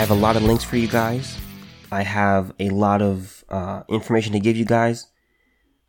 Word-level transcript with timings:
Have 0.00 0.10
a 0.10 0.14
lot 0.14 0.34
of 0.34 0.42
links 0.42 0.64
for 0.64 0.78
you 0.78 0.88
guys. 0.88 1.36
I 1.92 2.04
have 2.04 2.54
a 2.58 2.70
lot 2.70 3.02
of 3.02 3.44
uh, 3.50 3.82
information 3.86 4.32
to 4.32 4.40
give 4.40 4.56
you 4.56 4.64
guys. 4.64 5.08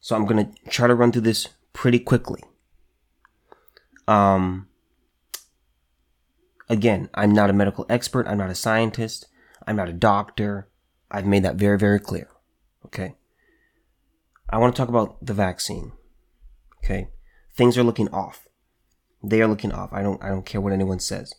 So 0.02 0.18
I'm 0.18 0.26
going 0.26 0.46
to 0.46 0.70
try 0.70 0.88
to 0.88 0.94
run 0.94 1.14
through 1.14 1.22
this 1.22 1.48
pretty 1.72 1.98
quickly. 1.98 2.44
Um, 4.10 4.68
again, 6.68 7.10
I'm 7.14 7.32
not 7.32 7.50
a 7.50 7.54
medical 7.54 7.86
expert. 7.88 8.28
I'm 8.28 8.38
not 8.38 8.50
a 8.50 8.54
scientist. 8.54 9.28
I'm 9.66 9.78
not 9.78 9.88
a 9.88 9.94
doctor. 9.94 10.68
I've 11.10 11.26
made 11.26 11.44
that 11.44 11.56
very, 11.56 11.80
very 11.80 12.02
clear. 12.02 12.28
Okay. 12.88 13.16
I 14.50 14.58
want 14.58 14.76
to 14.76 14.78
talk 14.78 14.90
about 14.90 15.26
the 15.26 15.34
vaccine. 15.34 15.94
Okay. 16.84 17.08
Things 17.56 17.78
are 17.78 17.84
looking 17.84 18.10
off. 18.10 18.46
They 19.24 19.42
are 19.42 19.48
looking 19.48 19.72
off. 19.72 19.94
I 19.94 20.04
don't, 20.04 20.22
I 20.22 20.28
don't 20.28 20.46
care 20.46 20.60
what 20.60 20.74
anyone 20.74 21.00
says. 21.00 21.34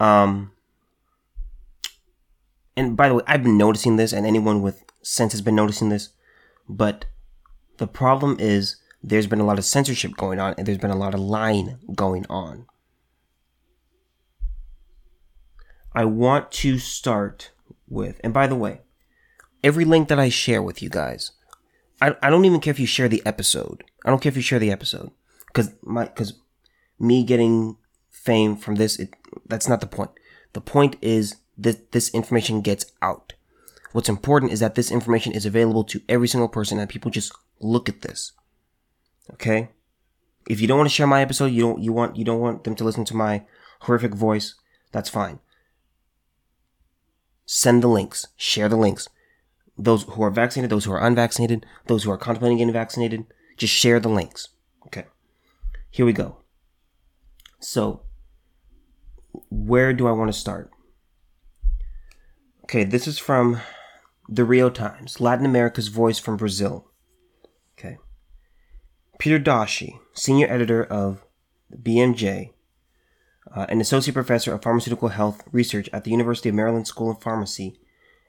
Um, 0.00 0.52
and 2.76 2.96
by 2.96 3.08
the 3.08 3.14
way, 3.14 3.22
I've 3.26 3.42
been 3.42 3.58
noticing 3.58 3.96
this, 3.96 4.12
and 4.12 4.26
anyone 4.26 4.62
with 4.62 4.84
sense 5.02 5.32
has 5.32 5.42
been 5.42 5.56
noticing 5.56 5.88
this, 5.88 6.10
but 6.68 7.06
the 7.78 7.86
problem 7.86 8.36
is 8.38 8.76
there's 9.02 9.26
been 9.26 9.40
a 9.40 9.46
lot 9.46 9.58
of 9.58 9.64
censorship 9.64 10.16
going 10.16 10.38
on, 10.38 10.54
and 10.56 10.66
there's 10.66 10.78
been 10.78 10.90
a 10.90 10.96
lot 10.96 11.14
of 11.14 11.20
lying 11.20 11.78
going 11.94 12.24
on. 12.30 12.66
I 15.94 16.04
want 16.04 16.50
to 16.52 16.78
start 16.78 17.50
with, 17.88 18.20
and 18.24 18.32
by 18.32 18.46
the 18.46 18.54
way, 18.54 18.80
every 19.62 19.84
link 19.84 20.08
that 20.08 20.18
I 20.18 20.28
share 20.28 20.62
with 20.62 20.80
you 20.82 20.88
guys, 20.88 21.32
I, 22.00 22.16
I 22.22 22.30
don't 22.30 22.44
even 22.44 22.60
care 22.60 22.70
if 22.70 22.80
you 22.80 22.86
share 22.86 23.08
the 23.08 23.22
episode. 23.26 23.84
I 24.04 24.10
don't 24.10 24.22
care 24.22 24.30
if 24.30 24.36
you 24.36 24.42
share 24.42 24.58
the 24.58 24.72
episode, 24.72 25.10
because 25.48 25.72
my 25.82 26.04
because 26.04 26.34
me 26.98 27.24
getting 27.24 27.76
fame 28.08 28.56
from 28.56 28.76
this, 28.76 28.98
it, 28.98 29.14
that's 29.46 29.68
not 29.68 29.80
the 29.80 29.86
point. 29.86 30.12
The 30.52 30.60
point 30.60 30.96
is 31.02 31.36
that 31.62 31.92
this 31.92 32.12
information 32.14 32.60
gets 32.60 32.86
out. 33.00 33.34
What's 33.92 34.08
important 34.08 34.52
is 34.52 34.60
that 34.60 34.74
this 34.74 34.90
information 34.90 35.32
is 35.32 35.46
available 35.46 35.84
to 35.84 36.00
every 36.08 36.28
single 36.28 36.48
person 36.48 36.78
and 36.78 36.88
people 36.88 37.10
just 37.10 37.32
look 37.60 37.88
at 37.88 38.02
this. 38.02 38.32
Okay? 39.32 39.70
If 40.48 40.60
you 40.60 40.66
don't 40.66 40.78
want 40.78 40.88
to 40.88 40.94
share 40.94 41.06
my 41.06 41.22
episode, 41.22 41.46
you 41.46 41.62
don't 41.62 41.82
you 41.82 41.92
want 41.92 42.16
you 42.16 42.24
don't 42.24 42.40
want 42.40 42.64
them 42.64 42.74
to 42.74 42.84
listen 42.84 43.04
to 43.06 43.16
my 43.16 43.44
horrific 43.80 44.14
voice, 44.14 44.54
that's 44.90 45.08
fine. 45.08 45.38
Send 47.46 47.82
the 47.82 47.88
links, 47.88 48.26
share 48.36 48.68
the 48.68 48.76
links. 48.76 49.08
Those 49.78 50.04
who 50.04 50.22
are 50.22 50.30
vaccinated, 50.30 50.70
those 50.70 50.84
who 50.84 50.92
are 50.92 51.04
unvaccinated, 51.04 51.64
those 51.86 52.04
who 52.04 52.10
are 52.10 52.18
contemplating 52.18 52.58
getting 52.58 52.72
vaccinated, 52.72 53.24
just 53.56 53.72
share 53.72 54.00
the 54.00 54.08
links. 54.08 54.48
Okay. 54.86 55.06
Here 55.90 56.06
we 56.06 56.12
go. 56.12 56.38
So, 57.60 58.02
where 59.50 59.92
do 59.92 60.06
I 60.06 60.12
want 60.12 60.32
to 60.32 60.38
start? 60.38 60.70
Okay, 62.72 62.84
this 62.84 63.06
is 63.06 63.18
from 63.18 63.60
the 64.30 64.46
Rio 64.46 64.70
Times, 64.70 65.20
Latin 65.20 65.44
America's 65.44 65.88
Voice 65.88 66.18
from 66.18 66.38
Brazil. 66.38 66.88
Okay. 67.78 67.98
Peter 69.18 69.38
Doshi, 69.38 69.98
senior 70.14 70.46
editor 70.48 70.82
of 70.82 71.22
BMJ, 71.70 72.54
uh, 73.54 73.66
an 73.68 73.82
associate 73.82 74.14
professor 74.14 74.54
of 74.54 74.62
pharmaceutical 74.62 75.08
health 75.08 75.42
research 75.52 75.90
at 75.92 76.04
the 76.04 76.10
University 76.10 76.48
of 76.48 76.54
Maryland 76.54 76.86
School 76.86 77.10
of 77.10 77.20
Pharmacy, 77.20 77.78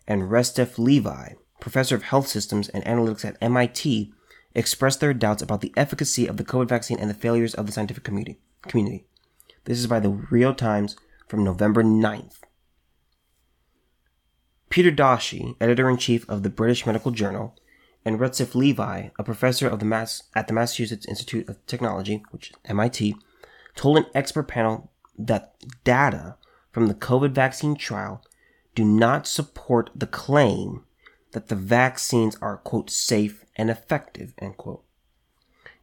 and 0.09 0.23
Retsef 0.23 0.77
Levi, 0.77 1.35
professor 1.61 1.95
of 1.95 2.03
health 2.03 2.27
systems 2.27 2.67
and 2.67 2.83
analytics 2.83 3.23
at 3.23 3.37
MIT, 3.39 4.11
expressed 4.53 4.99
their 4.99 5.13
doubts 5.13 5.41
about 5.41 5.61
the 5.61 5.73
efficacy 5.77 6.27
of 6.27 6.35
the 6.35 6.43
COVID 6.43 6.67
vaccine 6.67 6.99
and 6.99 7.09
the 7.09 7.13
failures 7.13 7.53
of 7.53 7.65
the 7.65 7.71
scientific 7.71 8.03
community. 8.03 8.41
community. 8.63 9.05
This 9.63 9.79
is 9.79 9.87
by 9.87 10.01
the 10.01 10.09
Rio 10.09 10.51
Times 10.51 10.97
from 11.29 11.45
November 11.45 11.81
9th. 11.81 12.42
Peter 14.73 14.91
Doshi, 14.91 15.55
editor 15.61 15.87
in 15.87 15.97
chief 15.97 16.27
of 16.27 16.41
the 16.41 16.49
British 16.49 16.87
Medical 16.87 17.11
Journal, 17.11 17.55
and 18.03 18.19
Retsef 18.19 18.55
Levi, 18.55 19.09
a 19.19 19.23
professor 19.23 19.67
of 19.67 19.77
the 19.77 19.85
Mass 19.85 20.23
at 20.33 20.47
the 20.47 20.53
Massachusetts 20.53 21.05
Institute 21.05 21.47
of 21.47 21.63
Technology, 21.67 22.23
which 22.31 22.49
is 22.49 22.55
MIT, 22.65 23.15
told 23.75 23.97
an 23.97 24.07
expert 24.15 24.47
panel 24.47 24.89
that 25.15 25.53
data 25.83 26.37
from 26.71 26.87
the 26.87 26.95
COVID 26.95 27.33
vaccine 27.33 27.75
trial 27.75 28.23
do 28.73 28.83
not 28.83 29.27
support 29.27 29.91
the 29.93 30.07
claim 30.07 30.83
that 31.33 31.49
the 31.49 31.55
vaccines 31.55 32.35
are 32.41 32.57
quote 32.57 32.89
safe 32.89 33.45
and 33.55 33.69
effective 33.69 34.33
end 34.39 34.57
quote. 34.57 34.83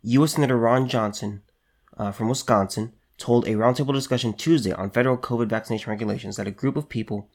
U.S. 0.02 0.32
Senator 0.32 0.58
Ron 0.58 0.88
Johnson 0.88 1.42
uh, 1.96 2.10
from 2.10 2.28
Wisconsin 2.28 2.92
told 3.18 3.46
a 3.46 3.52
roundtable 3.52 3.94
discussion 3.94 4.32
Tuesday 4.32 4.72
on 4.72 4.90
federal 4.90 5.16
COVID 5.16 5.46
vaccination 5.46 5.90
regulations 5.90 6.34
that 6.34 6.48
a 6.48 6.50
group 6.50 6.76
of 6.76 6.88
people 6.88 7.28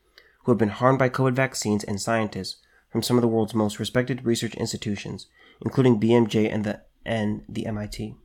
who 0.45 0.51
have 0.51 0.59
been 0.59 0.69
harmed 0.69 0.99
by 0.99 1.09
COVID 1.09 1.33
vaccines 1.33 1.83
and 1.83 1.99
scientists 1.99 2.57
from 2.89 3.01
some 3.01 3.17
of 3.17 3.21
the 3.21 3.27
world's 3.27 3.53
most 3.53 3.79
respected 3.79 4.25
research 4.25 4.55
institutions, 4.55 5.27
including 5.59 5.99
BMJ 5.99 6.53
and 6.53 6.63
the, 6.63 6.81
and 7.05 7.43
the 7.49 7.65
MIT. 7.65 8.15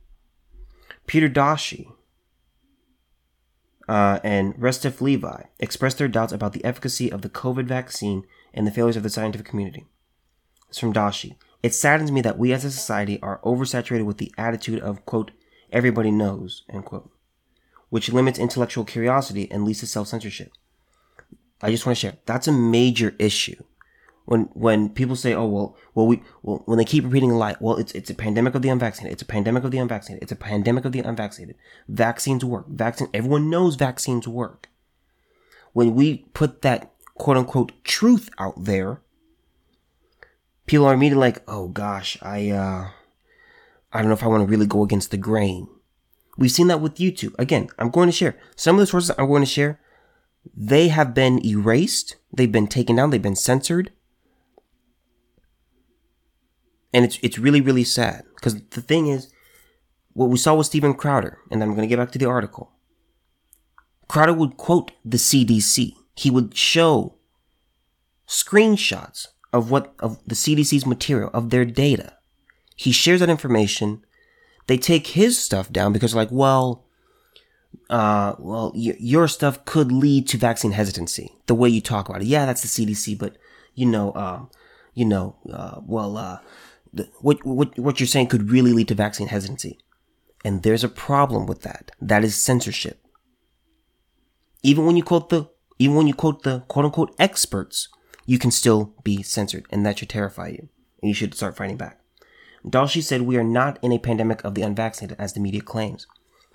Peter 1.07 1.27
Doshi 1.27 1.91
uh, 3.89 4.19
and 4.23 4.55
Retsef 4.55 5.01
Levi 5.01 5.43
expressed 5.59 5.97
their 5.97 6.07
doubts 6.07 6.31
about 6.31 6.53
the 6.53 6.63
efficacy 6.63 7.11
of 7.11 7.21
the 7.23 7.29
COVID 7.29 7.65
vaccine 7.65 8.23
and 8.53 8.65
the 8.65 8.71
failures 8.71 8.95
of 8.95 9.03
the 9.03 9.09
scientific 9.09 9.47
community. 9.47 9.87
It's 10.69 10.79
from 10.79 10.93
Doshi. 10.93 11.35
It 11.63 11.73
saddens 11.73 12.11
me 12.11 12.21
that 12.21 12.37
we 12.37 12.53
as 12.53 12.63
a 12.63 12.71
society 12.71 13.19
are 13.21 13.41
oversaturated 13.43 14.05
with 14.05 14.19
the 14.19 14.33
attitude 14.37 14.79
of, 14.79 15.05
quote, 15.05 15.31
everybody 15.71 16.11
knows, 16.11 16.63
end 16.69 16.85
quote, 16.85 17.09
which 17.89 18.13
limits 18.13 18.39
intellectual 18.39 18.85
curiosity 18.85 19.49
and 19.51 19.65
leads 19.65 19.79
to 19.81 19.87
self 19.87 20.07
censorship. 20.07 20.51
I 21.61 21.71
just 21.71 21.85
want 21.85 21.97
to 21.97 21.99
share. 21.99 22.17
That's 22.25 22.47
a 22.47 22.51
major 22.51 23.15
issue. 23.19 23.63
When 24.25 24.43
when 24.53 24.89
people 24.89 25.15
say, 25.15 25.33
"Oh 25.33 25.47
well, 25.47 25.77
well 25.93 26.07
we 26.07 26.21
well," 26.43 26.61
when 26.65 26.77
they 26.77 26.85
keep 26.85 27.03
repeating 27.03 27.31
a 27.31 27.37
lie, 27.37 27.55
well, 27.59 27.77
it's 27.77 27.91
it's 27.93 28.09
a 28.09 28.15
pandemic 28.15 28.55
of 28.55 28.61
the 28.61 28.69
unvaccinated. 28.69 29.13
It's 29.13 29.21
a 29.21 29.25
pandemic 29.25 29.63
of 29.63 29.71
the 29.71 29.77
unvaccinated. 29.79 30.23
It's 30.23 30.31
a 30.31 30.35
pandemic 30.35 30.85
of 30.85 30.91
the 30.91 30.99
unvaccinated. 30.99 31.55
Vaccines 31.87 32.45
work. 32.45 32.67
Vaccine. 32.69 33.09
Everyone 33.13 33.49
knows 33.49 33.75
vaccines 33.75 34.27
work. 34.27 34.69
When 35.73 35.95
we 35.95 36.19
put 36.33 36.61
that 36.61 36.91
quote 37.15 37.37
unquote 37.37 37.71
truth 37.83 38.29
out 38.37 38.63
there, 38.63 39.01
people 40.65 40.85
are 40.85 40.93
immediately 40.93 41.27
like, 41.27 41.43
"Oh 41.47 41.67
gosh, 41.67 42.17
I 42.21 42.49
uh, 42.51 42.89
I 43.91 43.99
don't 43.99 44.07
know 44.07 44.13
if 44.13 44.23
I 44.23 44.27
want 44.27 44.47
to 44.47 44.51
really 44.51 44.67
go 44.67 44.83
against 44.83 45.11
the 45.11 45.17
grain." 45.17 45.67
We've 46.37 46.51
seen 46.51 46.67
that 46.67 46.79
with 46.79 46.95
YouTube. 46.95 47.35
Again, 47.37 47.69
I'm 47.77 47.89
going 47.89 48.07
to 48.07 48.13
share 48.13 48.37
some 48.55 48.75
of 48.75 48.79
the 48.79 48.87
sources 48.87 49.11
I'm 49.17 49.27
going 49.27 49.41
to 49.41 49.45
share 49.45 49.79
they 50.55 50.89
have 50.89 51.13
been 51.13 51.45
erased, 51.45 52.15
they've 52.33 52.51
been 52.51 52.67
taken 52.67 52.95
down, 52.95 53.09
they've 53.09 53.21
been 53.21 53.35
censored. 53.35 53.91
And 56.93 57.05
it's 57.05 57.19
it's 57.21 57.39
really 57.39 57.61
really 57.61 57.85
sad 57.85 58.25
because 58.35 58.61
the 58.69 58.81
thing 58.81 59.07
is 59.07 59.31
what 60.13 60.29
we 60.29 60.37
saw 60.37 60.55
with 60.55 60.67
Steven 60.67 60.93
Crowder, 60.93 61.37
and 61.49 61.63
I'm 61.63 61.69
going 61.69 61.87
to 61.87 61.87
get 61.87 61.97
back 61.97 62.11
to 62.11 62.19
the 62.19 62.25
article. 62.25 62.71
Crowder 64.09 64.33
would 64.33 64.57
quote 64.57 64.91
the 65.05 65.17
CDC. 65.17 65.93
He 66.15 66.29
would 66.29 66.55
show 66.55 67.15
screenshots 68.27 69.27
of 69.53 69.71
what 69.71 69.93
of 69.99 70.19
the 70.27 70.35
CDC's 70.35 70.85
material 70.85 71.29
of 71.33 71.49
their 71.49 71.65
data. 71.65 72.17
He 72.75 72.91
shares 72.91 73.19
that 73.19 73.29
information. 73.29 74.03
They 74.67 74.77
take 74.77 75.07
his 75.07 75.41
stuff 75.41 75.71
down 75.71 75.93
because 75.93 76.15
like, 76.15 76.29
well, 76.31 76.85
uh, 77.91 78.35
well, 78.39 78.71
y- 78.73 78.95
your 78.99 79.27
stuff 79.27 79.65
could 79.65 79.91
lead 79.91 80.27
to 80.29 80.37
vaccine 80.37 80.71
hesitancy. 80.71 81.35
The 81.47 81.53
way 81.53 81.69
you 81.69 81.81
talk 81.81 82.07
about 82.07 82.21
it, 82.21 82.27
yeah, 82.27 82.45
that's 82.45 82.61
the 82.61 82.67
CDC, 82.67 83.19
but 83.19 83.35
you 83.75 83.85
know, 83.85 84.11
uh, 84.11 84.45
you 84.93 85.05
know, 85.05 85.35
uh, 85.51 85.81
well, 85.85 86.17
uh, 86.17 86.39
the, 86.93 87.09
what 87.19 87.45
what 87.45 87.77
what 87.77 87.99
you're 87.99 88.07
saying 88.07 88.27
could 88.27 88.49
really 88.49 88.71
lead 88.71 88.87
to 88.87 88.95
vaccine 88.95 89.27
hesitancy, 89.27 89.77
and 90.45 90.63
there's 90.63 90.85
a 90.85 90.89
problem 90.89 91.45
with 91.45 91.63
that. 91.63 91.91
That 92.01 92.23
is 92.23 92.35
censorship. 92.35 93.05
Even 94.63 94.85
when 94.85 94.95
you 94.95 95.03
quote 95.03 95.29
the 95.29 95.49
even 95.77 95.95
when 95.97 96.07
you 96.07 96.13
quote 96.13 96.43
the 96.43 96.61
quote 96.69 96.85
unquote 96.85 97.13
experts, 97.19 97.89
you 98.25 98.39
can 98.39 98.51
still 98.51 98.93
be 99.03 99.21
censored, 99.21 99.65
and 99.69 99.85
that 99.85 99.99
should 99.99 100.09
terrify 100.09 100.47
you, 100.47 100.69
and 101.01 101.09
you 101.09 101.13
should 101.13 101.35
start 101.35 101.57
fighting 101.57 101.77
back. 101.77 101.99
Doshi 102.65 103.03
said, 103.03 103.23
"We 103.23 103.35
are 103.35 103.43
not 103.43 103.79
in 103.81 103.91
a 103.91 103.99
pandemic 103.99 104.45
of 104.45 104.55
the 104.55 104.61
unvaccinated, 104.61 105.17
as 105.19 105.33
the 105.33 105.41
media 105.41 105.61
claims." 105.61 106.07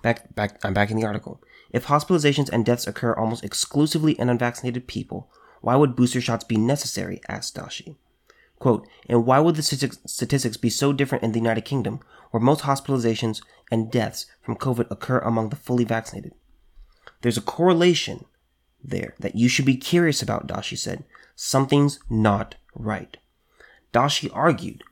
Back, 0.06 0.36
back, 0.36 0.60
I'm 0.64 0.72
back 0.72 0.92
in 0.92 0.96
the 0.96 1.04
article. 1.04 1.42
If 1.72 1.86
hospitalizations 1.86 2.48
and 2.48 2.64
deaths 2.64 2.86
occur 2.86 3.12
almost 3.12 3.42
exclusively 3.42 4.12
in 4.12 4.28
unvaccinated 4.28 4.86
people, 4.86 5.28
why 5.62 5.74
would 5.74 5.96
booster 5.96 6.20
shots 6.20 6.44
be 6.44 6.56
necessary? 6.56 7.20
asked 7.28 7.56
Dashi. 7.56 7.96
Quote, 8.60 8.86
and 9.08 9.26
why 9.26 9.40
would 9.40 9.56
the 9.56 9.64
statistics 9.64 10.56
be 10.56 10.70
so 10.70 10.92
different 10.92 11.24
in 11.24 11.32
the 11.32 11.40
United 11.40 11.64
Kingdom, 11.64 11.98
where 12.30 12.40
most 12.40 12.62
hospitalizations 12.62 13.42
and 13.68 13.90
deaths 13.90 14.26
from 14.42 14.54
COVID 14.54 14.88
occur 14.92 15.18
among 15.18 15.48
the 15.48 15.56
fully 15.56 15.82
vaccinated? 15.82 16.34
There's 17.22 17.36
a 17.36 17.42
correlation 17.42 18.26
there 18.84 19.16
that 19.18 19.34
you 19.34 19.48
should 19.48 19.66
be 19.66 19.76
curious 19.76 20.22
about, 20.22 20.46
Dashi 20.46 20.78
said. 20.78 21.02
Something's 21.34 21.98
not 22.08 22.54
right. 22.76 23.16
Dashi 23.92 24.30
argued 24.32 24.84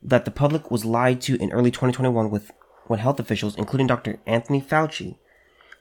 that 0.00 0.24
the 0.24 0.30
public 0.30 0.70
was 0.70 0.86
lied 0.86 1.20
to 1.20 1.36
in 1.36 1.52
early 1.52 1.70
2021 1.70 2.30
with 2.30 2.50
when 2.90 2.98
health 2.98 3.20
officials, 3.20 3.54
including 3.54 3.86
Dr. 3.86 4.18
Anthony 4.26 4.60
Fauci, 4.60 5.14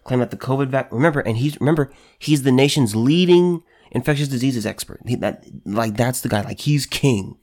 claim 0.04 0.20
that 0.20 0.30
the 0.30 0.38
COVID 0.38 0.68
vaccine. 0.68 0.96
Remember, 0.96 1.22
and 1.22 1.38
he's, 1.38 1.60
remember, 1.60 1.92
he's 2.20 2.44
the 2.44 2.52
nation's 2.52 2.96
leading 2.96 3.64
infectious 3.90 4.28
diseases 4.28 4.64
expert. 4.64 5.02
He, 5.08 5.16
that, 5.16 5.44
like, 5.66 5.98
that's 5.98 6.22
the 6.22 6.30
guy, 6.30 6.42
like, 6.42 6.60
he's 6.60 6.86
king. 6.86 7.40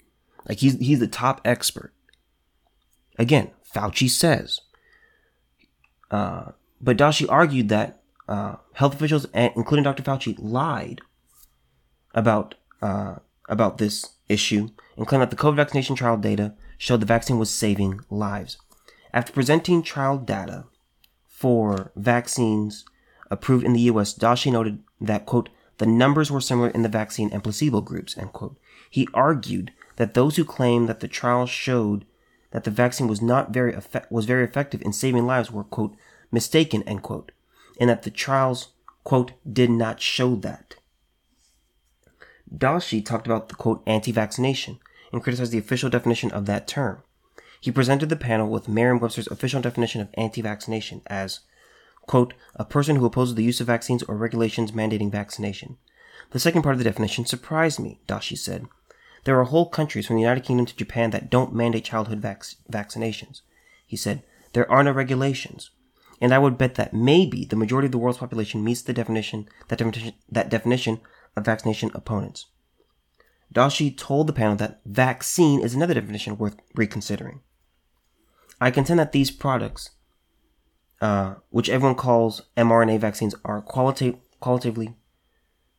Like, 0.48 0.58
he's, 0.58 0.78
he's 0.78 1.00
the 1.00 1.08
top 1.08 1.40
expert. 1.44 1.92
Again, 3.18 3.50
Fauci 3.74 4.08
says. 4.08 4.60
Uh, 6.12 6.52
but 6.80 6.96
Doshi 6.96 7.26
argued 7.28 7.68
that 7.70 8.02
uh, 8.28 8.54
health 8.74 8.94
officials, 8.94 9.26
including 9.34 9.82
Dr. 9.82 10.04
Fauci, 10.04 10.36
lied 10.38 11.00
about 12.14 12.54
uh, 12.80 13.16
about 13.48 13.78
this 13.78 14.14
issue 14.28 14.68
and 14.96 15.08
claimed 15.08 15.22
that 15.22 15.30
the 15.30 15.36
COVID 15.36 15.56
vaccination 15.56 15.96
trial 15.96 16.16
data 16.16 16.54
showed 16.78 17.00
the 17.00 17.06
vaccine 17.06 17.38
was 17.38 17.50
saving 17.50 18.00
lives. 18.10 18.58
After 19.16 19.32
presenting 19.32 19.82
trial 19.82 20.18
data 20.18 20.66
for 21.26 21.90
vaccines 21.96 22.84
approved 23.30 23.64
in 23.64 23.72
the 23.72 23.88
U.S., 23.92 24.12
Doshi 24.12 24.52
noted 24.52 24.82
that 25.00 25.24
quote 25.24 25.48
the 25.78 25.86
numbers 25.86 26.30
were 26.30 26.42
similar 26.42 26.68
in 26.68 26.82
the 26.82 26.90
vaccine 26.90 27.30
and 27.32 27.42
placebo 27.42 27.80
groups 27.80 28.18
end 28.18 28.34
quote. 28.34 28.58
He 28.90 29.08
argued 29.14 29.72
that 29.96 30.12
those 30.12 30.36
who 30.36 30.44
claimed 30.44 30.86
that 30.90 31.00
the 31.00 31.08
trial 31.08 31.46
showed 31.46 32.04
that 32.50 32.64
the 32.64 32.70
vaccine 32.70 33.08
was 33.08 33.22
not 33.22 33.54
very 33.54 33.72
effect- 33.72 34.12
was 34.12 34.26
very 34.26 34.44
effective 34.44 34.82
in 34.82 34.92
saving 34.92 35.24
lives 35.24 35.50
were 35.50 35.64
quote 35.64 35.96
mistaken 36.30 36.82
end 36.82 37.02
quote 37.02 37.32
and 37.80 37.88
that 37.88 38.02
the 38.02 38.10
trials, 38.10 38.74
quote, 39.02 39.32
did 39.50 39.70
not 39.70 39.98
show 39.98 40.36
that. 40.36 40.74
Doshi 42.54 43.02
talked 43.02 43.26
about 43.26 43.48
the 43.48 43.54
quote 43.54 43.82
anti 43.86 44.12
vaccination 44.12 44.78
and 45.10 45.22
criticized 45.22 45.52
the 45.52 45.58
official 45.58 45.88
definition 45.88 46.30
of 46.32 46.44
that 46.44 46.68
term. 46.68 47.02
He 47.60 47.70
presented 47.72 48.08
the 48.08 48.16
panel 48.16 48.48
with 48.48 48.68
Merriam 48.68 49.00
Webster's 49.00 49.26
official 49.28 49.60
definition 49.60 50.00
of 50.00 50.08
anti 50.14 50.40
vaccination 50.40 51.02
as, 51.06 51.40
quote, 52.02 52.34
a 52.54 52.64
person 52.64 52.96
who 52.96 53.06
opposes 53.06 53.34
the 53.34 53.44
use 53.44 53.60
of 53.60 53.66
vaccines 53.66 54.02
or 54.04 54.16
regulations 54.16 54.72
mandating 54.72 55.10
vaccination. 55.10 55.76
The 56.30 56.38
second 56.38 56.62
part 56.62 56.74
of 56.74 56.78
the 56.78 56.84
definition 56.84 57.24
surprised 57.24 57.80
me, 57.80 58.00
Doshi 58.06 58.36
said. 58.36 58.66
There 59.24 59.38
are 59.40 59.44
whole 59.44 59.68
countries 59.68 60.06
from 60.06 60.16
the 60.16 60.22
United 60.22 60.44
Kingdom 60.44 60.66
to 60.66 60.76
Japan 60.76 61.10
that 61.10 61.30
don't 61.30 61.54
mandate 61.54 61.84
childhood 61.84 62.20
vac- 62.20 62.44
vaccinations. 62.70 63.40
He 63.86 63.96
said, 63.96 64.22
there 64.52 64.70
are 64.70 64.84
no 64.84 64.92
regulations 64.92 65.70
and 66.20 66.32
I 66.32 66.38
would 66.38 66.58
bet 66.58 66.76
that 66.76 66.94
maybe 66.94 67.44
the 67.44 67.56
majority 67.56 67.86
of 67.86 67.92
the 67.92 67.98
world's 67.98 68.18
population 68.18 68.64
meets 68.64 68.82
the 68.82 68.92
definition 68.92 69.48
that 69.68 69.78
definition, 69.78 70.14
that 70.30 70.48
definition 70.48 71.00
of 71.36 71.44
vaccination 71.44 71.90
opponents. 71.94 72.46
Doshi 73.54 73.96
told 73.96 74.26
the 74.26 74.32
panel 74.32 74.56
that 74.56 74.80
vaccine 74.84 75.60
is 75.60 75.74
another 75.74 75.94
definition 75.94 76.38
worth 76.38 76.56
reconsidering. 76.74 77.40
I 78.60 78.70
contend 78.70 78.98
that 78.98 79.12
these 79.12 79.30
products, 79.30 79.90
uh, 81.00 81.34
which 81.50 81.68
everyone 81.68 81.96
calls 81.96 82.42
mRNA 82.56 83.00
vaccines, 83.00 83.34
are 83.44 83.62
qualita- 83.62 84.18
qualitatively 84.40 84.96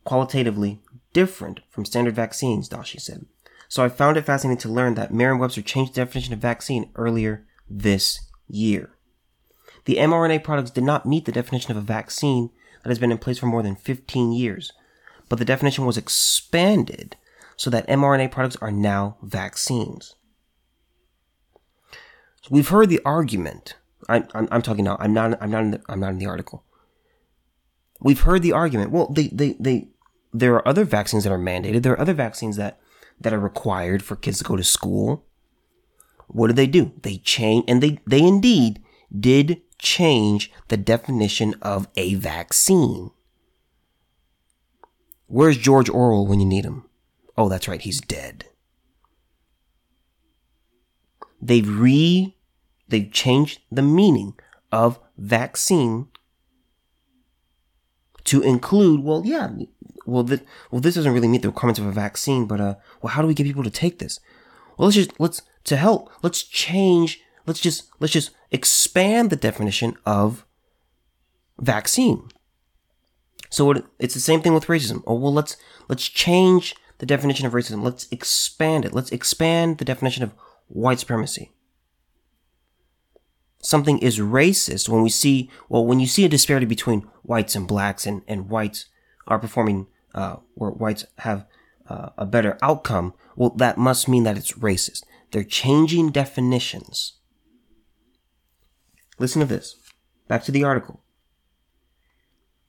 qualitatively 0.07 0.79
different 1.11 1.59
from 1.69 1.83
standard 1.83 2.15
vaccines, 2.15 2.69
Doshi 2.69 2.97
said. 2.97 3.25
So 3.67 3.83
I 3.83 3.89
found 3.89 4.15
it 4.15 4.25
fascinating 4.25 4.61
to 4.61 4.69
learn 4.69 4.93
that 4.93 5.13
Merriam-Webster 5.13 5.61
changed 5.61 5.93
the 5.93 6.05
definition 6.05 6.31
of 6.33 6.39
vaccine 6.39 6.91
earlier 6.95 7.45
this 7.69 8.21
year. 8.47 8.91
The 9.83 9.97
mRNA 9.97 10.45
products 10.45 10.71
did 10.71 10.85
not 10.85 11.05
meet 11.05 11.25
the 11.25 11.33
definition 11.33 11.71
of 11.71 11.77
a 11.77 11.81
vaccine 11.81 12.51
that 12.83 12.89
has 12.89 12.99
been 12.99 13.11
in 13.11 13.17
place 13.17 13.39
for 13.39 13.47
more 13.47 13.63
than 13.63 13.75
15 13.75 14.31
years, 14.31 14.71
but 15.27 15.39
the 15.39 15.45
definition 15.45 15.85
was 15.85 15.97
expanded 15.97 17.17
so 17.57 17.69
that 17.69 17.87
mRNA 17.87 18.31
products 18.31 18.55
are 18.61 18.71
now 18.71 19.17
vaccines. 19.21 20.15
We've 22.49 22.67
heard 22.67 22.89
the 22.89 23.01
argument. 23.05 23.75
I, 24.07 24.23
am 24.33 24.61
talking 24.61 24.85
now. 24.85 24.97
I'm 24.99 25.13
not. 25.13 25.41
I'm 25.41 25.51
not. 25.51 25.63
In 25.63 25.71
the, 25.71 25.81
I'm 25.89 25.99
not 25.99 26.11
in 26.11 26.17
the 26.17 26.27
article. 26.27 26.63
We've 27.99 28.21
heard 28.21 28.41
the 28.41 28.53
argument. 28.53 28.91
Well, 28.91 29.07
they, 29.07 29.27
they, 29.27 29.55
they. 29.59 29.89
There 30.33 30.53
are 30.55 30.67
other 30.67 30.85
vaccines 30.85 31.23
that 31.23 31.33
are 31.33 31.39
mandated. 31.39 31.83
There 31.83 31.93
are 31.93 31.99
other 31.99 32.13
vaccines 32.13 32.55
that 32.57 32.79
that 33.19 33.33
are 33.33 33.39
required 33.39 34.03
for 34.03 34.15
kids 34.15 34.37
to 34.39 34.43
go 34.43 34.55
to 34.55 34.63
school. 34.63 35.25
What 36.27 36.47
do 36.47 36.53
they 36.53 36.67
do? 36.67 36.91
They 37.01 37.17
change, 37.17 37.65
and 37.67 37.81
they 37.81 37.99
they 38.05 38.21
indeed 38.21 38.81
did 39.17 39.61
change 39.79 40.51
the 40.67 40.77
definition 40.77 41.55
of 41.61 41.87
a 41.95 42.15
vaccine. 42.15 43.11
Where's 45.27 45.57
George 45.57 45.89
Orwell 45.89 46.25
when 46.25 46.39
you 46.39 46.45
need 46.45 46.65
him? 46.65 46.85
Oh, 47.37 47.49
that's 47.49 47.67
right, 47.67 47.81
he's 47.81 47.99
dead. 48.01 48.45
They've 51.41 51.67
re 51.67 52.36
they've 52.87 53.11
changed 53.11 53.59
the 53.71 53.81
meaning 53.81 54.33
of 54.71 54.99
vaccine 55.17 56.07
to 58.25 58.41
include, 58.41 59.03
well, 59.03 59.23
yeah, 59.25 59.49
well, 60.05 60.23
th- 60.23 60.41
well, 60.69 60.81
this 60.81 60.95
doesn't 60.95 61.13
really 61.13 61.27
meet 61.27 61.41
the 61.41 61.49
requirements 61.49 61.79
of 61.79 61.85
a 61.85 61.91
vaccine, 61.91 62.45
but 62.45 62.59
uh, 62.59 62.75
well, 63.01 63.13
how 63.13 63.21
do 63.21 63.27
we 63.27 63.33
get 63.33 63.45
people 63.45 63.63
to 63.63 63.69
take 63.69 63.99
this? 63.99 64.19
Well, 64.77 64.87
let's 64.87 64.95
just 64.95 65.19
let's 65.19 65.41
to 65.65 65.77
help, 65.77 66.11
let's 66.21 66.43
change 66.43 67.21
let's 67.47 67.59
just 67.59 67.89
let's 67.99 68.13
just 68.13 68.31
expand 68.51 69.31
the 69.31 69.35
definition 69.35 69.95
of 70.05 70.45
vaccine. 71.59 72.29
So 73.49 73.73
it's 73.97 74.13
the 74.13 74.19
same 74.19 74.41
thing 74.41 74.53
with 74.53 74.67
racism. 74.67 75.01
Oh 75.07 75.15
well, 75.15 75.33
let's 75.33 75.57
let's 75.87 76.07
change 76.07 76.75
the 76.99 77.05
definition 77.05 77.47
of 77.47 77.53
racism. 77.53 77.81
Let's 77.81 78.07
expand 78.11 78.85
it. 78.85 78.93
Let's 78.93 79.11
expand 79.11 79.79
the 79.79 79.85
definition 79.85 80.23
of 80.23 80.33
white 80.67 80.99
supremacy. 80.99 81.51
Something 83.67 83.97
is 83.99 84.19
racist 84.19 84.87
when 84.87 85.03
we 85.03 85.09
see 85.09 85.49
well 85.67 85.85
when 85.85 85.99
you 85.99 86.07
see 86.07 86.23
a 86.25 86.29
disparity 86.29 86.65
between 86.65 87.01
whites 87.23 87.55
and 87.55 87.67
blacks 87.67 88.05
and 88.05 88.21
and 88.27 88.49
whites 88.49 88.85
are 89.27 89.39
performing 89.39 89.87
uh, 90.15 90.37
where 90.53 90.71
whites 90.71 91.05
have 91.19 91.45
uh, 91.89 92.09
a 92.17 92.25
better 92.25 92.57
outcome. 92.61 93.13
Well, 93.35 93.49
that 93.57 93.77
must 93.77 94.07
mean 94.07 94.23
that 94.23 94.37
it's 94.37 94.53
racist. 94.53 95.03
They're 95.31 95.43
changing 95.43 96.11
definitions 96.11 97.17
Listen 99.19 99.39
to 99.39 99.47
this. 99.47 99.75
Back 100.27 100.43
to 100.43 100.51
the 100.51 100.63
article. 100.63 101.01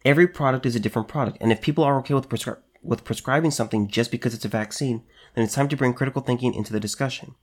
Every 0.05 0.27
product 0.27 0.65
is 0.65 0.75
a 0.75 0.81
different 0.81 1.09
product, 1.09 1.39
and 1.41 1.53
if 1.53 1.61
people 1.61 1.85
are 1.85 1.99
okay 1.99 2.15
with, 2.15 2.29
prescri- 2.29 2.63
with 2.83 3.05
prescribing 3.05 3.51
something 3.51 3.89
just 3.89 4.11
because 4.11 4.33
it's 4.33 4.45
a 4.45 4.49
vaccine, 4.49 5.03
then 5.35 5.45
it's 5.45 5.55
time 5.55 5.69
to 5.69 5.77
bring 5.77 5.93
critical 5.93 6.23
thinking 6.23 6.55
into 6.55 6.73
the 6.73 6.81
discussion. 6.81 7.35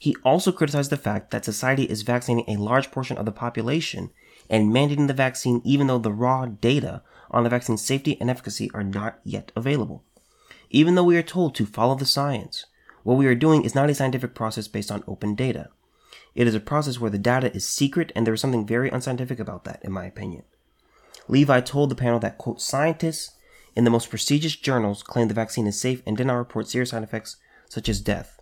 He 0.00 0.16
also 0.24 0.50
criticized 0.50 0.90
the 0.90 0.96
fact 0.96 1.30
that 1.30 1.44
society 1.44 1.82
is 1.82 2.00
vaccinating 2.00 2.48
a 2.48 2.58
large 2.58 2.90
portion 2.90 3.18
of 3.18 3.26
the 3.26 3.32
population 3.32 4.08
and 4.48 4.72
mandating 4.72 5.08
the 5.08 5.12
vaccine 5.12 5.60
even 5.62 5.88
though 5.88 5.98
the 5.98 6.10
raw 6.10 6.46
data 6.46 7.02
on 7.30 7.44
the 7.44 7.50
vaccine's 7.50 7.84
safety 7.84 8.16
and 8.18 8.30
efficacy 8.30 8.70
are 8.72 8.82
not 8.82 9.20
yet 9.24 9.52
available. 9.54 10.02
Even 10.70 10.94
though 10.94 11.04
we 11.04 11.18
are 11.18 11.22
told 11.22 11.54
to 11.54 11.66
follow 11.66 11.94
the 11.94 12.06
science, 12.06 12.64
what 13.02 13.18
we 13.18 13.26
are 13.26 13.34
doing 13.34 13.62
is 13.62 13.74
not 13.74 13.90
a 13.90 13.94
scientific 13.94 14.34
process 14.34 14.68
based 14.68 14.90
on 14.90 15.04
open 15.06 15.34
data. 15.34 15.68
It 16.34 16.46
is 16.46 16.54
a 16.54 16.60
process 16.60 16.98
where 16.98 17.10
the 17.10 17.18
data 17.18 17.54
is 17.54 17.68
secret, 17.68 18.10
and 18.16 18.26
there 18.26 18.32
is 18.32 18.40
something 18.40 18.66
very 18.66 18.88
unscientific 18.88 19.38
about 19.38 19.64
that, 19.64 19.84
in 19.84 19.92
my 19.92 20.06
opinion. 20.06 20.44
Levi 21.28 21.60
told 21.60 21.90
the 21.90 21.94
panel 21.94 22.20
that, 22.20 22.38
quote, 22.38 22.62
scientists 22.62 23.32
in 23.76 23.84
the 23.84 23.90
most 23.90 24.08
prestigious 24.08 24.56
journals 24.56 25.02
claim 25.02 25.28
the 25.28 25.34
vaccine 25.34 25.66
is 25.66 25.78
safe 25.78 26.02
and 26.06 26.16
did 26.16 26.26
not 26.26 26.36
report 26.36 26.68
serious 26.68 26.90
side 26.90 27.02
effects 27.02 27.36
such 27.68 27.86
as 27.86 28.00
death. 28.00 28.39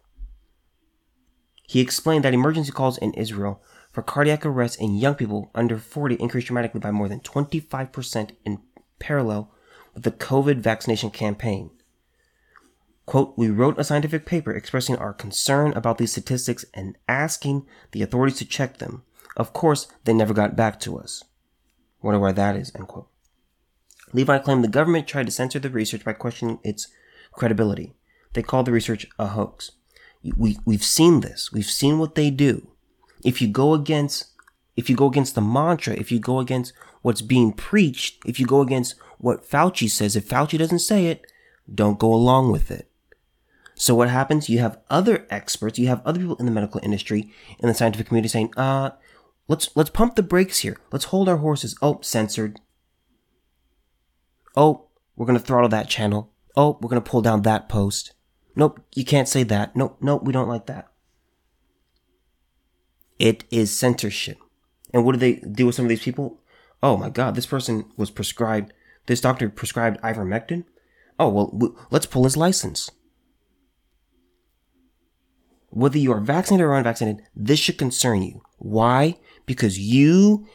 He 1.69 1.81
explained 1.81 2.25
that 2.25 2.33
emergency 2.33 2.73
calls 2.73 2.97
in 2.97 3.13
Israel 3.13 3.63
for 3.93 4.03
cardiac 4.03 4.47
arrest 4.47 4.81
in 4.81 4.97
young 4.97 5.15
people 5.15 5.51
under 5.55 5.77
40 5.77 6.15
increased 6.15 6.47
dramatically 6.47 6.81
by 6.81 6.91
more 6.91 7.11
than 7.11 7.21
25% 7.21 8.31
in 8.47 8.63
parallel 8.99 9.53
with 9.93 10.03
the 10.03 10.11
COVID 10.11 10.61
vaccination 10.61 11.11
campaign. 11.11 11.71
Quote, 13.05 13.35
we 13.37 13.51
wrote 13.51 13.79
a 13.79 13.85
scientific 13.85 14.25
paper 14.25 14.51
expressing 14.51 14.97
our 14.97 15.13
concern 15.13 15.75
about 15.75 15.99
these 15.99 16.13
statistics 16.13 16.65
and 16.73 16.97
asking 17.07 17.67
the 17.93 18.01
authorities 18.01 18.39
to 18.39 18.47
check 18.47 18.79
them. 18.79 19.03
Of 19.37 19.53
course, 19.53 19.89
they 20.05 20.15
never 20.15 20.33
got 20.33 20.57
back 20.57 20.81
to 20.81 20.99
us. 20.99 21.23
Wonder 22.01 22.19
why 22.19 22.33
that 22.33 22.57
is, 22.57 22.73
end 22.75 22.89
quote. 22.89 23.09
Levi 24.15 24.39
claimed 24.39 24.65
the 24.65 24.69
government 24.69 25.07
tried 25.07 25.27
to 25.27 25.33
censor 25.33 25.59
the 25.59 25.69
research 25.69 26.03
by 26.03 26.15
questioning 26.15 26.61
its 26.65 26.89
credibility. 27.33 27.93
They 28.33 28.43
called 28.43 28.65
the 28.65 28.73
research 28.73 29.07
a 29.19 29.27
hoax. 29.27 29.73
We, 30.37 30.59
we've 30.65 30.85
seen 30.85 31.21
this. 31.21 31.53
We've 31.53 31.67
seen 31.67 31.99
what 31.99 32.15
they 32.15 32.31
do. 32.31 32.69
If 33.25 33.41
you 33.43 33.49
go 33.49 33.75
against, 33.75 34.27
if 34.77 34.89
you 34.89 34.97
go 34.97 35.07
against 35.07 35.35
the 35.35 35.41
mantra, 35.41 35.95
if 35.95 36.13
you 36.13 36.19
go 36.21 36.39
against 36.39 36.73
what's 37.03 37.23
being 37.23 37.53
preached, 37.53 38.19
if 38.27 38.39
you 38.39 38.47
go 38.47 38.61
against 38.61 38.95
what 39.19 39.49
Fauci 39.49 39.91
says, 39.91 40.17
if 40.17 40.29
Fauci 40.29 40.59
doesn't 40.59 40.79
say 40.81 41.07
it, 41.07 41.27
don't 41.73 41.99
go 41.99 42.13
along 42.13 42.53
with 42.53 42.71
it. 42.71 42.91
So 43.75 43.95
what 43.95 44.09
happens? 44.09 44.49
You 44.49 44.59
have 44.59 44.81
other 44.91 45.27
experts, 45.31 45.79
you 45.79 45.87
have 45.89 46.03
other 46.05 46.19
people 46.19 46.37
in 46.37 46.47
the 46.47 46.53
medical 46.53 46.81
industry, 46.83 47.33
in 47.61 47.69
the 47.69 47.75
scientific 47.75 48.09
community 48.09 48.29
saying, 48.29 48.53
uh, 48.57 48.91
let's, 49.47 49.71
let's 49.77 49.91
pump 49.91 50.17
the 50.17 50.23
brakes 50.23 50.61
here. 50.61 50.77
Let's 50.91 51.07
hold 51.07 51.29
our 51.29 51.37
horses. 51.37 51.77
Oh, 51.81 52.01
censored. 52.03 52.61
Oh, 54.57 54.89
we're 55.15 55.27
going 55.27 55.39
to 55.39 55.45
throttle 55.45 55.69
that 55.69 55.89
channel. 55.89 56.33
Oh, 56.57 56.79
we're 56.81 56.89
going 56.89 57.03
to 57.03 57.11
pull 57.11 57.23
down 57.23 57.43
that 57.43 57.69
post. 57.69 58.15
Nope, 58.59 58.81
you 58.95 59.05
can't 59.07 59.29
say 59.29 59.43
that. 59.45 59.75
Nope, 59.75 59.97
nope, 60.03 60.25
we 60.25 60.35
don't 60.35 60.49
like 60.49 60.67
that. 60.67 60.89
It 63.19 63.45
is 63.51 63.75
censorship. 63.75 64.39
And 64.93 65.05
what 65.05 65.13
do 65.13 65.19
they 65.19 65.37
do 65.37 65.65
with 65.67 65.77
some 65.77 65.87
of 65.87 65.89
these 65.89 66.03
people? 66.03 66.41
oh 66.83 66.97
my 66.97 67.11
God, 67.11 67.35
this 67.35 67.47
person 67.47 67.85
was 67.97 68.11
prescribed, 68.11 68.73
this 69.07 69.21
doctor 69.21 69.49
prescribed 69.49 70.01
ivermectin. 70.03 70.65
Oh, 71.19 71.29
well, 71.29 71.77
let's 71.91 72.07
pull 72.07 72.25
his 72.25 72.37
license. 72.37 72.91
Whether 75.71 75.99
you 75.99 76.13
are 76.13 76.21
vaccinated 76.21 76.65
or 76.65 76.75
unvaccinated, 76.75 77.25
this 77.35 77.59
should 77.59 77.79
concern 77.79 78.23
you. 78.23 78.43
Why? 78.59 79.17
Because 79.45 79.79
you, 79.79 80.47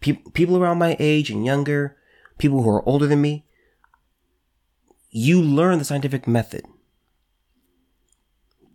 pe- 0.00 0.22
people 0.32 0.56
around 0.56 0.78
my 0.78 0.96
age 0.98 1.30
and 1.30 1.44
younger, 1.44 1.96
people 2.38 2.62
who 2.62 2.70
are 2.70 2.88
older 2.88 3.06
than 3.06 3.20
me, 3.20 3.44
you 5.10 5.42
learn 5.42 5.78
the 5.78 5.84
scientific 5.84 6.26
method. 6.26 6.64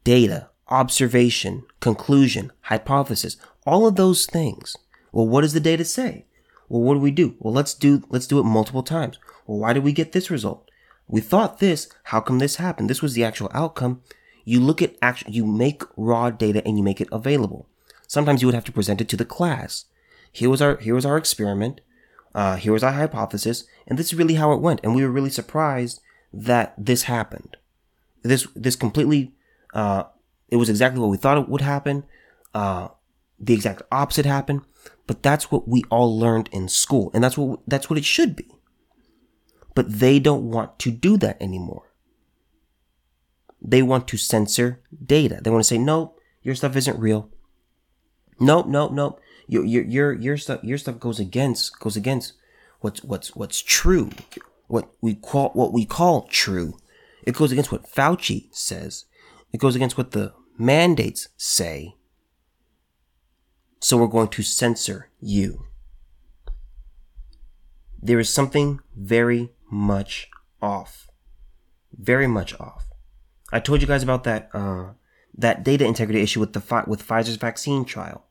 Data, 0.03 0.49
observation, 0.67 1.63
conclusion, 1.79 2.51
hypothesis, 2.61 3.37
all 3.65 3.87
of 3.87 3.95
those 3.95 4.25
things. 4.25 4.75
Well, 5.11 5.27
what 5.27 5.41
does 5.41 5.53
the 5.53 5.59
data 5.59 5.85
say? 5.85 6.25
Well, 6.67 6.81
what 6.81 6.93
do 6.93 6.99
we 6.99 7.11
do? 7.11 7.35
Well, 7.39 7.53
let's 7.53 7.73
do, 7.73 8.03
let's 8.09 8.27
do 8.27 8.39
it 8.39 8.43
multiple 8.43 8.83
times. 8.83 9.17
Well, 9.45 9.59
why 9.59 9.73
did 9.73 9.83
we 9.83 9.91
get 9.91 10.11
this 10.11 10.29
result? 10.29 10.69
We 11.07 11.21
thought 11.21 11.59
this. 11.59 11.89
How 12.03 12.21
come 12.21 12.37
this 12.37 12.57
happened? 12.57 12.89
This 12.89 13.01
was 13.01 13.13
the 13.13 13.23
actual 13.23 13.49
outcome. 13.53 14.01
You 14.45 14.59
look 14.59 14.81
at 14.81 14.95
actual, 15.01 15.31
you 15.31 15.45
make 15.45 15.83
raw 15.97 16.29
data 16.29 16.61
and 16.65 16.77
you 16.77 16.83
make 16.83 17.01
it 17.01 17.09
available. 17.11 17.67
Sometimes 18.07 18.41
you 18.41 18.47
would 18.47 18.55
have 18.55 18.65
to 18.65 18.71
present 18.71 19.01
it 19.01 19.09
to 19.09 19.17
the 19.17 19.25
class. 19.25 19.85
Here 20.31 20.49
was 20.49 20.61
our, 20.61 20.77
here 20.77 20.95
was 20.95 21.05
our 21.05 21.17
experiment. 21.17 21.81
Uh, 22.33 22.55
here 22.57 22.73
was 22.73 22.83
our 22.83 22.91
hypothesis. 22.91 23.63
And 23.87 23.97
this 23.97 24.07
is 24.07 24.15
really 24.15 24.35
how 24.35 24.53
it 24.53 24.61
went. 24.61 24.81
And 24.83 24.95
we 24.95 25.03
were 25.03 25.11
really 25.11 25.31
surprised 25.31 25.99
that 26.31 26.75
this 26.77 27.03
happened. 27.03 27.57
This, 28.21 28.47
this 28.55 28.75
completely, 28.75 29.33
uh, 29.73 30.03
it 30.47 30.55
was 30.55 30.69
exactly 30.69 30.99
what 30.99 31.09
we 31.09 31.17
thought 31.17 31.37
it 31.37 31.49
would 31.49 31.61
happen. 31.61 32.03
Uh, 32.53 32.89
the 33.39 33.53
exact 33.53 33.81
opposite 33.91 34.25
happened. 34.25 34.61
But 35.07 35.23
that's 35.23 35.51
what 35.51 35.67
we 35.67 35.83
all 35.89 36.17
learned 36.17 36.49
in 36.51 36.67
school. 36.67 37.09
And 37.13 37.23
that's 37.23 37.37
what, 37.37 37.61
that's 37.67 37.89
what 37.89 37.97
it 37.97 38.05
should 38.05 38.35
be. 38.35 38.47
But 39.75 39.99
they 39.99 40.19
don't 40.19 40.49
want 40.51 40.77
to 40.79 40.91
do 40.91 41.17
that 41.17 41.41
anymore. 41.41 41.91
They 43.61 43.81
want 43.81 44.07
to 44.09 44.17
censor 44.17 44.81
data. 45.05 45.39
They 45.41 45.49
want 45.49 45.63
to 45.63 45.67
say, 45.67 45.77
nope, 45.77 46.19
your 46.41 46.55
stuff 46.55 46.75
isn't 46.75 46.99
real. 46.99 47.29
Nope, 48.39 48.67
nope, 48.67 48.91
nope. 48.91 49.19
Your, 49.47 49.65
your, 49.65 49.83
your, 49.83 50.13
your 50.13 50.37
stuff, 50.37 50.63
your 50.63 50.77
stuff 50.77 50.99
goes 50.99 51.19
against, 51.19 51.79
goes 51.79 51.97
against 51.97 52.33
what's, 52.79 53.03
what's, 53.03 53.35
what's 53.35 53.61
true 53.61 54.11
what 54.69 54.91
we 55.01 55.15
call 55.15 55.49
what 55.49 55.73
we 55.73 55.83
call 55.83 56.27
true. 56.27 56.77
It 57.23 57.35
goes 57.35 57.51
against 57.51 57.71
what 57.71 57.91
Fauci 57.91 58.47
says. 58.51 59.05
It 59.51 59.59
goes 59.59 59.75
against 59.75 59.97
what 59.97 60.11
the 60.11 60.33
mandates 60.57 61.29
say. 61.37 61.95
So 63.79 63.97
we're 63.97 64.07
going 64.07 64.27
to 64.29 64.43
censor 64.43 65.09
you. 65.19 65.65
There 68.01 68.19
is 68.19 68.29
something 68.29 68.79
very 68.95 69.51
much 69.69 70.29
off. 70.61 71.07
Very 71.97 72.27
much 72.27 72.57
off. 72.59 72.85
I 73.51 73.59
told 73.59 73.81
you 73.81 73.87
guys 73.87 74.03
about 74.03 74.23
that 74.25 74.49
uh, 74.53 74.91
that 75.35 75.63
data 75.63 75.85
integrity 75.85 76.21
issue 76.21 76.39
with 76.39 76.53
the 76.53 76.83
with 76.87 77.05
Pfizer's 77.05 77.37
vaccine 77.37 77.83
trial. 77.83 78.25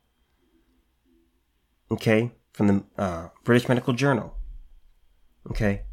Okay, 1.91 2.31
from 2.53 2.67
the 2.67 2.83
uh, 2.97 3.29
British 3.43 3.67
Medical 3.67 3.93
Journal. 3.93 4.35
Okay, 5.49 5.83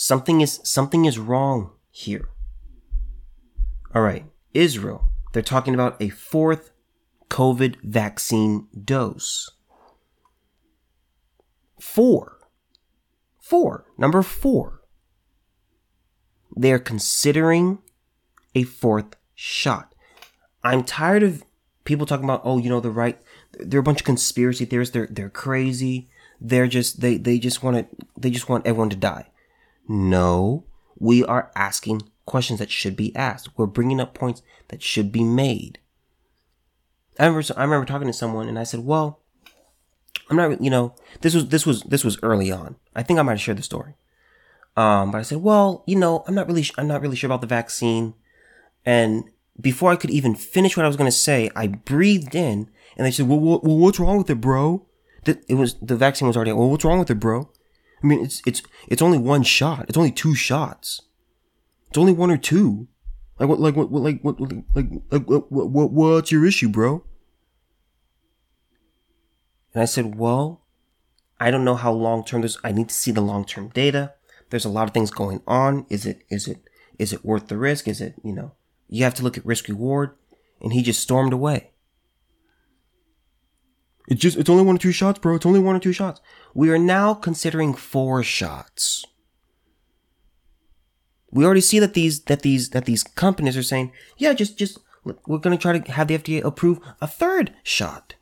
Something 0.00 0.40
is 0.42 0.60
something 0.62 1.06
is 1.06 1.18
wrong 1.18 1.72
here. 1.90 2.28
All 3.94 4.02
right, 4.02 4.26
Israel. 4.52 5.08
They're 5.32 5.42
talking 5.42 5.74
about 5.74 6.00
a 6.00 6.08
fourth 6.10 6.72
COVID 7.30 7.76
vaccine 7.82 8.68
dose. 8.84 9.50
Four. 11.80 12.38
Four. 13.40 13.86
Number 13.96 14.22
four. 14.22 14.82
They're 16.54 16.78
considering 16.78 17.78
a 18.54 18.64
fourth 18.64 19.16
shot. 19.34 19.94
I'm 20.62 20.82
tired 20.82 21.22
of 21.22 21.44
people 21.84 22.04
talking 22.04 22.24
about, 22.24 22.42
oh, 22.44 22.58
you 22.58 22.68
know, 22.68 22.80
the 22.80 22.90
right. 22.90 23.18
They're 23.52 23.80
a 23.80 23.84
bunch 23.84 24.00
of 24.00 24.06
conspiracy 24.06 24.64
theorists. 24.64 24.92
They're 24.92 25.08
they're 25.10 25.30
crazy. 25.30 26.10
They're 26.40 26.66
just 26.66 27.00
they 27.00 27.16
they 27.16 27.38
just 27.38 27.62
want 27.62 27.76
to 27.76 28.06
they 28.18 28.30
just 28.30 28.48
want 28.48 28.66
everyone 28.66 28.90
to 28.90 28.96
die. 28.96 29.30
No, 29.88 30.64
we 30.98 31.24
are 31.24 31.50
asking 31.54 32.02
questions 32.28 32.58
that 32.60 32.70
should 32.70 32.94
be 32.94 33.14
asked. 33.16 33.48
We're 33.56 33.66
bringing 33.66 34.00
up 34.00 34.14
points 34.14 34.42
that 34.68 34.82
should 34.82 35.10
be 35.10 35.24
made. 35.24 35.80
I 37.18 37.26
remember, 37.26 37.46
I 37.56 37.64
remember 37.64 37.86
talking 37.86 38.06
to 38.06 38.12
someone 38.12 38.48
and 38.48 38.58
I 38.58 38.64
said, 38.64 38.80
well, 38.80 39.20
I'm 40.30 40.36
not, 40.36 40.60
you 40.62 40.70
know, 40.70 40.94
this 41.22 41.34
was, 41.34 41.48
this 41.48 41.66
was, 41.66 41.82
this 41.82 42.04
was 42.04 42.18
early 42.22 42.52
on. 42.52 42.76
I 42.94 43.02
think 43.02 43.18
I 43.18 43.22
might 43.22 43.32
have 43.32 43.40
shared 43.40 43.58
the 43.58 43.62
story. 43.62 43.94
Um, 44.76 45.10
but 45.10 45.18
I 45.18 45.22
said, 45.22 45.38
well, 45.38 45.82
you 45.86 45.96
know, 45.96 46.22
I'm 46.28 46.34
not 46.34 46.46
really, 46.46 46.64
I'm 46.76 46.86
not 46.86 47.00
really 47.00 47.16
sure 47.16 47.28
about 47.28 47.40
the 47.40 47.46
vaccine. 47.48 48.14
And 48.86 49.24
before 49.60 49.90
I 49.90 49.96
could 49.96 50.10
even 50.10 50.36
finish 50.36 50.76
what 50.76 50.84
I 50.84 50.88
was 50.88 50.96
going 50.96 51.10
to 51.10 51.16
say, 51.16 51.50
I 51.56 51.66
breathed 51.66 52.34
in 52.34 52.70
and 52.96 53.06
they 53.06 53.10
said, 53.10 53.26
well, 53.26 53.40
well, 53.40 53.60
what's 53.62 53.98
wrong 53.98 54.18
with 54.18 54.30
it, 54.30 54.40
bro? 54.40 54.86
It 55.26 55.54
was, 55.54 55.74
the 55.82 55.96
vaccine 55.96 56.28
was 56.28 56.36
already, 56.36 56.52
well, 56.52 56.70
what's 56.70 56.84
wrong 56.84 57.00
with 57.00 57.10
it, 57.10 57.20
bro? 57.20 57.50
I 58.02 58.06
mean, 58.06 58.24
it's 58.24 58.42
it's 58.46 58.62
it's 58.86 59.02
only 59.02 59.18
one 59.18 59.42
shot. 59.42 59.86
It's 59.88 59.98
only 59.98 60.12
two 60.12 60.34
shots. 60.34 61.02
It's 61.88 61.98
only 61.98 62.12
one 62.12 62.30
or 62.30 62.36
two. 62.36 62.88
Like 63.38 63.48
what? 63.48 63.60
Like 63.60 63.76
what? 63.76 63.90
what 63.90 64.02
like 64.02 64.20
what? 64.22 64.40
Like 64.40 64.86
like 65.10 65.28
what, 65.28 65.50
what, 65.50 65.70
what? 65.70 65.92
What's 65.92 66.32
your 66.32 66.44
issue, 66.46 66.68
bro? 66.68 67.04
And 69.74 69.82
I 69.82 69.86
said, 69.86 70.16
well, 70.16 70.64
I 71.38 71.50
don't 71.50 71.64
know 71.64 71.76
how 71.76 71.92
long 71.92 72.24
term 72.24 72.42
this. 72.42 72.58
I 72.64 72.72
need 72.72 72.88
to 72.88 72.94
see 72.94 73.10
the 73.10 73.20
long 73.20 73.44
term 73.44 73.68
data. 73.68 74.14
There's 74.50 74.64
a 74.64 74.70
lot 74.70 74.88
of 74.88 74.94
things 74.94 75.10
going 75.10 75.42
on. 75.46 75.86
Is 75.88 76.06
it? 76.06 76.24
Is 76.30 76.48
it? 76.48 76.62
Is 76.98 77.12
it 77.12 77.24
worth 77.24 77.48
the 77.48 77.56
risk? 77.56 77.86
Is 77.86 78.00
it? 78.00 78.14
You 78.24 78.32
know, 78.32 78.52
you 78.88 79.04
have 79.04 79.14
to 79.14 79.22
look 79.22 79.38
at 79.38 79.46
risk 79.46 79.68
reward. 79.68 80.12
And 80.60 80.72
he 80.72 80.82
just 80.82 81.00
stormed 81.00 81.32
away. 81.32 81.70
It's 84.08 84.20
just, 84.20 84.38
it's 84.38 84.50
only 84.50 84.64
one 84.64 84.76
or 84.76 84.78
two 84.78 84.90
shots, 84.90 85.18
bro. 85.18 85.36
It's 85.36 85.46
only 85.46 85.60
one 85.60 85.76
or 85.76 85.80
two 85.80 85.92
shots. 85.92 86.20
We 86.54 86.70
are 86.70 86.78
now 86.78 87.14
considering 87.14 87.74
four 87.74 88.22
shots. 88.22 89.04
We 91.30 91.44
already 91.44 91.60
see 91.60 91.78
that 91.78 91.94
these, 91.94 92.22
that 92.24 92.42
these, 92.42 92.70
that 92.70 92.86
these 92.86 93.02
companies 93.02 93.56
are 93.56 93.62
saying, 93.62 93.92
yeah, 94.16 94.32
just, 94.32 94.58
just, 94.58 94.78
we're 95.04 95.38
going 95.38 95.56
to 95.56 95.60
try 95.60 95.78
to 95.78 95.92
have 95.92 96.08
the 96.08 96.18
FDA 96.18 96.42
approve 96.42 96.80
a 97.00 97.06
third 97.06 97.54
shot. 97.62 98.14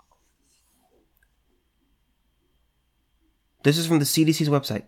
This 3.63 3.79
is 3.79 3.87
from 3.87 3.99
the 3.99 4.05
CDC's 4.05 4.49
website. 4.49 4.85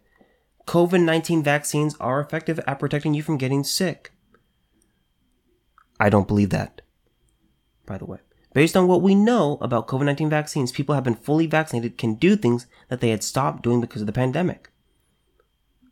COVID 0.66 1.02
19 1.02 1.42
vaccines 1.42 1.96
are 1.98 2.20
effective 2.20 2.60
at 2.66 2.78
protecting 2.78 3.14
you 3.14 3.22
from 3.22 3.38
getting 3.38 3.64
sick. 3.64 4.12
I 5.98 6.10
don't 6.10 6.28
believe 6.28 6.50
that, 6.50 6.82
by 7.86 7.98
the 7.98 8.04
way. 8.04 8.18
Based 8.54 8.76
on 8.76 8.86
what 8.86 9.02
we 9.02 9.14
know 9.14 9.58
about 9.60 9.88
COVID 9.88 10.04
19 10.04 10.30
vaccines, 10.30 10.72
people 10.72 10.94
have 10.94 11.04
been 11.04 11.14
fully 11.14 11.46
vaccinated 11.46 11.98
can 11.98 12.14
do 12.14 12.36
things 12.36 12.66
that 12.88 13.00
they 13.00 13.10
had 13.10 13.24
stopped 13.24 13.62
doing 13.62 13.80
because 13.80 14.02
of 14.02 14.06
the 14.06 14.12
pandemic. 14.12 14.70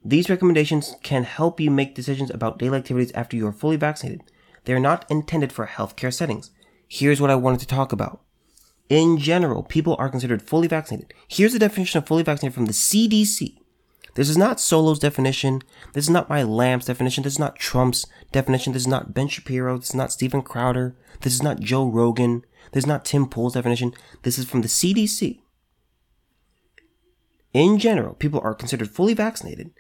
These 0.09 0.31
recommendations 0.31 0.95
can 1.03 1.25
help 1.25 1.59
you 1.59 1.69
make 1.69 1.97
decisions 1.97 2.31
about 2.31 2.61
daily 2.61 2.79
activities 2.79 3.11
after 3.11 3.37
you 3.37 3.45
are 3.49 3.53
fully 3.53 3.75
vaccinated. 3.75 4.23
They 4.65 4.73
are 4.73 4.79
not 4.79 5.05
intended 5.11 5.53
for 5.53 5.67
healthcare 5.67 6.15
settings. 6.15 6.53
Here's 6.87 7.21
what 7.21 7.31
I 7.31 7.35
wanted 7.35 7.59
to 7.61 7.67
talk 7.67 7.91
about. 7.91 8.21
In 8.89 9.19
general, 9.19 9.65
people 9.65 9.97
are 9.99 10.09
considered 10.09 10.43
fully 10.43 10.69
vaccinated. 10.69 11.13
Here's 11.27 11.55
the 11.55 11.59
definition 11.59 11.99
of 11.99 12.07
fully 12.07 12.23
vaccinated 12.23 12.55
from 12.55 12.67
the 12.67 12.73
CDC. 12.73 13.57
This 14.15 14.29
is 14.29 14.39
not 14.39 14.61
Solo's 14.61 15.01
definition. 15.01 15.61
This 15.93 16.05
is 16.05 16.11
not 16.11 16.29
my 16.29 16.45
Lamb's 16.45 16.87
definition. 16.87 17.25
This 17.25 17.33
is 17.33 17.39
not 17.41 17.59
Trump's 17.59 18.07
definition. 18.31 18.75
This 18.75 18.83
is 18.83 18.89
not 18.89 19.13
Ben 19.13 19.27
Shapiro. 19.27 19.77
This 19.77 19.89
is 19.89 19.97
not 19.97 20.13
Steven 20.13 20.41
Crowder. 20.41 20.95
This 21.23 21.35
is 21.35 21.43
not 21.43 21.59
Joe 21.59 21.85
Rogan. 21.85 22.45
This 22.71 22.85
is 22.85 22.89
not 22.89 23.05
Tim 23.05 23.27
Pool's 23.27 23.55
definition. 23.55 23.93
This 24.23 24.39
is 24.39 24.45
from 24.45 24.63
the 24.63 24.69
CDC. 24.69 25.41
In 27.53 27.81
general, 27.81 28.15
people 28.15 28.41
are 28.45 28.55
considered 28.55 28.89
fully 28.89 29.13
vaccinated 29.13 29.73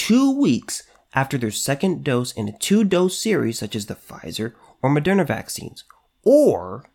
two 0.00 0.30
weeks 0.30 0.84
after 1.12 1.36
their 1.36 1.50
second 1.50 2.02
dose 2.02 2.32
in 2.32 2.48
a 2.48 2.56
two 2.56 2.84
dose 2.84 3.18
series, 3.18 3.58
such 3.58 3.76
as 3.76 3.84
the 3.84 3.94
Pfizer 3.94 4.54
or 4.80 4.88
Moderna 4.88 5.26
vaccines, 5.26 5.84
or 6.22 6.86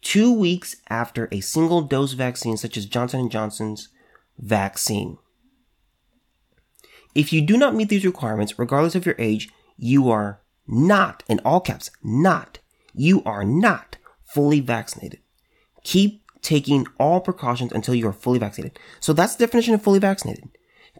two 0.00 0.32
weeks 0.32 0.76
after 0.88 1.28
a 1.30 1.40
single 1.40 1.82
dose 1.82 2.14
vaccine, 2.14 2.56
such 2.56 2.78
as 2.78 2.86
Johnson 2.86 3.28
& 3.28 3.30
Johnson's 3.30 3.90
vaccine. 4.38 5.18
If 7.14 7.34
you 7.34 7.42
do 7.42 7.58
not 7.58 7.74
meet 7.74 7.90
these 7.90 8.06
requirements, 8.06 8.58
regardless 8.58 8.94
of 8.94 9.04
your 9.04 9.16
age, 9.18 9.50
you 9.76 10.10
are 10.10 10.40
not, 10.66 11.24
in 11.28 11.38
all 11.44 11.60
caps, 11.60 11.90
not, 12.02 12.60
you 12.94 13.22
are 13.24 13.44
not 13.44 13.98
fully 14.24 14.60
vaccinated. 14.60 15.20
Keep 15.84 16.22
taking 16.40 16.86
all 16.98 17.20
precautions 17.20 17.72
until 17.72 17.94
you 17.94 18.08
are 18.08 18.12
fully 18.14 18.38
vaccinated. 18.38 18.78
So 19.00 19.12
that's 19.12 19.34
the 19.36 19.44
definition 19.44 19.74
of 19.74 19.82
fully 19.82 19.98
vaccinated. 19.98 20.48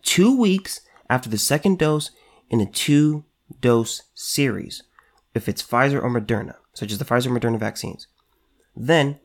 Two 0.02 0.36
weeks 0.36 0.82
after 1.08 1.28
the 1.28 1.38
second 1.38 1.78
dose 1.78 2.10
in 2.50 2.60
a 2.60 2.66
two 2.66 3.24
dose 3.60 4.02
series, 4.14 4.82
if 5.34 5.48
it's 5.48 5.62
Pfizer 5.62 6.02
or 6.02 6.10
Moderna, 6.10 6.56
such 6.74 6.92
as 6.92 6.98
the 6.98 7.04
Pfizer 7.04 7.28
Moderna 7.28 7.58
vaccines. 7.58 8.06
Then, 8.76 9.18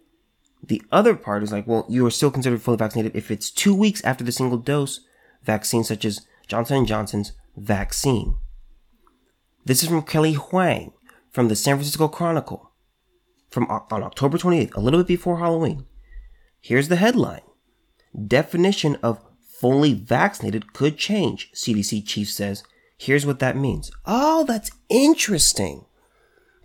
The 0.64 0.82
other 0.92 1.16
part 1.16 1.44
is 1.44 1.52
like, 1.52 1.68
well, 1.68 1.86
you 1.90 2.06
are 2.06 2.12
still 2.12 2.32
considered 2.32 2.62
fully 2.62 2.78
vaccinated 2.78 3.16
if 3.16 3.32
it's 3.32 3.52
two 3.52 3.76
weeks 3.76 4.04
after 4.04 4.24
the 4.24 4.32
single 4.32 4.58
dose 4.58 5.02
vaccine, 5.44 5.84
such 5.84 6.04
as 6.04 6.26
Johnson 6.48 6.86
& 6.86 6.88
Johnson's 6.88 7.34
vaccine. 7.56 8.36
This 9.66 9.84
is 9.84 9.90
from 9.90 10.02
Kellie 10.02 10.34
Hwang 10.34 10.94
from 11.32 11.48
the 11.48 11.56
San 11.56 11.76
Francisco 11.76 12.08
Chronicle 12.08 12.72
from 13.50 13.66
on 13.70 14.04
October 14.04 14.38
28th, 14.38 14.76
a 14.76 14.80
little 14.80 15.00
bit 15.00 15.08
before 15.08 15.40
Halloween. 15.40 15.86
Here's 16.60 16.90
the 16.90 16.96
headline. 16.98 17.42
Definition 18.28 18.96
of 19.04 19.24
fully 19.60 19.94
vaccinated 19.94 20.74
could 20.74 20.98
change, 20.98 21.52
CDC 21.54 22.06
chief 22.06 22.30
says. 22.30 22.64
Here's 22.98 23.26
what 23.26 23.40
that 23.40 23.56
means. 23.56 23.92
Oh, 24.06 24.44
that's 24.44 24.72
interesting. 24.90 25.86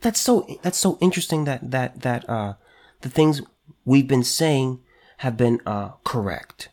That's 0.01 0.21
so 0.21 0.47
that's 0.63 0.79
so 0.79 0.99
interesting 1.01 1.45
that 1.45 1.71
that 1.71 2.03
that 2.03 2.29
uh 2.29 2.55
the 3.03 3.09
things 3.09 3.43
we've 3.85 4.09
been 4.09 4.25
saying 4.25 4.81
have 5.19 5.37
been 5.37 5.61
uh 5.67 5.91
correct. 6.05 6.71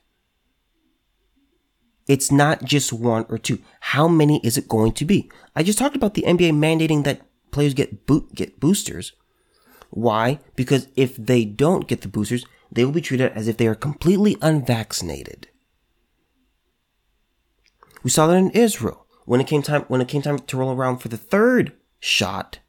It's 2.08 2.32
not 2.32 2.64
just 2.64 2.92
one 2.92 3.26
or 3.30 3.38
two. 3.38 3.60
How 3.82 4.08
many 4.08 4.40
is 4.44 4.58
it 4.58 4.68
going 4.68 4.94
to 4.94 5.06
be? 5.06 5.30
I 5.56 5.64
just 5.64 5.78
talked 5.78 5.96
about 5.96 6.16
the 6.16 6.24
NBA 6.24 6.54
mandating 6.54 7.04
that 7.04 7.22
players 7.52 7.74
get 7.74 8.06
boot 8.08 8.34
get 8.34 8.60
boosters. 8.60 9.14
Why? 9.92 10.40
Because 10.56 10.88
if 10.96 11.16
they 11.18 11.46
don't 11.46 11.88
get 11.88 12.02
the 12.02 12.08
boosters, 12.08 12.46
they 12.72 12.86
will 12.86 12.92
be 12.92 13.02
treated 13.02 13.32
as 13.34 13.48
if 13.48 13.58
they 13.58 13.68
are 13.68 13.76
completely 13.76 14.38
unvaccinated. 14.42 15.48
We 18.04 18.10
saw 18.10 18.28
that 18.28 18.38
in 18.38 18.52
Israel 18.52 19.06
when 19.26 19.42
it 19.42 19.48
came 19.48 19.62
time 19.62 19.84
when 19.88 20.02
it 20.02 20.08
came 20.08 20.22
time 20.22 20.40
to 20.40 20.58
roll 20.58 20.72
around 20.72 20.98
for 20.98 21.08
the 21.08 21.18
third 21.18 21.74
shot. 22.00 22.60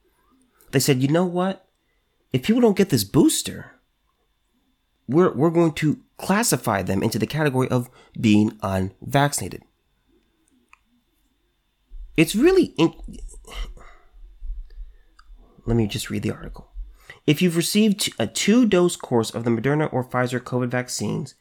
They 0.73 0.81
said, 0.81 1.03
"You 1.03 1.09
know 1.09 1.25
what? 1.25 1.67
If 2.33 2.43
people 2.43 2.61
don't 2.61 2.77
get 2.77 2.91
this 2.91 3.05
booster, 3.05 3.73
we're 5.09 5.33
we're 5.33 5.51
going 5.51 5.73
to 5.75 6.01
classify 6.17 6.83
them 6.83 7.03
into 7.03 7.19
the 7.19 7.27
category 7.27 7.69
of 7.69 7.91
being 8.21 8.59
unvaccinated. 8.63 9.63
It's 12.17 12.35
really. 12.35 12.75
In- 12.77 12.95
Let 15.67 15.77
me 15.77 15.87
just 15.87 16.11
read 16.11 16.23
the 16.23 16.33
article. 16.33 16.69
If 17.27 17.41
you've 17.41 17.57
received 17.57 18.13
a 18.19 18.27
two 18.27 18.67
dose 18.67 18.97
course 18.97 19.31
of 19.31 19.45
the 19.45 19.51
Moderna 19.51 19.93
or 19.93 20.05
Pfizer 20.05 20.41
COVID 20.41 20.69
vaccines, 20.69 21.35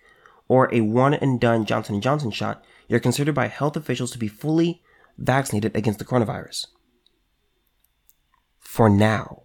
or 0.47 0.73
a 0.73 0.81
one 0.81 1.13
and 1.13 1.39
done 1.39 1.65
Johnson 1.65 1.99
& 2.01 2.01
Johnson 2.01 2.31
shot, 2.31 2.63
you're 2.89 2.99
considered 2.99 3.35
by 3.35 3.47
health 3.47 3.77
officials 3.77 4.11
to 4.11 4.17
be 4.17 4.27
fully 4.27 4.81
vaccinated 5.17 5.73
against 5.75 5.99
the 5.99 6.05
coronavirus. 6.05 6.67
For 8.59 8.89
now. 8.89 9.43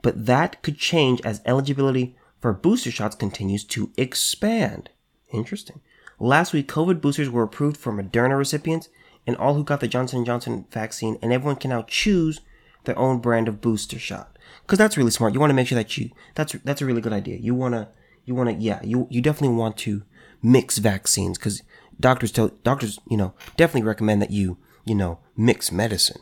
But 0.00 0.26
that 0.26 0.62
could 0.62 0.78
change 0.78 1.20
as 1.22 1.42
eligibility 1.44 2.16
for 2.40 2.52
booster 2.52 2.90
shots 2.90 3.16
continues 3.16 3.64
to 3.64 3.90
expand. 3.96 4.90
Interesting. 5.32 5.80
Last 6.20 6.52
week, 6.52 6.68
COVID 6.68 7.00
boosters 7.00 7.30
were 7.30 7.42
approved 7.42 7.76
for 7.76 7.92
Moderna 7.92 8.38
recipients 8.38 8.88
and 9.26 9.36
all 9.36 9.54
who 9.54 9.64
got 9.64 9.80
the 9.80 9.88
Johnson 9.88 10.24
& 10.24 10.26
Johnson 10.26 10.66
vaccine, 10.70 11.18
and 11.22 11.32
everyone 11.32 11.56
can 11.56 11.70
now 11.70 11.82
choose 11.82 12.40
their 12.84 12.98
own 12.98 13.18
brand 13.18 13.48
of 13.48 13.60
booster 13.60 13.98
shot. 13.98 14.38
Because 14.62 14.78
that's 14.78 14.96
really 14.96 15.10
smart. 15.10 15.34
You 15.34 15.40
want 15.40 15.50
to 15.50 15.54
make 15.54 15.66
sure 15.66 15.76
that 15.76 15.96
you 15.96 16.10
that's 16.34 16.52
that's 16.64 16.82
a 16.82 16.86
really 16.86 17.00
good 17.00 17.12
idea. 17.12 17.38
You 17.38 17.54
wanna 17.54 17.88
you 18.24 18.34
wanna 18.34 18.52
yeah 18.52 18.80
you 18.82 19.06
you 19.10 19.20
definitely 19.20 19.56
want 19.56 19.76
to 19.78 20.02
mix 20.42 20.78
vaccines 20.78 21.38
because 21.38 21.62
doctors 22.00 22.32
tell 22.32 22.48
doctors 22.62 22.98
you 23.08 23.16
know 23.16 23.34
definitely 23.56 23.86
recommend 23.86 24.22
that 24.22 24.30
you 24.30 24.58
you 24.84 24.94
know 24.94 25.20
mix 25.36 25.72
medicine. 25.72 26.20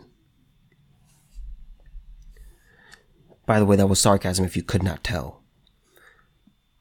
By 3.44 3.59
the 3.59 3.66
way, 3.66 3.77
that 3.77 3.88
was 3.88 4.01
sarcasm 4.01 4.44
if 4.44 4.57
you 4.57 4.62
could 4.62 4.83
not 4.83 5.03
tell. 5.03 5.42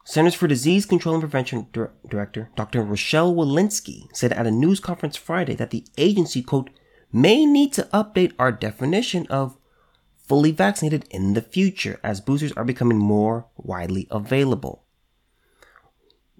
Centers 0.03 0.35
for 0.35 0.47
Disease 0.47 0.85
Control 0.85 1.15
and 1.15 1.21
Prevention 1.21 1.67
Dir- 1.71 1.91
Director 2.07 2.49
Dr. 2.55 2.83
Rochelle 2.83 3.33
Walensky 3.33 4.07
said 4.13 4.33
at 4.33 4.47
a 4.47 4.51
news 4.51 4.79
conference 4.79 5.15
Friday 5.15 5.55
that 5.55 5.71
the 5.71 5.85
agency, 5.97 6.41
quote, 6.41 6.69
may 7.11 7.45
need 7.45 7.73
to 7.73 7.87
update 7.93 8.33
our 8.37 8.51
definition 8.51 9.27
of 9.27 9.57
fully 10.17 10.51
vaccinated 10.51 11.05
in 11.09 11.33
the 11.33 11.41
future 11.41 11.99
as 12.03 12.21
boosters 12.21 12.51
are 12.53 12.63
becoming 12.63 12.97
more 12.97 13.47
widely 13.57 14.07
available. 14.09 14.83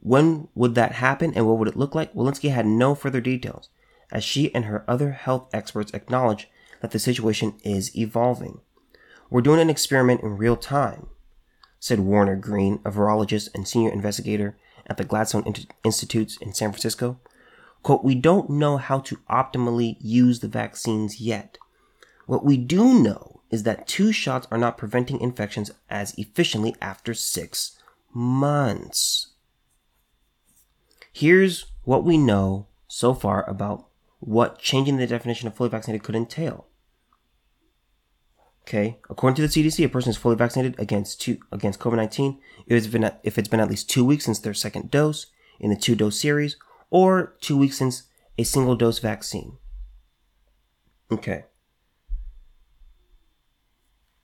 When 0.01 0.49
would 0.55 0.75
that 0.75 0.93
happen 0.93 1.33
and 1.35 1.47
what 1.47 1.57
would 1.57 1.67
it 1.67 1.77
look 1.77 1.95
like? 1.95 2.13
Walensky 2.13 2.51
had 2.51 2.65
no 2.65 2.95
further 2.95 3.21
details, 3.21 3.69
as 4.11 4.23
she 4.23 4.53
and 4.53 4.65
her 4.65 4.83
other 4.87 5.11
health 5.11 5.49
experts 5.53 5.93
acknowledge 5.93 6.49
that 6.81 6.91
the 6.91 6.99
situation 6.99 7.55
is 7.63 7.95
evolving. 7.95 8.61
We're 9.29 9.41
doing 9.41 9.61
an 9.61 9.69
experiment 9.69 10.21
in 10.21 10.37
real 10.37 10.57
time 10.57 11.07
said 11.81 11.99
Warner 11.99 12.35
Greene, 12.35 12.79
a 12.85 12.91
virologist 12.91 13.49
and 13.55 13.67
senior 13.67 13.91
investigator 13.91 14.55
at 14.85 14.97
the 14.97 15.03
Gladstone 15.03 15.43
Institutes 15.83 16.37
in 16.37 16.53
San 16.53 16.71
Francisco. 16.71 17.19
Quote, 17.81 18.03
we 18.03 18.13
don't 18.13 18.51
know 18.51 18.77
how 18.77 18.99
to 18.99 19.17
optimally 19.27 19.97
use 19.99 20.39
the 20.39 20.47
vaccines 20.47 21.19
yet. 21.19 21.57
What 22.27 22.45
we 22.45 22.55
do 22.55 22.93
know 22.93 23.41
is 23.49 23.63
that 23.63 23.87
two 23.87 24.11
shots 24.11 24.47
are 24.51 24.59
not 24.59 24.77
preventing 24.77 25.19
infections 25.19 25.71
as 25.89 26.13
efficiently 26.19 26.75
after 26.79 27.15
six 27.15 27.79
months. 28.13 29.30
Here's 31.11 31.65
what 31.83 32.03
we 32.03 32.17
know 32.17 32.67
so 32.87 33.13
far 33.13 33.49
about 33.49 33.87
what 34.19 34.59
changing 34.59 34.97
the 34.97 35.07
definition 35.07 35.47
of 35.47 35.55
fully 35.55 35.69
vaccinated 35.69 36.03
could 36.03 36.15
entail. 36.15 36.67
Okay, 38.61 38.99
according 39.09 39.35
to 39.35 39.41
the 39.41 39.47
CDC, 39.47 39.83
a 39.83 39.89
person 39.89 40.11
is 40.11 40.17
fully 40.17 40.35
vaccinated 40.35 40.79
against 40.79 41.19
two, 41.19 41.39
against 41.51 41.79
COVID 41.79 41.95
nineteen 41.95 42.39
if 42.67 42.77
it's 42.77 42.87
been 42.87 43.03
at, 43.03 43.19
if 43.23 43.37
it's 43.37 43.49
been 43.49 43.59
at 43.59 43.69
least 43.69 43.89
two 43.89 44.05
weeks 44.05 44.25
since 44.25 44.39
their 44.39 44.53
second 44.53 44.91
dose 44.91 45.25
in 45.59 45.71
a 45.71 45.75
two 45.75 45.95
dose 45.95 46.19
series, 46.19 46.57
or 46.89 47.35
two 47.41 47.57
weeks 47.57 47.77
since 47.77 48.03
a 48.37 48.43
single 48.43 48.75
dose 48.75 48.99
vaccine. 48.99 49.57
Okay. 51.11 51.45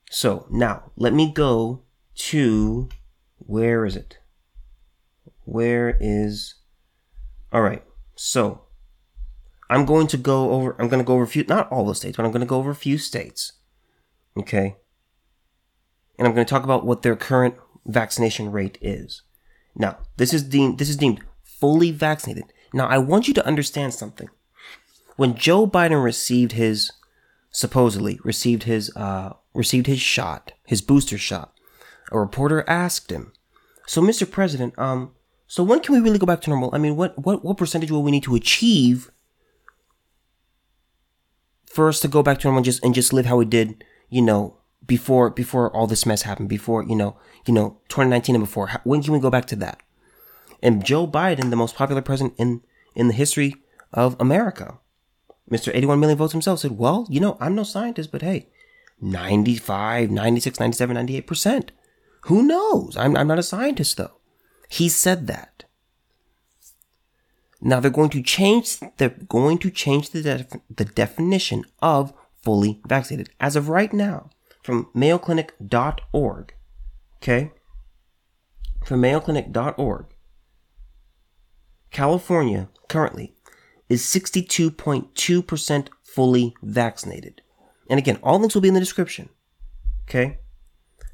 So 0.10 0.46
now 0.50 0.92
let 0.96 1.14
me 1.14 1.32
go 1.32 1.82
to 2.16 2.90
where 3.40 3.86
is 3.86 3.96
it? 3.96 4.20
Where 5.44 5.98
is 6.00 6.56
all 7.52 7.62
right? 7.62 7.84
So 8.16 8.64
I'm 9.70 9.86
going 9.86 10.08
to 10.08 10.18
go 10.18 10.52
over. 10.52 10.76
I'm 10.80 10.88
going 10.88 11.04
to 11.04 11.08
go 11.08 11.16
over 11.16 11.24
a 11.24 11.28
few, 11.28 11.44
not 11.44 11.72
all 11.72 11.86
the 11.86 11.96
states, 11.96 12.18
but 12.18 12.26
I'm 12.26 12.32
going 12.32 12.42
to 12.42 12.48
go 12.48 12.58
over 12.58 12.72
a 12.72 12.76
few 12.76 12.98
states 12.98 13.54
Okay. 14.38 14.76
And 16.18 16.28
I'm 16.28 16.34
going 16.34 16.46
to 16.46 16.50
talk 16.50 16.64
about 16.64 16.86
what 16.86 17.02
their 17.02 17.16
current 17.16 17.56
vaccination 17.86 18.52
rate 18.52 18.78
is. 18.82 19.24
Now, 19.76 19.98
this 20.18 20.34
is 20.34 20.44
deemed 20.44 20.80
this 20.80 20.90
is 20.90 20.98
deemed 20.98 21.22
fully 21.44 21.92
vaccinated. 21.92 22.46
Now, 22.74 22.88
I 22.88 22.98
want 22.98 23.28
you 23.28 23.34
to 23.36 23.46
understand 23.46 23.94
something. 23.94 24.30
When 25.16 25.36
Joe 25.36 25.68
Biden 25.68 26.04
received 26.04 26.54
his 26.54 26.92
supposedly 27.52 28.20
received 28.24 28.64
his 28.64 28.96
uh 28.96 29.34
received 29.54 29.88
his 29.88 30.02
shot, 30.02 30.54
his 30.66 30.82
booster 30.82 31.18
shot, 31.18 31.54
a 32.12 32.20
reporter 32.20 32.64
asked 32.68 33.12
him, 33.12 33.34
"So, 33.86 34.02
Mr. 34.02 34.30
President, 34.30 34.78
um, 34.78 35.14
so 35.48 35.64
when 35.64 35.80
can 35.80 35.96
we 35.96 36.02
really 36.02 36.20
go 36.20 36.26
back 36.26 36.42
to 36.42 36.50
normal? 36.50 36.70
I 36.74 36.78
mean, 36.78 36.96
what 36.96 37.18
what 37.18 37.44
what 37.44 37.58
percentage 37.58 37.92
will 37.92 38.04
we 38.04 38.12
need 38.12 38.24
to 38.24 38.36
achieve 38.36 39.12
for 41.66 41.90
us 41.90 42.00
to 42.02 42.08
go 42.08 42.24
back 42.24 42.40
to 42.40 42.48
normal 42.48 42.60
and 42.60 42.66
just 42.66 42.84
and 42.84 42.94
just 42.94 43.14
live 43.14 43.26
how 43.26 43.38
we 43.38 43.46
did 43.46 43.84
you 44.10 44.22
know, 44.22 44.58
before 44.86 45.30
before 45.30 45.74
all 45.76 45.88
this 45.88 46.06
mess 46.06 46.22
happened, 46.22 46.50
before 46.50 46.84
you 46.84 46.96
know, 46.96 47.18
you 47.46 47.54
know, 47.54 47.80
2019 47.90 48.36
and 48.36 48.44
before. 48.44 48.70
When 48.84 49.04
can 49.04 49.14
we 49.14 49.20
go 49.20 49.30
back 49.30 49.46
to 49.48 49.56
that? 49.58 49.82
And 50.62 50.84
Joe 50.84 51.08
Biden, 51.08 51.50
the 51.50 51.56
most 51.56 51.76
popular 51.76 52.02
president 52.02 52.36
in 52.38 52.62
in 52.96 53.08
the 53.08 53.14
history 53.14 53.56
of 53.94 54.16
America, 54.20 54.80
Mr. 55.52 55.72
81 55.74 56.00
million 56.00 56.18
votes 56.18 56.34
himself, 56.34 56.60
said, 56.60 56.78
"Well, 56.78 57.06
you 57.10 57.20
know, 57.20 57.38
I'm 57.40 57.56
no 57.56 57.64
scientist, 57.64 58.12
but 58.12 58.22
hey, 58.22 58.50
95, 59.02 60.10
96, 60.10 60.60
97, 60.60 60.94
98 60.96 61.28
percent. 61.28 61.72
Who 62.22 62.44
knows? 62.44 62.96
I'm 62.98 63.16
I'm 63.16 63.28
not 63.28 63.40
a 63.40 63.44
scientist 63.44 63.98
though." 63.98 64.17
He 64.68 64.90
said 64.90 65.28
that. 65.28 65.64
Now 67.62 67.80
they're 67.80 67.92
going 67.92 68.10
to 68.12 68.22
change. 68.22 68.80
They're 68.98 69.10
going 69.10 69.58
to 69.60 69.72
change 69.72 70.12
the 70.12 70.22
def- 70.22 70.62
the 70.70 70.86
definition 70.86 71.66
of 71.82 72.14
fully 72.44 72.82
vaccinated 72.88 73.30
as 73.40 73.56
of 73.56 73.70
right 73.70 73.92
now 73.92 74.30
from 74.62 74.90
mayoclinic.org. 74.96 76.54
Okay? 77.18 77.52
From 78.86 79.02
mayoclinic.org. 79.02 80.06
California 81.92 82.70
currently 82.88 83.34
is 83.90 84.04
62.2% 84.04 85.88
fully 86.04 86.54
vaccinated. 86.62 87.42
And 87.90 87.98
again, 87.98 88.20
all 88.22 88.40
links 88.40 88.56
will 88.56 88.62
be 88.62 88.68
in 88.68 88.74
the 88.74 88.80
description. 88.80 89.30
Okay? 90.08 90.40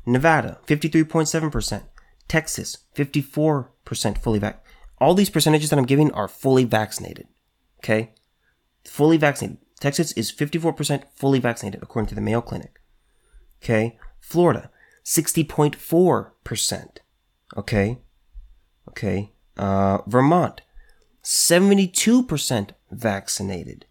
Nevada, 0.06 0.60
53.7%. 0.68 1.84
Texas, 2.28 2.78
54% 2.96 3.70
fully 4.18 4.40
vaccinated. 4.40 4.60
All 5.00 5.14
these 5.14 5.30
percentages 5.30 5.70
that 5.70 5.80
I'm 5.80 5.86
giving 5.86 6.12
are 6.12 6.28
fully 6.28 6.64
vaccinated. 6.64 7.28
Okay? 7.80 8.14
Fully 8.86 9.18
vaccinated. 9.18 9.58
Texas 9.80 10.14
is 10.14 10.32
54% 10.32 11.04
fully 11.14 11.40
vaccinated, 11.40 11.84
according 11.84 12.08
to 12.08 12.16
the 12.16 12.22
Mayo 12.22 12.42
Clinic. 12.42 12.80
Okay. 13.62 13.98
Florida, 14.20 14.72
60.4%, 15.06 16.98
Okay. 17.58 18.00
Okay. 18.90 19.34
Uh, 19.58 20.00
Vermont, 20.08 20.62
72% 21.24 22.70
vaccinated. 22.92 23.86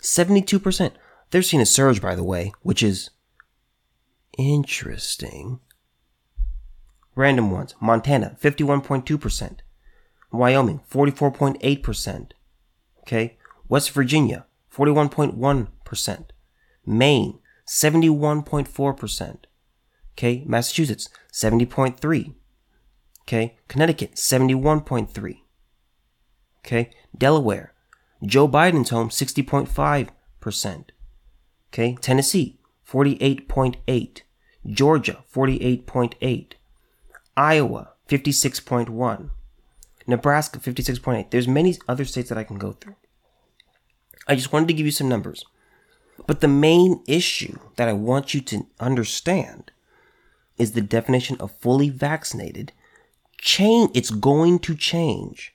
72%. 0.00 0.92
They're 1.30 1.42
seeing 1.42 1.60
a 1.60 1.66
surge, 1.66 2.00
by 2.00 2.14
the 2.14 2.22
way, 2.22 2.52
which 2.62 2.82
is 2.82 3.10
interesting. 4.38 5.60
Random 7.16 7.50
ones. 7.50 7.74
Montana, 7.80 8.36
51.2%. 8.40 9.58
Wyoming, 10.30 10.80
44.8%. 10.90 12.30
Okay. 13.00 13.38
West 13.68 13.90
Virginia, 13.90 14.44
41.1%. 14.72 16.24
Maine, 16.84 17.38
71.4%. 17.66 19.36
Okay. 20.12 20.44
Massachusetts, 20.46 21.08
70.3. 21.32 22.34
Okay. 23.22 23.56
Connecticut, 23.66 24.14
71.3. 24.14 25.40
Okay. 26.64 26.90
Delaware, 27.16 27.72
Joe 28.24 28.46
Biden's 28.46 28.90
home, 28.90 29.08
60.5%. 29.08 30.84
Okay. 31.72 31.96
Tennessee, 32.00 32.60
48.8. 32.86 34.20
Georgia, 34.66 35.24
48.8. 35.32 36.52
Iowa, 37.36 37.90
56.1. 38.08 39.30
Nebraska, 40.06 40.58
56.8. 40.58 41.30
There's 41.30 41.48
many 41.48 41.76
other 41.88 42.04
states 42.04 42.28
that 42.28 42.38
I 42.38 42.44
can 42.44 42.58
go 42.58 42.72
through. 42.72 42.96
I 44.28 44.34
just 44.34 44.52
wanted 44.52 44.68
to 44.68 44.74
give 44.74 44.86
you 44.86 44.92
some 44.92 45.08
numbers. 45.08 45.44
But 46.26 46.40
the 46.40 46.48
main 46.48 47.02
issue 47.06 47.58
that 47.76 47.88
I 47.88 47.92
want 47.92 48.34
you 48.34 48.40
to 48.42 48.66
understand 48.80 49.70
is 50.58 50.72
the 50.72 50.80
definition 50.80 51.36
of 51.38 51.52
fully 51.52 51.90
vaccinated. 51.90 52.72
Change, 53.38 53.90
it's 53.94 54.10
going 54.10 54.58
to 54.60 54.74
change. 54.74 55.54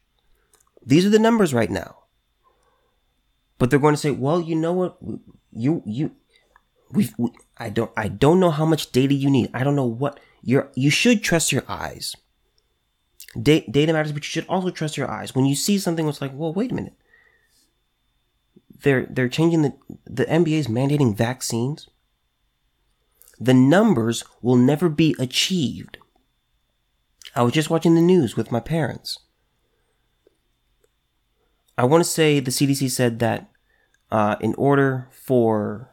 These 0.85 1.05
are 1.05 1.09
the 1.09 1.19
numbers 1.19 1.53
right 1.53 1.69
now. 1.69 1.97
But 3.57 3.69
they're 3.69 3.79
going 3.79 3.95
to 3.95 4.01
say, 4.01 4.11
well, 4.11 4.39
you 4.41 4.55
know 4.55 4.73
what? 4.73 4.97
You, 5.51 5.81
you, 5.85 6.11
we, 6.91 7.09
we 7.17 7.31
I 7.57 7.69
don't, 7.69 7.91
I 7.97 8.07
don't 8.07 8.39
know 8.39 8.51
how 8.51 8.65
much 8.65 8.91
data 8.91 9.13
you 9.13 9.29
need. 9.29 9.49
I 9.53 9.63
don't 9.63 9.75
know 9.75 9.85
what 9.85 10.19
you're, 10.41 10.71
you 10.75 10.89
should 10.89 11.23
trust 11.23 11.51
your 11.51 11.63
eyes. 11.67 12.15
Da- 13.41 13.65
data 13.69 13.93
matters, 13.93 14.11
but 14.11 14.23
you 14.23 14.29
should 14.29 14.47
also 14.47 14.69
trust 14.69 14.97
your 14.97 15.09
eyes. 15.09 15.33
When 15.35 15.45
you 15.45 15.55
see 15.55 15.77
something 15.77 16.07
it's 16.07 16.21
like, 16.21 16.31
well, 16.33 16.53
wait 16.53 16.71
a 16.71 16.75
minute. 16.75 16.95
They're, 18.83 19.05
they're 19.09 19.29
changing 19.29 19.61
the, 19.61 19.73
the 20.05 20.25
NBA 20.25 20.57
is 20.57 20.67
mandating 20.67 21.15
vaccines. 21.15 21.87
The 23.39 23.53
numbers 23.53 24.23
will 24.41 24.55
never 24.55 24.89
be 24.89 25.15
achieved. 25.19 25.97
I 27.35 27.43
was 27.43 27.53
just 27.53 27.69
watching 27.69 27.95
the 27.95 28.01
news 28.01 28.35
with 28.35 28.51
my 28.51 28.59
parents. 28.59 29.19
I 31.77 31.85
want 31.85 32.03
to 32.03 32.09
say 32.09 32.39
the 32.39 32.51
CDC 32.51 32.91
said 32.91 33.19
that 33.19 33.49
uh, 34.11 34.35
in 34.41 34.53
order 34.55 35.07
for 35.11 35.90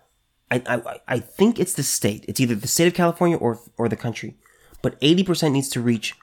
I, 0.50 0.62
I 0.66 1.00
I 1.06 1.18
think 1.18 1.58
it's 1.58 1.74
the 1.74 1.82
state. 1.82 2.24
It's 2.28 2.40
either 2.40 2.54
the 2.54 2.68
state 2.68 2.86
of 2.88 2.94
California 2.94 3.36
or 3.36 3.60
or 3.76 3.88
the 3.88 3.96
country, 3.96 4.36
but 4.82 4.96
eighty 5.02 5.22
percent 5.22 5.52
needs 5.52 5.68
to 5.70 5.80
reach. 5.80 6.14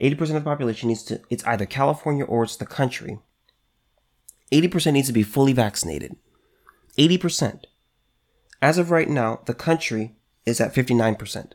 Eighty 0.00 0.14
percent 0.14 0.36
of 0.36 0.44
the 0.44 0.50
population 0.50 0.88
needs 0.88 1.02
to. 1.04 1.20
It's 1.30 1.44
either 1.44 1.66
California 1.66 2.24
or 2.24 2.44
it's 2.44 2.56
the 2.56 2.66
country. 2.66 3.18
Eighty 4.50 4.68
percent 4.68 4.94
needs 4.94 5.08
to 5.08 5.12
be 5.12 5.22
fully 5.22 5.52
vaccinated. 5.52 6.16
Eighty 6.96 7.18
percent. 7.18 7.66
As 8.62 8.78
of 8.78 8.90
right 8.90 9.08
now, 9.08 9.40
the 9.46 9.54
country 9.54 10.14
is 10.46 10.60
at 10.60 10.74
fifty 10.74 10.94
nine 10.94 11.16
percent. 11.16 11.54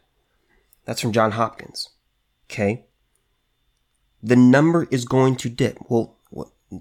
That's 0.85 1.01
from 1.01 1.11
John 1.11 1.31
Hopkins. 1.31 1.89
Okay. 2.49 2.85
The 4.21 4.35
number 4.35 4.87
is 4.91 5.05
going 5.05 5.37
to 5.37 5.49
dip. 5.49 5.77
Well, 5.89 6.17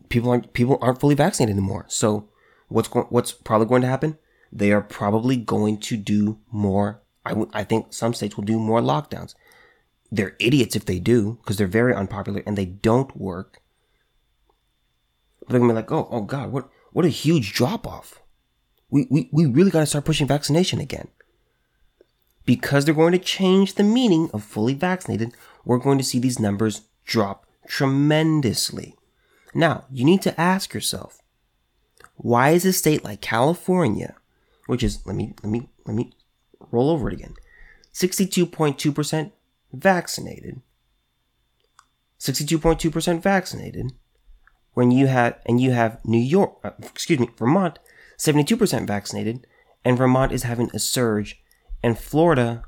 people 0.08 0.30
aren't 0.30 0.52
people 0.52 0.78
aren't 0.80 1.00
fully 1.00 1.14
vaccinated 1.14 1.56
anymore. 1.56 1.86
So 1.88 2.28
what's 2.68 2.88
going 2.88 3.06
what's 3.10 3.32
probably 3.32 3.66
going 3.66 3.82
to 3.82 3.88
happen? 3.88 4.18
They 4.52 4.72
are 4.72 4.80
probably 4.80 5.36
going 5.36 5.78
to 5.80 5.96
do 5.96 6.38
more. 6.50 7.02
I, 7.24 7.30
w- 7.30 7.50
I 7.52 7.64
think 7.64 7.92
some 7.92 8.14
states 8.14 8.36
will 8.36 8.44
do 8.44 8.58
more 8.58 8.80
lockdowns. 8.80 9.34
They're 10.10 10.36
idiots 10.40 10.74
if 10.74 10.86
they 10.86 10.98
do 10.98 11.38
because 11.42 11.56
they're 11.56 11.66
very 11.66 11.94
unpopular 11.94 12.42
and 12.46 12.56
they 12.56 12.64
don't 12.64 13.14
work. 13.16 13.60
But 15.40 15.50
they're 15.50 15.60
gonna 15.60 15.72
be 15.72 15.76
like, 15.76 15.92
oh, 15.92 16.08
oh 16.10 16.22
God, 16.22 16.52
what 16.52 16.70
what 16.92 17.04
a 17.04 17.08
huge 17.08 17.52
drop 17.52 17.86
off. 17.86 18.22
We 18.90 19.06
we, 19.10 19.28
we 19.32 19.44
really 19.44 19.70
gotta 19.70 19.86
start 19.86 20.06
pushing 20.06 20.26
vaccination 20.26 20.80
again. 20.80 21.08
Because 22.46 22.86
they're 22.86 22.94
going 22.94 23.12
to 23.12 23.18
change 23.18 23.74
the 23.74 23.82
meaning 23.82 24.30
of 24.32 24.42
fully 24.42 24.72
vaccinated, 24.72 25.34
we're 25.66 25.76
going 25.76 25.98
to 25.98 26.04
see 26.04 26.18
these 26.18 26.40
numbers 26.40 26.82
drop 27.04 27.44
tremendously. 27.66 28.96
Now, 29.54 29.84
you 29.90 30.04
need 30.06 30.22
to 30.22 30.40
ask 30.40 30.72
yourself, 30.72 31.20
why 32.16 32.50
is 32.50 32.64
a 32.64 32.72
state 32.72 33.04
like 33.04 33.20
California, 33.20 34.16
which 34.68 34.82
is 34.82 35.04
let 35.06 35.16
me 35.16 35.34
let 35.42 35.50
me 35.50 35.68
let 35.86 35.96
me 35.96 36.12
roll 36.70 36.90
over 36.90 37.08
it 37.08 37.14
again, 37.14 37.34
62.2% 37.94 39.32
vaccinated, 39.72 40.60
62.2% 42.20 43.22
vaccinated, 43.22 43.92
when 44.74 44.90
you 44.90 45.06
have 45.06 45.38
and 45.46 45.58
you 45.58 45.70
have 45.70 46.04
New 46.04 46.20
York, 46.20 46.58
uh, 46.62 46.72
excuse 46.82 47.18
me, 47.18 47.30
Vermont, 47.38 47.78
72% 48.18 48.86
vaccinated, 48.86 49.46
and 49.84 49.96
Vermont 49.96 50.32
is 50.32 50.42
having 50.42 50.70
a 50.74 50.78
surge, 50.78 51.42
and 51.82 51.98
Florida 51.98 52.64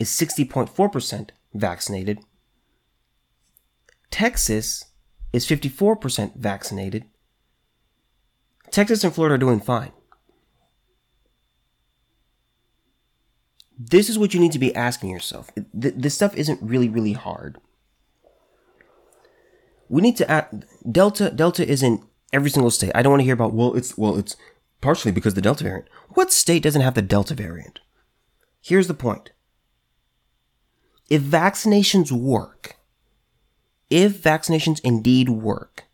is 0.00 0.08
60.4% 0.08 1.30
vaccinated. 1.54 2.18
Texas 4.10 4.84
is 5.32 5.46
54% 5.46 6.34
vaccinated. 6.36 7.04
Texas 8.72 9.04
and 9.04 9.14
Florida 9.14 9.36
are 9.36 9.38
doing 9.38 9.60
fine. 9.60 9.92
This 13.82 14.10
is 14.10 14.18
what 14.18 14.34
you 14.34 14.40
need 14.40 14.52
to 14.52 14.58
be 14.58 14.76
asking 14.76 15.08
yourself. 15.08 15.50
This 15.72 16.14
stuff 16.14 16.36
isn't 16.36 16.60
really, 16.60 16.90
really 16.90 17.14
hard. 17.14 17.56
We 19.88 20.02
need 20.02 20.18
to 20.18 20.30
add 20.30 20.66
Delta. 20.90 21.30
Delta 21.30 21.66
is 21.66 21.82
in 21.82 22.04
every 22.30 22.50
single 22.50 22.70
state. 22.70 22.92
I 22.94 23.00
don't 23.00 23.12
want 23.12 23.20
to 23.20 23.24
hear 23.24 23.32
about. 23.32 23.54
Well, 23.54 23.74
it's 23.74 23.96
well, 23.96 24.18
it's 24.18 24.36
partially 24.82 25.12
because 25.12 25.32
the 25.32 25.40
Delta 25.40 25.64
variant. 25.64 25.88
What 26.10 26.30
state 26.30 26.62
doesn't 26.62 26.82
have 26.82 26.92
the 26.92 27.00
Delta 27.00 27.34
variant? 27.34 27.80
Here's 28.60 28.86
the 28.86 28.92
point. 28.92 29.30
If 31.08 31.22
vaccinations 31.22 32.12
work, 32.12 32.76
if 33.88 34.22
vaccinations 34.22 34.80
indeed 34.84 35.30
work, 35.30 35.84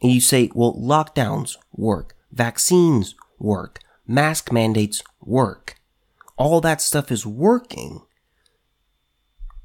and 0.00 0.12
you 0.12 0.20
say, 0.20 0.48
well, 0.54 0.74
lockdowns 0.74 1.56
work, 1.72 2.14
vaccines 2.30 3.16
work, 3.40 3.80
mask 4.08 4.50
mandates 4.50 5.02
work, 5.20 5.76
all 6.36 6.60
that 6.62 6.80
stuff 6.80 7.12
is 7.12 7.26
working, 7.26 8.00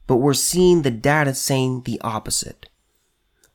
but 0.05 0.17
we're 0.17 0.33
seeing 0.33 0.81
the 0.81 0.91
data 0.91 1.33
saying 1.33 1.83
the 1.83 1.99
opposite. 2.01 2.69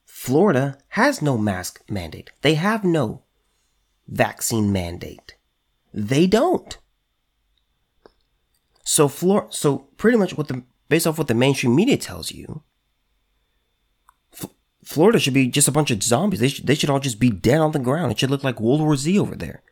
Florida 0.05 0.79
has 0.88 1.22
no 1.22 1.38
mask 1.38 1.83
mandate. 1.88 2.31
They 2.40 2.55
have 2.55 2.83
no 2.83 3.22
vaccine 4.09 4.72
mandate. 4.72 5.37
They 5.92 6.27
don't. 6.27 6.77
So 8.85 9.07
Flor- 9.07 9.48
so 9.51 9.79
pretty 9.96 10.16
much 10.16 10.37
what 10.37 10.48
the 10.48 10.64
based 10.88 11.07
off 11.07 11.18
what 11.18 11.29
the 11.29 11.35
mainstream 11.35 11.77
media 11.77 11.98
tells 11.98 12.33
you, 12.33 12.62
F- 14.33 14.51
Florida 14.83 15.18
should 15.18 15.35
be 15.35 15.46
just 15.48 15.68
a 15.68 15.72
bunch 15.72 15.90
of 15.90 16.03
zombies. 16.03 16.40
They 16.40 16.48
should, 16.48 16.66
they 16.66 16.74
should 16.74 16.88
all 16.90 16.98
just 16.98 17.20
be 17.20 17.31
dead 17.31 17.61
on 17.61 17.72
the 17.72 17.79
ground. 17.79 18.11
It 18.11 18.18
should 18.18 18.31
look 18.31 18.42
like 18.42 18.61
World 18.61 18.81
War 18.81 18.96
Z 18.96 19.18
over 19.18 19.37
there. 19.37 19.62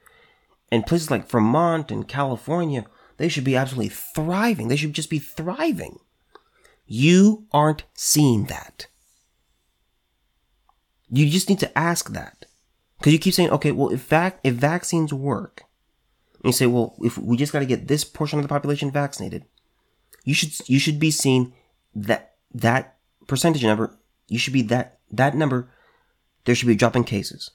And 0.71 0.87
places 0.87 1.11
like 1.11 1.29
Vermont 1.29 1.91
and 1.91 2.09
California, 2.09 2.87
they 3.19 3.29
should 3.29 3.45
be 3.45 3.57
absolutely 3.57 3.89
thriving. 3.89 4.69
They 4.69 4.77
should 4.77 4.93
just 4.93 5.11
be 5.11 5.19
thriving. 5.19 5.99
You 6.87 7.47
aren't 7.53 7.85
seeing 7.95 8.45
that. 8.45 8.87
You 11.09 11.29
just 11.29 11.49
need 11.49 11.61
to 11.61 11.79
ask 11.79 12.13
that. 12.13 12.47
Because 12.99 13.13
you 13.13 13.19
keep 13.19 13.35
saying, 13.35 13.51
okay, 13.51 13.73
well, 13.73 13.91
if, 13.91 14.03
vac- 14.03 14.41
if 14.43 14.55
vaccines 14.55 15.13
work, 15.13 15.63
and 16.37 16.47
you 16.47 16.53
say, 16.53 16.67
well, 16.67 16.97
if 17.01 17.19
we 17.19 17.37
just 17.37 17.53
got 17.53 17.61
to 17.61 17.67
get 17.67 17.89
this 17.89 18.05
portion 18.05 18.39
of 18.39 18.43
the 18.45 18.49
population 18.49 18.91
vaccinated, 18.91 19.45
you 20.25 20.35
should 20.35 20.69
you 20.69 20.79
should 20.79 20.99
be 20.99 21.11
seeing 21.11 21.55
that 21.95 22.35
that 22.53 22.97
percentage 23.27 23.65
number. 23.65 23.97
You 24.29 24.39
should 24.39 24.53
be 24.53 24.63
that 24.63 24.99
that 25.11 25.35
number. 25.35 25.71
There 26.45 26.55
should 26.55 26.67
be 26.67 26.75
a 26.75 26.77
drop 26.77 26.97
in 26.97 27.05
cases. 27.05 27.51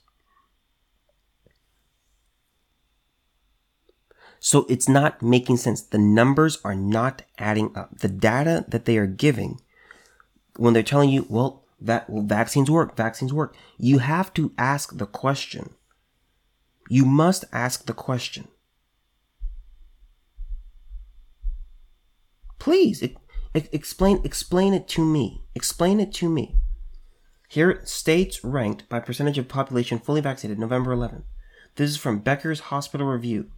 So 4.44 4.66
it's 4.68 4.90
not 4.90 5.22
making 5.22 5.58
sense. 5.58 5.82
The 5.84 6.00
numbers 6.00 6.58
are 6.64 6.74
not 6.74 7.22
adding 7.38 7.78
up. 7.78 8.00
The 8.00 8.08
data 8.08 8.66
that 8.70 8.86
they 8.86 8.98
are 8.98 9.06
giving, 9.06 9.62
when 10.58 10.74
they're 10.74 10.82
telling 10.82 11.12
you, 11.12 11.28
well, 11.30 11.64
that 11.80 12.10
well, 12.10 12.24
vaccines 12.24 12.70
work, 12.70 12.98
vaccines 12.98 13.32
work, 13.32 13.56
you 13.78 14.00
have 14.00 14.34
to 14.34 14.52
ask 14.58 14.98
the 14.98 15.06
question. 15.06 15.76
You 16.90 17.06
must 17.06 17.46
ask 17.54 17.86
the 17.86 17.94
question. 17.94 18.48
Please, 22.58 23.04
explain 23.54 24.22
explain 24.24 24.74
it 24.74 24.88
to 24.88 25.06
me. 25.06 25.44
Explain 25.54 26.00
it 26.00 26.12
to 26.14 26.28
me. 26.28 26.56
Here, 27.48 27.80
states 27.84 28.44
ranked 28.44 28.90
by 28.90 29.02
percentage 29.02 29.38
of 29.38 29.48
population 29.48 30.00
fully 30.00 30.22
vaccinated, 30.22 30.58
November 30.58 30.96
11th. 30.96 31.26
This 31.76 31.92
is 31.92 31.98
from 31.98 32.20
Becker's 32.20 32.60
Hospital 32.72 33.06
Review. 33.06 33.52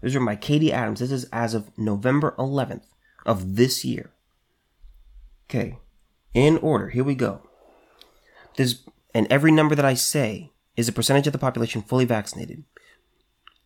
This 0.00 0.14
are 0.14 0.24
by 0.24 0.36
Katie 0.36 0.72
Adams. 0.72 1.00
This 1.00 1.10
is 1.10 1.24
as 1.32 1.54
of 1.54 1.76
November 1.76 2.34
11th 2.38 2.84
of 3.26 3.56
this 3.56 3.84
year. 3.84 4.12
Okay, 5.48 5.78
in 6.34 6.58
order. 6.58 6.90
Here 6.90 7.04
we 7.04 7.14
go. 7.14 7.42
This 8.56 8.84
and 9.14 9.26
every 9.30 9.50
number 9.50 9.74
that 9.74 9.84
I 9.84 9.94
say 9.94 10.52
is 10.76 10.88
a 10.88 10.92
percentage 10.92 11.26
of 11.26 11.32
the 11.32 11.38
population 11.38 11.82
fully 11.82 12.04
vaccinated. 12.04 12.64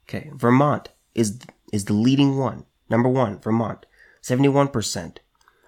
Okay, 0.05 0.31
Vermont 0.35 0.89
is 1.15 1.41
is 1.73 1.87
the 1.87 1.93
leading 1.93 2.39
one. 2.39 2.65
Number 2.89 3.09
one, 3.09 3.41
Vermont, 3.41 3.87
71%. 4.23 5.17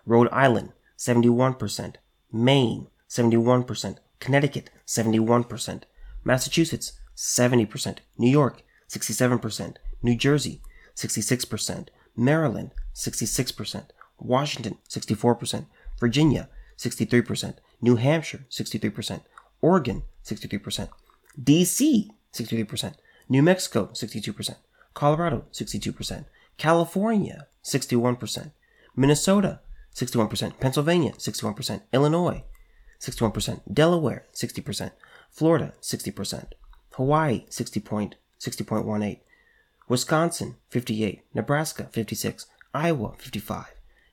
Rhode 0.06 0.28
Island, 0.30 0.72
71%. 0.98 1.96
Maine, 2.30 2.88
71%. 3.08 3.96
Connecticut, 4.20 4.70
71%. 4.86 5.82
Massachusetts, 6.22 6.92
70%. 7.16 7.98
New 8.18 8.30
York, 8.30 8.62
67%. 8.88 9.76
New 10.04 10.14
Jersey, 10.14 10.60
66%. 10.94 11.88
Maryland, 12.14 12.72
66%. 12.94 13.86
Washington, 14.18 14.76
64%. 14.88 15.66
Virginia, 15.98 16.48
63%. 16.76 17.54
New 17.80 17.96
Hampshire, 17.96 18.44
63%. 18.50 19.22
Oregon, 19.62 20.02
63%. 20.22 20.88
DC, 21.42 22.10
63%. 22.32 22.94
New 23.30 23.42
Mexico, 23.42 23.86
62%. 23.94 24.56
Colorado, 24.92 25.46
62%. 25.52 26.26
California, 26.58 27.46
61%. 27.64 28.52
Minnesota, 28.94 29.60
61%. 29.94 30.60
Pennsylvania, 30.60 31.12
61%. 31.12 31.80
Illinois, 31.94 32.44
61%. 33.00 33.60
Delaware, 33.72 34.26
60%. 34.34 34.90
Florida, 35.30 35.72
60%. 35.80 36.52
Hawaii, 36.92 37.46
60.60.18. 37.48 39.20
Wisconsin, 39.88 40.56
58. 40.70 41.22
Nebraska, 41.34 41.88
56. 41.92 42.46
Iowa, 42.72 43.14
55. 43.18 43.66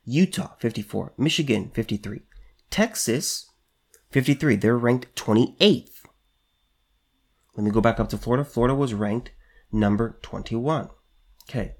Utah, 0.04 0.50
54. 0.58 1.12
Michigan, 1.16 1.70
53. 1.72 2.22
Texas, 2.70 3.50
53. 4.10 4.56
They're 4.56 4.78
ranked 4.78 5.14
28th. 5.14 6.02
Let 7.56 7.64
me 7.64 7.70
go 7.70 7.80
back 7.80 8.00
up 8.00 8.08
to 8.10 8.18
Florida. 8.18 8.44
Florida 8.44 8.74
was 8.74 8.94
ranked 8.94 9.32
number 9.70 10.18
21. 10.22 10.88
Okay. 11.48 11.74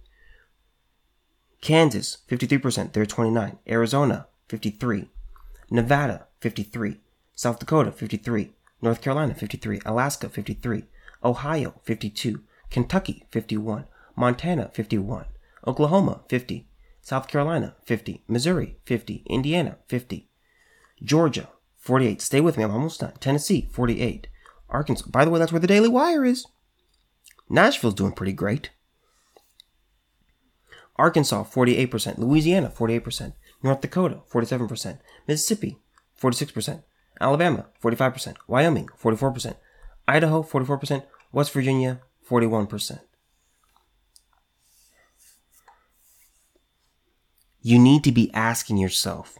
Kansas, 1.60 2.18
53%. 2.28 2.92
They're 2.92 3.06
29. 3.06 3.58
Arizona, 3.68 4.26
53. 4.48 5.08
Nevada, 5.70 6.26
53. 6.40 7.00
South 7.34 7.58
Dakota, 7.58 7.92
53. 7.92 8.52
North 8.82 9.00
Carolina, 9.00 9.34
53. 9.34 9.80
Alaska, 9.86 10.28
53. 10.28 10.84
Ohio, 11.24 11.80
52. 11.84 12.42
Kentucky, 12.72 13.26
51. 13.30 13.84
Montana, 14.16 14.70
51. 14.72 15.26
Oklahoma, 15.66 16.22
50. 16.28 16.66
South 17.02 17.28
Carolina, 17.28 17.76
50. 17.84 18.24
Missouri, 18.26 18.78
50. 18.86 19.24
Indiana, 19.26 19.76
50. 19.88 20.30
Georgia, 21.02 21.50
48. 21.76 22.22
Stay 22.22 22.40
with 22.40 22.56
me, 22.56 22.64
I'm 22.64 22.70
almost 22.70 23.00
done. 23.00 23.12
Tennessee, 23.20 23.68
48. 23.70 24.26
Arkansas, 24.70 25.06
by 25.10 25.24
the 25.24 25.30
way, 25.30 25.38
that's 25.38 25.52
where 25.52 25.60
the 25.60 25.66
Daily 25.66 25.88
Wire 25.88 26.24
is. 26.24 26.46
Nashville's 27.50 27.94
doing 27.94 28.12
pretty 28.12 28.32
great. 28.32 28.70
Arkansas, 30.96 31.44
48%. 31.44 32.16
Louisiana, 32.16 32.72
48%. 32.74 33.34
North 33.62 33.82
Dakota, 33.82 34.22
47%. 34.32 34.98
Mississippi, 35.28 35.78
46%. 36.18 36.82
Alabama, 37.20 37.66
45%. 37.82 38.36
Wyoming, 38.48 38.88
44%. 38.98 39.56
Idaho, 40.08 40.42
44%. 40.42 41.04
West 41.32 41.52
Virginia, 41.52 42.00
41%. 42.32 43.00
You 47.60 47.78
need 47.78 48.02
to 48.04 48.12
be 48.12 48.30
asking 48.32 48.78
yourself, 48.78 49.38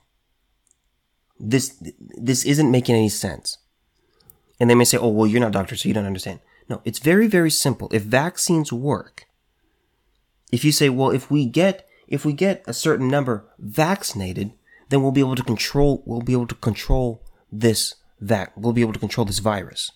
this, 1.41 1.83
this 1.99 2.45
isn't 2.45 2.71
making 2.71 2.95
any 2.95 3.09
sense. 3.09 3.59
And 4.61 4.69
they 4.71 4.75
may 4.75 4.85
say, 4.85 4.99
oh, 4.99 5.09
well, 5.09 5.27
you're 5.27 5.41
not 5.41 5.49
a 5.49 5.53
doctor, 5.53 5.75
so 5.75 5.89
you 5.89 5.95
don't 5.95 6.07
understand. 6.07 6.41
No, 6.69 6.83
it's 6.85 6.99
very, 7.01 7.27
very 7.27 7.51
simple. 7.51 7.89
If 7.93 8.03
vaccines 8.03 8.73
work, 8.73 9.27
if 10.53 10.65
you 10.65 10.71
say, 10.71 10.89
well, 10.89 11.11
if 11.11 11.31
we 11.31 11.47
get 11.47 11.89
if 12.07 12.27
we 12.27 12.35
get 12.35 12.63
a 12.67 12.75
certain 12.75 13.09
number 13.09 13.49
vaccinated, 13.59 14.53
then 14.91 15.03
we'll 15.03 15.13
be 15.13 15.21
able 15.21 15.35
to 15.35 15.43
control 15.43 16.03
we'll 16.05 16.21
be 16.21 16.35
able 16.35 16.47
to 16.47 16.55
control 16.57 17.25
this 17.51 17.95
that, 18.21 18.53
we'll 18.57 18.75
be 18.75 18.83
able 18.83 18.93
to 18.93 19.01
control 19.01 19.25
this 19.25 19.39
virus. 19.39 19.91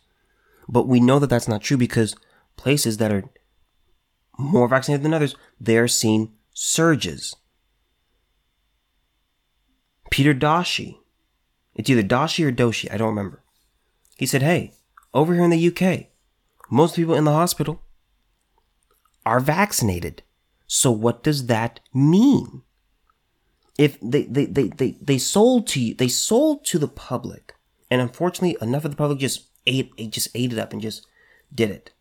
But 0.66 0.88
we 0.88 0.98
know 0.98 1.18
that 1.18 1.28
that's 1.28 1.46
not 1.46 1.62
true 1.62 1.76
because 1.76 2.16
places 2.56 2.96
that 2.98 3.12
are 3.12 3.24
more 4.38 4.68
vaccinated 4.68 5.04
than 5.04 5.14
others, 5.14 5.34
they're 5.60 5.88
seeing 5.88 6.32
surges. 6.52 7.34
Peter 10.10 10.34
Doshi, 10.34 10.98
it's 11.74 11.90
either 11.90 12.02
Doshi 12.02 12.46
or 12.46 12.52
Doshi, 12.52 12.92
I 12.92 12.96
don't 12.96 13.08
remember. 13.08 13.42
He 14.16 14.26
said, 14.26 14.42
hey, 14.42 14.72
over 15.12 15.34
here 15.34 15.44
in 15.44 15.50
the 15.50 15.68
UK, 15.68 16.06
most 16.70 16.96
people 16.96 17.14
in 17.14 17.24
the 17.24 17.32
hospital 17.32 17.82
are 19.24 19.40
vaccinated. 19.40 20.22
So 20.66 20.90
what 20.90 21.22
does 21.22 21.46
that 21.46 21.80
mean? 21.92 22.62
If 23.78 23.98
they, 24.00 24.24
they, 24.24 24.46
they, 24.46 24.68
they, 24.68 24.96
they 25.02 25.18
sold 25.18 25.66
to 25.68 25.80
you, 25.80 25.94
they 25.94 26.08
sold 26.08 26.64
to 26.66 26.78
the 26.78 26.88
public, 26.88 27.54
and 27.90 28.00
unfortunately 28.00 28.56
enough 28.60 28.84
of 28.84 28.92
the 28.92 28.96
public 28.96 29.18
just 29.18 29.48
ate 29.66 29.94
just 30.10 30.28
ate 30.34 30.52
it 30.52 30.58
up 30.58 30.72
and 30.72 30.80
just 30.80 31.06
did 31.54 31.70
it. 31.70 31.92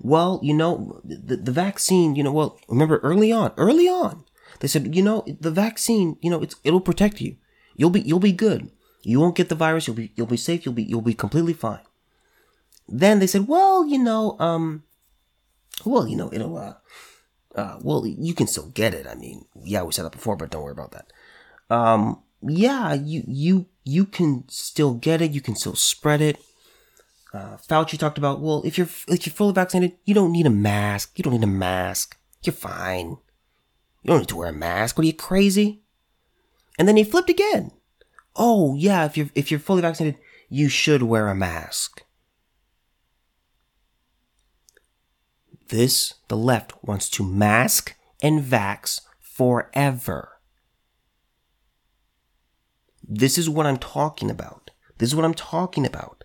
Well, 0.00 0.40
you 0.42 0.54
know, 0.54 1.00
the, 1.04 1.36
the 1.36 1.52
vaccine, 1.52 2.16
you 2.16 2.22
know, 2.22 2.32
well, 2.32 2.58
remember 2.68 2.98
early 2.98 3.32
on, 3.32 3.52
early 3.56 3.88
on, 3.88 4.24
they 4.60 4.68
said, 4.68 4.94
you 4.94 5.02
know, 5.02 5.24
the 5.40 5.50
vaccine, 5.50 6.16
you 6.20 6.30
know, 6.30 6.42
it's 6.42 6.56
it'll 6.64 6.80
protect 6.80 7.20
you. 7.20 7.36
You'll 7.76 7.90
be 7.90 8.00
you'll 8.00 8.20
be 8.20 8.32
good. 8.32 8.70
You 9.02 9.20
won't 9.20 9.36
get 9.36 9.48
the 9.48 9.54
virus. 9.54 9.86
You'll 9.86 9.96
be 9.96 10.12
you'll 10.16 10.26
be 10.26 10.36
safe. 10.36 10.64
You'll 10.64 10.74
be 10.74 10.82
you'll 10.82 11.00
be 11.00 11.14
completely 11.14 11.52
fine. 11.52 11.80
Then 12.88 13.18
they 13.18 13.26
said, 13.26 13.48
well, 13.48 13.86
you 13.86 13.98
know, 13.98 14.36
um, 14.38 14.84
well, 15.84 16.06
you 16.06 16.16
know, 16.16 16.30
it'll 16.32 16.56
uh, 16.56 16.74
uh, 17.54 17.78
well, 17.82 18.06
you 18.06 18.34
can 18.34 18.46
still 18.46 18.68
get 18.68 18.94
it. 18.94 19.06
I 19.06 19.14
mean, 19.14 19.46
yeah, 19.62 19.82
we 19.82 19.92
said 19.92 20.04
that 20.04 20.12
before, 20.12 20.36
but 20.36 20.50
don't 20.50 20.62
worry 20.62 20.72
about 20.72 20.92
that. 20.92 21.12
Um, 21.74 22.22
yeah, 22.42 22.92
you 22.94 23.24
you 23.26 23.66
you 23.84 24.04
can 24.04 24.44
still 24.48 24.94
get 24.94 25.22
it. 25.22 25.32
You 25.32 25.40
can 25.40 25.56
still 25.56 25.74
spread 25.74 26.20
it. 26.20 26.38
Uh, 27.34 27.56
Fauci 27.56 27.98
talked 27.98 28.16
about, 28.16 28.40
well, 28.40 28.62
if 28.64 28.78
you're 28.78 28.88
if 29.08 29.26
you're 29.26 29.34
fully 29.34 29.52
vaccinated, 29.52 29.98
you 30.04 30.14
don't 30.14 30.30
need 30.30 30.46
a 30.46 30.50
mask. 30.50 31.18
You 31.18 31.24
don't 31.24 31.32
need 31.32 31.42
a 31.42 31.48
mask. 31.48 32.16
You're 32.44 32.52
fine. 32.52 33.18
You 34.02 34.08
don't 34.08 34.20
need 34.20 34.28
to 34.28 34.36
wear 34.36 34.50
a 34.50 34.52
mask. 34.52 34.96
What 34.96 35.02
are 35.02 35.06
you 35.06 35.14
crazy? 35.14 35.82
And 36.78 36.86
then 36.86 36.96
he 36.96 37.02
flipped 37.02 37.30
again. 37.30 37.72
Oh 38.36 38.76
yeah, 38.76 39.04
if 39.04 39.16
you're 39.16 39.30
if 39.34 39.50
you're 39.50 39.58
fully 39.58 39.82
vaccinated, 39.82 40.20
you 40.48 40.68
should 40.68 41.02
wear 41.02 41.28
a 41.28 41.34
mask. 41.34 42.02
This, 45.68 46.14
the 46.28 46.36
left, 46.36 46.72
wants 46.84 47.08
to 47.10 47.24
mask 47.24 47.96
and 48.22 48.44
vax 48.44 49.00
forever. 49.18 50.38
This 53.02 53.38
is 53.38 53.50
what 53.50 53.66
I'm 53.66 53.78
talking 53.78 54.30
about. 54.30 54.70
This 54.98 55.08
is 55.08 55.16
what 55.16 55.24
I'm 55.24 55.34
talking 55.34 55.84
about. 55.84 56.23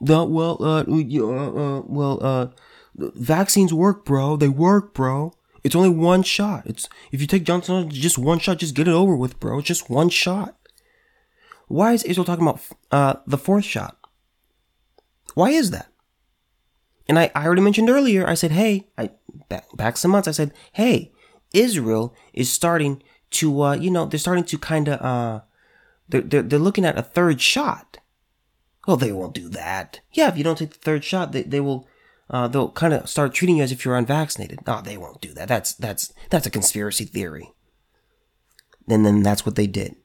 The, 0.00 0.24
well, 0.24 0.56
uh, 0.60 0.82
uh, 0.82 0.86
uh, 0.86 1.82
well, 1.86 2.18
uh, 2.22 2.46
vaccines 2.94 3.72
work, 3.74 4.04
bro. 4.04 4.36
They 4.36 4.48
work, 4.48 4.94
bro. 4.94 5.34
It's 5.62 5.74
only 5.74 5.90
one 5.90 6.22
shot. 6.22 6.66
It's 6.66 6.88
if 7.12 7.20
you 7.20 7.26
take 7.26 7.44
Johnson, 7.44 7.90
just 7.90 8.18
one 8.18 8.38
shot. 8.38 8.58
Just 8.58 8.74
get 8.74 8.88
it 8.88 8.94
over 8.94 9.14
with, 9.14 9.38
bro. 9.38 9.58
It's 9.58 9.68
just 9.68 9.90
one 9.90 10.08
shot. 10.08 10.56
Why 11.68 11.92
is 11.92 12.02
Israel 12.02 12.24
talking 12.24 12.46
about 12.46 12.60
uh, 12.90 13.20
the 13.26 13.38
fourth 13.38 13.64
shot? 13.64 13.96
Why 15.34 15.50
is 15.50 15.70
that? 15.70 15.92
And 17.08 17.18
I, 17.18 17.30
I 17.34 17.44
already 17.44 17.62
mentioned 17.62 17.90
earlier. 17.90 18.26
I 18.26 18.34
said, 18.34 18.52
hey, 18.52 18.88
I 18.98 19.10
back, 19.48 19.66
back 19.76 19.96
some 19.96 20.10
months. 20.10 20.28
I 20.28 20.32
said, 20.32 20.52
hey, 20.72 21.12
Israel 21.52 22.14
is 22.32 22.50
starting 22.50 23.02
to, 23.32 23.62
uh, 23.62 23.74
you 23.74 23.90
know, 23.90 24.06
they're 24.06 24.18
starting 24.18 24.44
to 24.44 24.58
kind 24.58 24.88
of, 24.88 25.00
uh, 25.00 25.40
they're, 26.08 26.22
they're 26.22 26.42
they're 26.42 26.58
looking 26.58 26.84
at 26.84 26.98
a 26.98 27.02
third 27.02 27.40
shot. 27.40 27.98
Well, 28.86 28.96
they 28.96 29.12
won't 29.12 29.34
do 29.34 29.48
that. 29.50 30.00
Yeah, 30.12 30.28
if 30.28 30.38
you 30.38 30.44
don't 30.44 30.56
take 30.56 30.72
the 30.72 30.78
third 30.78 31.04
shot, 31.04 31.32
they, 31.32 31.42
they 31.42 31.60
will 31.60 31.86
uh, 32.30 32.48
they'll 32.48 32.70
kind 32.70 32.94
of 32.94 33.08
start 33.08 33.34
treating 33.34 33.56
you 33.56 33.62
as 33.62 33.72
if 33.72 33.84
you're 33.84 33.96
unvaccinated. 33.96 34.66
No, 34.66 34.80
they 34.80 34.96
won't 34.96 35.20
do 35.20 35.34
that. 35.34 35.48
That's 35.48 35.74
that's 35.74 36.12
that's 36.30 36.46
a 36.46 36.50
conspiracy 36.50 37.04
theory. 37.04 37.52
And 38.88 39.04
then 39.04 39.22
that's 39.22 39.44
what 39.44 39.56
they 39.56 39.66
did. 39.66 39.96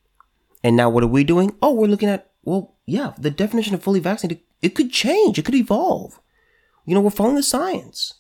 And 0.64 0.76
now 0.76 0.90
what 0.90 1.04
are 1.04 1.08
we 1.08 1.24
doing? 1.24 1.56
Oh, 1.62 1.74
we're 1.74 1.88
looking 1.88 2.10
at 2.10 2.32
well, 2.44 2.76
yeah, 2.86 3.14
the 3.18 3.32
definition 3.32 3.74
of 3.74 3.84
fully 3.84 4.00
vaccinated 4.00 4.44
it 4.62 4.76
could 4.76 4.92
change. 4.92 5.38
It 5.38 5.46
could 5.46 5.56
evolve. 5.56 6.20
You 6.86 6.96
know, 6.96 7.02
we're 7.02 7.12
following 7.12 7.36
the 7.36 7.44
science. 7.44 8.16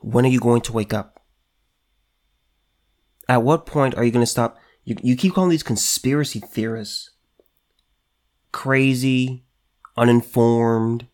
When 0.00 0.24
are 0.24 0.30
you 0.30 0.40
going 0.40 0.60
to 0.62 0.72
wake 0.72 0.94
up? 0.94 1.22
At 3.28 3.42
what 3.42 3.66
point 3.66 3.94
are 3.94 4.04
you 4.04 4.10
going 4.10 4.22
to 4.22 4.30
stop? 4.30 4.57
You, 4.88 4.96
you 5.02 5.16
keep 5.16 5.34
calling 5.34 5.50
these 5.50 5.62
conspiracy 5.62 6.40
theorists 6.40 7.10
crazy, 8.52 9.44
uninformed. 9.98 11.06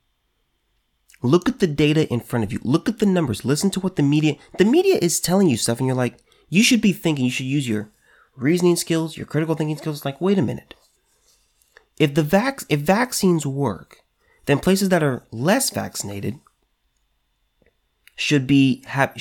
Look 1.22 1.48
at 1.48 1.58
the 1.58 1.66
data 1.66 2.08
in 2.08 2.20
front 2.20 2.44
of 2.44 2.52
you. 2.52 2.60
Look 2.62 2.88
at 2.88 3.00
the 3.00 3.06
numbers. 3.06 3.44
Listen 3.44 3.70
to 3.70 3.80
what 3.80 3.96
the 3.96 4.04
media, 4.04 4.36
the 4.58 4.64
media 4.64 4.96
is 5.02 5.18
telling 5.18 5.48
you 5.48 5.56
stuff 5.56 5.80
and 5.80 5.88
you're 5.88 5.96
like, 5.96 6.18
you 6.48 6.62
should 6.62 6.80
be 6.80 6.92
thinking, 6.92 7.24
you 7.24 7.32
should 7.32 7.46
use 7.46 7.68
your 7.68 7.90
reasoning 8.36 8.76
skills, 8.76 9.16
your 9.16 9.26
critical 9.26 9.56
thinking 9.56 9.76
skills. 9.76 10.04
Like, 10.04 10.20
wait 10.20 10.38
a 10.38 10.42
minute. 10.42 10.74
If 11.98 12.14
the 12.14 12.22
vac, 12.22 12.60
if 12.68 12.78
vaccines 12.78 13.44
work, 13.44 14.04
then 14.46 14.60
places 14.60 14.88
that 14.90 15.02
are 15.02 15.24
less 15.32 15.70
vaccinated 15.70 16.38
should 18.14 18.46
be 18.46 18.84
have, 18.86 19.16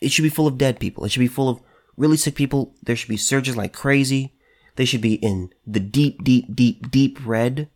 it 0.00 0.10
should 0.10 0.22
be 0.24 0.30
full 0.30 0.48
of 0.48 0.58
dead 0.58 0.80
people. 0.80 1.04
It 1.04 1.12
should 1.12 1.20
be 1.20 1.28
full 1.28 1.48
of 1.48 1.60
really 1.96 2.16
sick 2.16 2.34
people. 2.34 2.74
There 2.82 2.96
should 2.96 3.08
be 3.08 3.16
surges 3.16 3.56
like 3.56 3.72
crazy. 3.72 4.34
They 4.76 4.84
should 4.84 5.00
be 5.00 5.14
in 5.14 5.50
the 5.66 5.80
deep, 5.80 6.24
deep, 6.24 6.54
deep, 6.54 6.90
deep 6.90 7.18
red. 7.24 7.68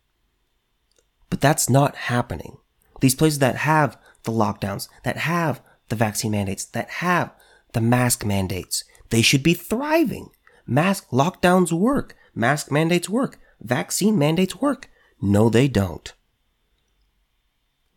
But 1.29 1.41
that's 1.41 1.69
not 1.69 1.95
happening. 1.95 2.57
These 3.01 3.15
places 3.15 3.39
that 3.39 3.57
have 3.57 3.97
the 4.23 4.31
lockdowns, 4.31 4.89
that 5.03 5.17
have 5.17 5.61
the 5.87 5.95
vaccine 5.95 6.31
mandates, 6.31 6.65
that 6.65 6.89
have 6.89 7.31
the 7.73 7.81
mask 7.81 8.25
mandates, 8.25 8.83
they 9.09 9.21
should 9.21 9.43
be 9.43 9.53
thriving. 9.53 10.29
Mask 10.67 11.09
lockdowns 11.09 11.71
work. 11.71 12.15
Mask 12.35 12.71
mandates 12.71 13.09
work. 13.09 13.39
Vaccine 13.61 14.17
mandates 14.17 14.61
work. 14.61 14.89
No, 15.21 15.49
they 15.49 15.67
don't. 15.67 16.13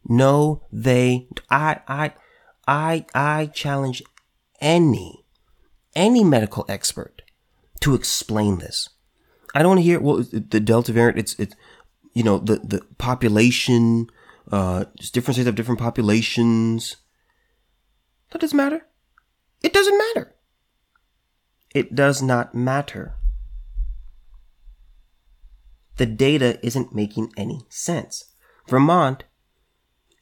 No, 0.08 0.62
they, 0.72 1.28
I, 1.50 1.80
I, 1.87 2.12
I, 2.66 3.06
I 3.14 3.46
challenge 3.46 4.02
any, 4.61 5.21
any 5.94 6.24
medical 6.24 6.64
expert 6.68 7.22
to 7.81 7.94
explain 7.94 8.59
this. 8.59 8.88
I 9.55 9.62
don't 9.62 9.78
hear, 9.78 10.00
well, 10.00 10.24
the 10.31 10.61
Delta 10.61 10.92
variant, 10.92 11.18
it's, 11.18 11.35
it's, 11.38 11.55
you 12.14 12.22
know, 12.22 12.38
the, 12.38 12.57
the 12.57 12.83
population, 12.98 14.09
uh, 14.50 14.85
different 15.12 15.37
states 15.37 15.46
have 15.46 15.55
different 15.55 15.81
populations. 15.81 16.96
That 18.31 18.40
doesn't 18.40 18.57
matter. 18.57 18.87
It 19.62 19.72
doesn't 19.72 19.98
matter. 19.98 20.35
It 21.74 21.94
does 21.94 22.22
not 22.22 22.55
matter. 22.55 23.14
The 25.96 26.07
data 26.07 26.59
isn't 26.64 26.94
making 26.94 27.33
any 27.37 27.61
sense. 27.68 28.33
Vermont 28.68 29.24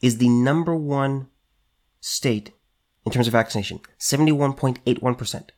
is 0.02 0.18
the 0.18 0.28
number 0.28 0.74
one 0.74 1.28
state 2.00 2.52
in 3.04 3.12
terms 3.12 3.26
of 3.26 3.32
vaccination, 3.32 3.80
71.81%. 3.98 5.50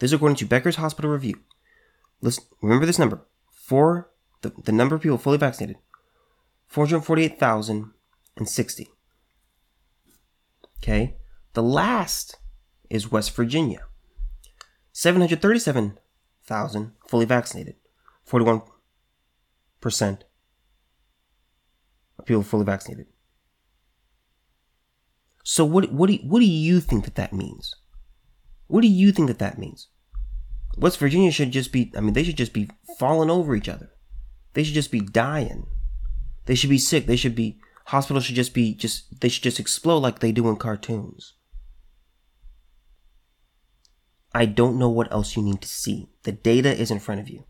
This 0.00 0.08
is 0.08 0.14
according 0.14 0.36
to 0.36 0.46
Becker's 0.46 0.76
Hospital 0.76 1.10
Review. 1.10 1.40
Listen, 2.22 2.44
remember 2.62 2.86
this 2.86 2.98
number. 2.98 3.26
For 3.50 4.08
the, 4.40 4.50
the 4.64 4.72
number 4.72 4.94
of 4.94 5.02
people 5.02 5.18
fully 5.18 5.36
vaccinated, 5.36 5.76
448,060. 6.68 8.88
Okay. 10.78 11.16
The 11.52 11.62
last 11.62 12.38
is 12.88 13.12
West 13.12 13.36
Virginia. 13.36 13.80
737,000 14.92 16.92
fully 17.06 17.26
vaccinated. 17.26 17.74
41% 18.26 18.62
of 22.18 22.24
people 22.24 22.42
fully 22.42 22.64
vaccinated. 22.64 23.08
So 25.42 25.64
what 25.64 25.90
what 25.92 26.08
do 26.08 26.16
what 26.22 26.40
do 26.40 26.46
you 26.46 26.80
think 26.80 27.04
that 27.04 27.14
that 27.16 27.32
means? 27.32 27.74
What 28.70 28.82
do 28.82 28.88
you 28.88 29.10
think 29.10 29.28
that 29.28 29.40
that 29.40 29.58
means? 29.58 29.88
West 30.76 30.98
Virginia 30.98 31.32
should 31.32 31.50
just 31.50 31.72
be 31.72 31.92
I 31.96 32.00
mean 32.00 32.14
they 32.14 32.22
should 32.22 32.36
just 32.36 32.52
be 32.52 32.70
falling 32.98 33.30
over 33.30 33.56
each 33.56 33.68
other. 33.68 33.90
They 34.54 34.62
should 34.62 34.74
just 34.74 34.92
be 34.92 35.00
dying. 35.00 35.66
They 36.46 36.54
should 36.54 36.70
be 36.70 36.78
sick. 36.78 37.06
They 37.06 37.16
should 37.16 37.34
be 37.34 37.58
hospitals 37.86 38.24
should 38.24 38.36
just 38.36 38.54
be 38.54 38.74
just 38.74 39.20
they 39.20 39.28
should 39.28 39.42
just 39.42 39.58
explode 39.58 39.98
like 39.98 40.20
they 40.20 40.30
do 40.30 40.48
in 40.48 40.56
cartoons. 40.56 41.34
I 44.32 44.46
don't 44.46 44.78
know 44.78 44.88
what 44.88 45.10
else 45.10 45.36
you 45.36 45.42
need 45.42 45.60
to 45.62 45.68
see. 45.68 46.08
The 46.22 46.32
data 46.32 46.72
is 46.72 46.92
in 46.92 47.00
front 47.00 47.20
of 47.20 47.28
you. 47.28 47.44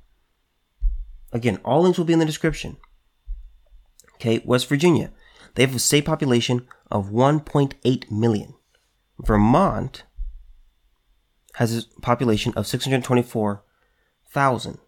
Again, 1.33 1.59
all 1.63 1.83
links 1.83 1.99
will 1.99 2.07
be 2.07 2.15
in 2.15 2.19
the 2.19 2.25
description. 2.25 2.79
Okay, 4.15 4.41
West 4.47 4.69
Virginia. 4.69 5.13
They 5.55 5.67
have 5.67 5.75
a 5.75 5.79
state 5.79 6.07
population 6.07 6.67
of 6.91 7.11
1.8 7.11 8.11
million. 8.11 8.55
Vermont 9.19 10.05
has 11.57 11.87
a 11.97 12.01
population 12.01 12.53
of 12.57 12.67
624,000. 12.67 14.79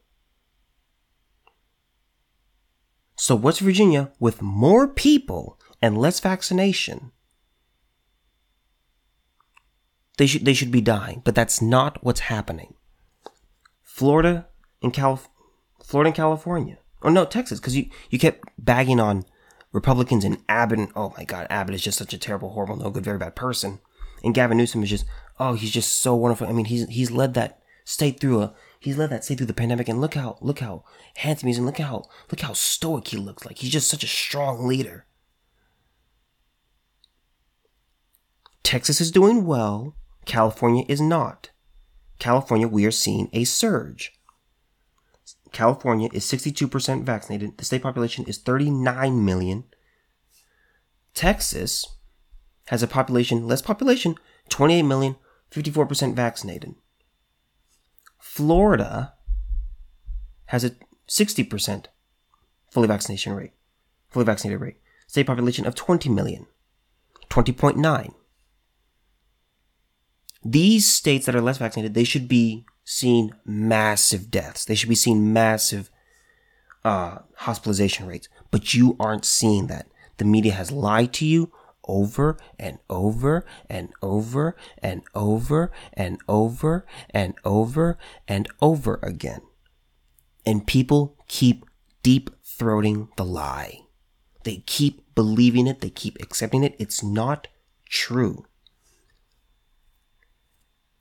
So 3.16 3.36
West 3.36 3.60
Virginia, 3.60 4.12
with 4.18 4.42
more 4.42 4.88
people 4.88 5.58
and 5.80 5.98
less 5.98 6.20
vaccination, 6.20 7.12
they 10.18 10.26
should 10.26 10.44
they 10.44 10.54
should 10.54 10.70
be 10.70 10.80
dying, 10.80 11.22
but 11.24 11.34
that's 11.34 11.62
not 11.62 12.02
what's 12.02 12.20
happening. 12.20 12.74
Florida 13.82 14.46
and 14.82 14.92
Cal, 14.92 15.20
Florida 15.84 16.08
and 16.08 16.16
California, 16.16 16.78
or 17.00 17.10
no 17.10 17.24
Texas, 17.24 17.60
because 17.60 17.76
you 17.76 17.86
you 18.10 18.18
kept 18.18 18.44
bagging 18.58 19.00
on 19.00 19.24
Republicans 19.72 20.24
and 20.24 20.38
Abbott. 20.48 20.78
And, 20.78 20.92
oh 20.94 21.12
my 21.16 21.24
God, 21.24 21.46
Abbott 21.50 21.74
is 21.74 21.82
just 21.82 21.98
such 21.98 22.12
a 22.12 22.18
terrible, 22.18 22.50
horrible, 22.50 22.76
no 22.76 22.90
good, 22.90 23.04
very 23.04 23.18
bad 23.18 23.34
person. 23.34 23.80
And 24.22 24.34
Gavin 24.34 24.58
Newsom 24.58 24.82
is 24.82 24.90
just, 24.90 25.06
oh, 25.38 25.54
he's 25.54 25.70
just 25.70 26.00
so 26.00 26.14
wonderful. 26.14 26.46
I 26.46 26.52
mean, 26.52 26.66
he's 26.66 26.88
he's 26.88 27.10
led 27.10 27.34
that 27.34 27.62
state 27.84 28.20
through 28.20 28.42
a 28.42 28.54
he's 28.80 28.98
led 28.98 29.10
that 29.10 29.24
state 29.24 29.38
through 29.38 29.46
the 29.46 29.54
pandemic, 29.54 29.88
and 29.88 30.00
look 30.00 30.14
how 30.14 30.38
look 30.40 30.60
how 30.60 30.84
handsome 31.16 31.48
he 31.48 31.52
is, 31.52 31.58
and 31.58 31.66
look 31.66 31.78
how 31.78 32.08
look 32.30 32.40
how 32.40 32.52
stoic 32.52 33.08
he 33.08 33.16
looks 33.16 33.44
like. 33.44 33.58
He's 33.58 33.72
just 33.72 33.88
such 33.88 34.04
a 34.04 34.08
strong 34.08 34.66
leader. 34.66 35.06
Texas 38.62 39.00
is 39.00 39.10
doing 39.10 39.44
well. 39.44 39.96
California 40.24 40.84
is 40.88 41.00
not. 41.00 41.50
California, 42.18 42.68
we 42.68 42.86
are 42.86 42.92
seeing 42.92 43.28
a 43.32 43.44
surge. 43.44 44.12
California 45.52 46.08
is 46.12 46.24
62% 46.24 47.04
vaccinated. 47.04 47.58
The 47.58 47.64
state 47.64 47.82
population 47.82 48.24
is 48.26 48.38
39 48.38 49.24
million. 49.24 49.64
Texas 51.14 51.86
has 52.66 52.82
a 52.82 52.86
population, 52.86 53.46
less 53.46 53.60
population, 53.60 54.14
28 54.48 54.82
million, 54.82 55.16
54% 55.52 56.14
vaccinated. 56.14 56.74
Florida 58.18 59.14
has 60.46 60.64
a 60.64 60.72
60% 61.08 61.86
fully 62.70 62.88
vaccination 62.88 63.34
rate, 63.34 63.52
fully 64.08 64.24
vaccinated 64.24 64.60
rate. 64.60 64.76
State 65.06 65.26
population 65.26 65.66
of 65.66 65.74
20 65.74 66.08
million, 66.08 66.46
20.9. 67.28 68.14
These 70.44 70.86
states 70.86 71.26
that 71.26 71.34
are 71.34 71.40
less 71.42 71.58
vaccinated, 71.58 71.94
they 71.94 72.04
should 72.04 72.28
be 72.28 72.64
seeing 72.84 73.32
massive 73.44 74.30
deaths. 74.30 74.64
They 74.64 74.74
should 74.74 74.88
be 74.88 74.94
seeing 74.94 75.32
massive 75.32 75.90
uh, 76.84 77.18
hospitalization 77.36 78.06
rates, 78.06 78.28
but 78.50 78.74
you 78.74 78.96
aren't 78.98 79.24
seeing 79.24 79.66
that. 79.68 79.86
The 80.16 80.24
media 80.24 80.52
has 80.52 80.72
lied 80.72 81.12
to 81.14 81.26
you 81.26 81.52
over 81.86 82.38
and 82.58 82.78
over 82.88 83.44
and 83.68 83.90
over 84.02 84.56
and 84.78 85.02
over 85.14 85.70
and 85.92 86.18
over 86.28 86.86
and 87.10 87.34
over 87.44 87.98
and 88.28 88.48
over 88.60 89.00
again. 89.02 89.42
And 90.44 90.66
people 90.66 91.16
keep 91.28 91.64
deep 92.02 92.30
throating 92.44 93.08
the 93.16 93.24
lie. 93.24 93.80
They 94.44 94.64
keep 94.66 95.14
believing 95.14 95.66
it, 95.66 95.80
they 95.80 95.90
keep 95.90 96.20
accepting 96.20 96.64
it. 96.64 96.74
It's 96.78 97.02
not 97.02 97.48
true. 97.88 98.44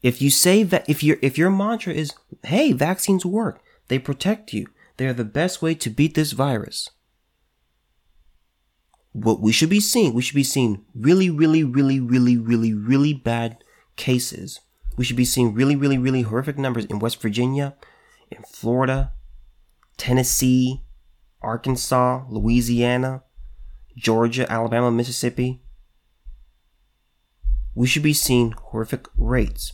If 0.01 0.21
you 0.21 0.29
say 0.29 0.63
that 0.63 0.89
if 0.89 1.03
your 1.03 1.17
if 1.21 1.37
your 1.37 1.51
mantra 1.51 1.93
is, 1.93 2.13
"Hey, 2.43 2.71
vaccines 2.71 3.25
work. 3.25 3.61
They 3.87 3.99
protect 3.99 4.53
you. 4.53 4.67
They 4.97 5.07
are 5.07 5.13
the 5.13 5.25
best 5.25 5.61
way 5.61 5.75
to 5.75 5.89
beat 5.89 6.15
this 6.15 6.31
virus." 6.31 6.89
What 9.13 9.41
we 9.41 9.51
should 9.51 9.69
be 9.69 9.79
seeing, 9.79 10.13
we 10.13 10.21
should 10.21 10.35
be 10.35 10.43
seeing 10.43 10.85
really 10.95 11.29
really 11.29 11.63
really 11.63 11.99
really 11.99 12.37
really 12.37 12.73
really 12.73 13.13
bad 13.13 13.63
cases. 13.95 14.59
We 14.97 15.03
should 15.03 15.17
be 15.17 15.25
seeing 15.25 15.53
really 15.53 15.75
really 15.75 15.97
really 15.97 16.21
horrific 16.21 16.57
numbers 16.57 16.85
in 16.85 16.99
West 16.99 17.21
Virginia, 17.21 17.75
in 18.29 18.43
Florida, 18.43 19.11
Tennessee, 19.97 20.83
Arkansas, 21.41 22.25
Louisiana, 22.29 23.23
Georgia, 23.97 24.49
Alabama, 24.51 24.91
Mississippi. 24.91 25.61
We 27.75 27.87
should 27.87 28.03
be 28.03 28.13
seeing 28.13 28.51
horrific 28.51 29.07
rates. 29.17 29.73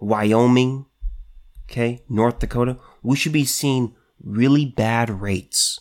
Wyoming, 0.00 0.86
okay, 1.70 2.02
North 2.08 2.40
Dakota, 2.40 2.78
we 3.02 3.16
should 3.16 3.32
be 3.32 3.44
seeing 3.44 3.94
really 4.22 4.66
bad 4.66 5.10
rates. 5.10 5.80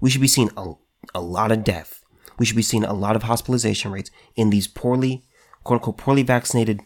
We 0.00 0.10
should 0.10 0.20
be 0.20 0.28
seeing 0.28 0.50
a, 0.56 0.74
a 1.14 1.20
lot 1.20 1.52
of 1.52 1.64
death. 1.64 2.04
We 2.38 2.46
should 2.46 2.56
be 2.56 2.62
seeing 2.62 2.84
a 2.84 2.92
lot 2.92 3.16
of 3.16 3.24
hospitalization 3.24 3.90
rates 3.90 4.10
in 4.36 4.50
these 4.50 4.68
poorly 4.68 5.24
quote 5.64 5.80
unquote 5.80 5.98
poorly 5.98 6.22
vaccinated 6.22 6.80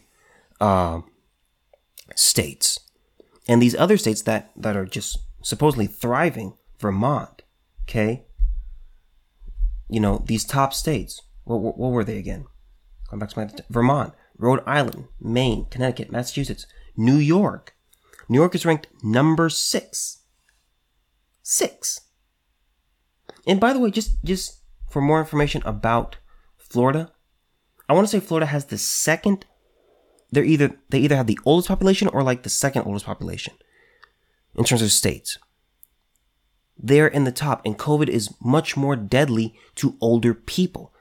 uh, 0.59 1.01
states, 2.15 2.79
and 3.47 3.61
these 3.61 3.75
other 3.75 3.97
states 3.97 4.21
that 4.23 4.51
that 4.55 4.75
are 4.75 4.85
just 4.85 5.19
supposedly 5.41 5.87
thriving, 5.87 6.53
Vermont, 6.79 7.43
okay, 7.83 8.25
you 9.89 9.99
know 9.99 10.23
these 10.25 10.45
top 10.45 10.73
states. 10.73 11.21
What, 11.43 11.59
what, 11.59 11.77
what 11.77 11.91
were 11.91 12.03
they 12.03 12.17
again? 12.17 12.45
Going 13.09 13.19
back 13.19 13.29
to 13.29 13.39
my 13.39 13.49
Vermont, 13.69 14.13
Rhode 14.37 14.63
Island, 14.65 15.07
Maine, 15.19 15.65
Connecticut, 15.69 16.11
Massachusetts, 16.11 16.65
New 16.95 17.17
York. 17.17 17.75
New 18.29 18.39
York 18.39 18.55
is 18.55 18.65
ranked 18.65 18.87
number 19.03 19.49
six. 19.49 20.23
Six. 21.41 22.01
And 23.45 23.59
by 23.59 23.73
the 23.73 23.79
way, 23.79 23.91
just 23.91 24.23
just 24.23 24.59
for 24.89 25.01
more 25.01 25.19
information 25.19 25.61
about 25.65 26.17
Florida, 26.57 27.11
I 27.89 27.93
want 27.93 28.07
to 28.07 28.11
say 28.11 28.25
Florida 28.25 28.45
has 28.45 28.65
the 28.65 28.77
second. 28.77 29.45
They're 30.31 30.43
either 30.43 30.79
they 30.89 30.99
either 30.99 31.15
have 31.15 31.27
the 31.27 31.39
oldest 31.45 31.67
population 31.67 32.07
or 32.07 32.23
like 32.23 32.43
the 32.43 32.49
second 32.49 32.83
oldest 32.83 33.05
population 33.05 33.53
in 34.55 34.63
terms 34.63 34.81
of 34.81 34.91
states. 34.91 35.37
They're 36.77 37.07
in 37.07 37.23
the 37.23 37.31
top, 37.31 37.61
and 37.65 37.77
COVID 37.77 38.07
is 38.07 38.33
much 38.41 38.75
more 38.75 38.95
deadly 38.95 39.55
to 39.75 39.95
older 40.01 40.33
people. 40.33 40.91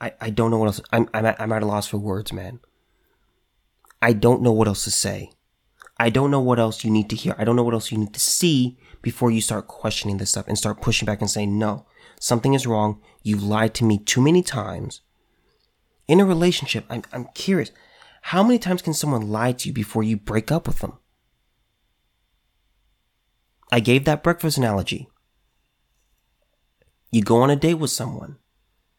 I, 0.00 0.12
I 0.20 0.30
don't 0.30 0.50
know 0.50 0.58
what 0.58 0.66
else. 0.66 0.80
I'm, 0.92 1.08
I'm, 1.14 1.26
at, 1.26 1.40
I'm 1.40 1.52
at 1.52 1.62
a 1.62 1.66
loss 1.66 1.86
for 1.86 1.98
words, 1.98 2.32
man. 2.32 2.60
I 4.00 4.12
don't 4.12 4.42
know 4.42 4.52
what 4.52 4.68
else 4.68 4.84
to 4.84 4.90
say. 4.90 5.30
I 5.98 6.10
don't 6.10 6.30
know 6.30 6.40
what 6.40 6.58
else 6.58 6.84
you 6.84 6.90
need 6.90 7.10
to 7.10 7.16
hear. 7.16 7.34
I 7.38 7.44
don't 7.44 7.56
know 7.56 7.62
what 7.62 7.74
else 7.74 7.92
you 7.92 7.98
need 7.98 8.14
to 8.14 8.20
see 8.20 8.78
before 9.02 9.30
you 9.30 9.40
start 9.40 9.68
questioning 9.68 10.16
this 10.16 10.30
stuff 10.30 10.48
and 10.48 10.58
start 10.58 10.80
pushing 10.80 11.06
back 11.06 11.20
and 11.20 11.30
saying, 11.30 11.58
no, 11.58 11.86
something 12.20 12.54
is 12.54 12.66
wrong. 12.66 13.00
You've 13.22 13.42
lied 13.42 13.74
to 13.74 13.84
me 13.84 13.98
too 13.98 14.20
many 14.20 14.42
times. 14.42 15.02
In 16.08 16.20
a 16.20 16.24
relationship, 16.24 16.84
I'm, 16.90 17.02
I'm 17.12 17.26
curious. 17.34 17.70
How 18.22 18.42
many 18.42 18.58
times 18.58 18.82
can 18.82 18.94
someone 18.94 19.30
lie 19.30 19.52
to 19.52 19.68
you 19.68 19.74
before 19.74 20.02
you 20.02 20.16
break 20.16 20.50
up 20.50 20.66
with 20.66 20.80
them? 20.80 20.98
I 23.70 23.80
gave 23.80 24.04
that 24.04 24.22
breakfast 24.22 24.58
analogy. 24.58 25.08
You 27.10 27.22
go 27.22 27.42
on 27.42 27.50
a 27.50 27.56
date 27.56 27.74
with 27.74 27.90
someone 27.90 28.38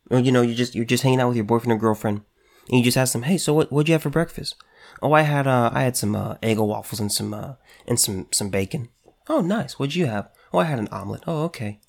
or 0.10 0.20
you 0.20 0.32
know, 0.32 0.42
you 0.42 0.54
just 0.54 0.76
you're 0.76 0.86
just 0.86 1.04
hanging 1.04 1.20
out 1.20 1.28
with 1.28 1.38
your 1.38 1.46
boyfriend 1.46 1.72
or 1.72 1.78
girlfriend, 1.78 2.22
and 2.70 2.78
you 2.78 2.84
just 2.84 2.98
ask 2.98 3.14
them, 3.14 3.24
"Hey, 3.24 3.38
so 3.38 3.54
what 3.54 3.72
what'd 3.72 3.88
you 3.88 3.94
have 3.94 4.04
for 4.04 4.10
breakfast?" 4.10 4.56
Oh, 5.04 5.12
I 5.12 5.24
had 5.24 5.48
uh 5.48 5.70
I 5.74 5.84
had 5.84 5.98
some 5.98 6.16
uh, 6.16 6.36
Eggo 6.36 6.66
waffles 6.66 7.02
and 7.02 7.12
some 7.12 7.34
uh 7.34 7.56
and 7.86 8.00
some 8.00 8.28
some 8.32 8.50
bacon. 8.50 8.88
Oh, 9.28 9.42
nice. 9.42 9.78
What'd 9.78 9.96
you 9.96 10.06
have? 10.06 10.30
Oh, 10.54 10.60
I 10.60 10.64
had 10.64 10.80
an 10.80 10.88
omelet. 10.94 11.24
Oh, 11.28 11.44
okay. 11.44 11.82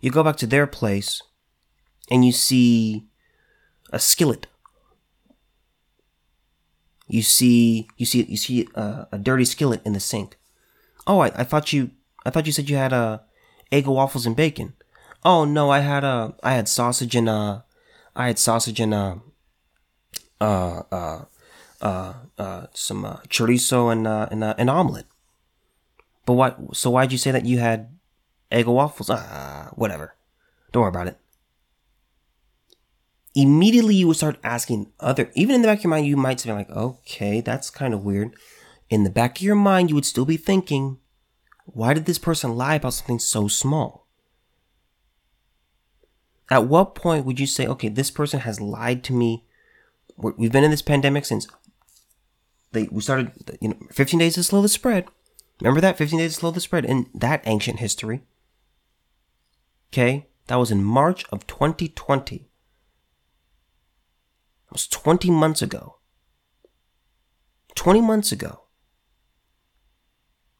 You 0.00 0.10
go 0.10 0.24
back 0.24 0.36
to 0.38 0.46
their 0.46 0.66
place, 0.66 1.22
and 2.10 2.24
you 2.24 2.32
see 2.32 3.06
a 3.92 4.00
skillet. 4.00 4.48
You 7.06 7.22
see 7.22 7.88
you 7.96 8.04
see 8.04 8.24
you 8.24 8.36
see 8.36 8.66
uh, 8.74 9.04
a 9.12 9.18
dirty 9.18 9.44
skillet 9.44 9.80
in 9.84 9.92
the 9.92 10.00
sink. 10.00 10.36
Oh, 11.06 11.20
I, 11.20 11.28
I 11.36 11.44
thought 11.44 11.72
you 11.72 11.92
I 12.26 12.30
thought 12.30 12.46
you 12.46 12.52
said 12.52 12.68
you 12.68 12.76
had 12.76 12.92
uh 12.92 13.20
Eggo 13.70 13.94
waffles 13.94 14.26
and 14.26 14.34
bacon. 14.34 14.74
Oh 15.24 15.44
no, 15.44 15.70
I 15.70 15.78
had 15.78 16.02
a 16.02 16.06
uh, 16.06 16.32
I 16.42 16.54
had 16.54 16.68
sausage 16.68 17.14
and 17.14 17.28
uh 17.28 17.60
I 18.16 18.26
had 18.26 18.38
sausage 18.40 18.80
and 18.80 18.92
uh 18.92 19.16
uh 20.40 20.82
uh 20.90 21.24
uh, 21.80 22.14
uh 22.36 22.66
some 22.72 23.04
uh, 23.04 23.16
chorizo 23.28 23.90
and 23.92 24.06
uh 24.06 24.28
and 24.30 24.44
uh, 24.44 24.54
an 24.58 24.68
omelet. 24.68 25.06
But 26.26 26.34
what? 26.34 26.76
So 26.76 26.90
why'd 26.90 27.12
you 27.12 27.18
say 27.18 27.30
that 27.30 27.46
you 27.46 27.58
had 27.58 27.88
egg 28.50 28.66
waffles? 28.66 29.10
Ah, 29.10 29.70
whatever. 29.74 30.14
Don't 30.72 30.82
worry 30.82 30.90
about 30.90 31.06
it. 31.06 31.18
Immediately, 33.34 33.94
you 33.94 34.08
would 34.08 34.16
start 34.16 34.38
asking 34.42 34.90
other. 35.00 35.30
Even 35.34 35.54
in 35.54 35.62
the 35.62 35.68
back 35.68 35.78
of 35.78 35.84
your 35.84 35.90
mind, 35.90 36.06
you 36.06 36.16
might 36.16 36.40
say 36.40 36.52
like, 36.52 36.70
"Okay, 36.70 37.40
that's 37.40 37.70
kind 37.70 37.94
of 37.94 38.04
weird." 38.04 38.34
In 38.90 39.04
the 39.04 39.10
back 39.10 39.38
of 39.38 39.42
your 39.42 39.54
mind, 39.54 39.88
you 39.88 39.94
would 39.94 40.06
still 40.06 40.24
be 40.24 40.36
thinking, 40.36 40.98
"Why 41.64 41.94
did 41.94 42.06
this 42.06 42.18
person 42.18 42.56
lie 42.56 42.76
about 42.76 42.94
something 42.94 43.18
so 43.18 43.48
small?" 43.48 44.08
At 46.50 46.66
what 46.66 46.94
point 46.94 47.26
would 47.26 47.38
you 47.38 47.46
say, 47.46 47.66
okay, 47.66 47.88
this 47.88 48.10
person 48.10 48.40
has 48.40 48.60
lied 48.60 49.04
to 49.04 49.12
me? 49.12 49.44
We've 50.16 50.50
been 50.50 50.64
in 50.64 50.70
this 50.70 50.82
pandemic 50.82 51.24
since 51.24 51.46
they 52.72 52.88
we 52.90 53.00
started, 53.00 53.32
you 53.60 53.68
know, 53.68 53.76
15 53.90 54.20
days 54.20 54.34
to 54.34 54.42
slow 54.42 54.62
the 54.62 54.68
spread. 54.68 55.06
Remember 55.60 55.80
that 55.80 55.98
15 55.98 56.18
days 56.18 56.34
to 56.34 56.40
slow 56.40 56.50
the 56.50 56.60
spread 56.60 56.84
in 56.84 57.06
that 57.14 57.42
ancient 57.46 57.80
history. 57.80 58.22
Okay, 59.92 60.28
that 60.46 60.56
was 60.56 60.70
in 60.70 60.84
March 60.84 61.24
of 61.30 61.46
2020. 61.46 62.36
It 62.36 62.42
was 64.72 64.86
20 64.86 65.30
months 65.30 65.62
ago. 65.62 65.96
20 67.74 68.02
months 68.02 68.32
ago. 68.32 68.64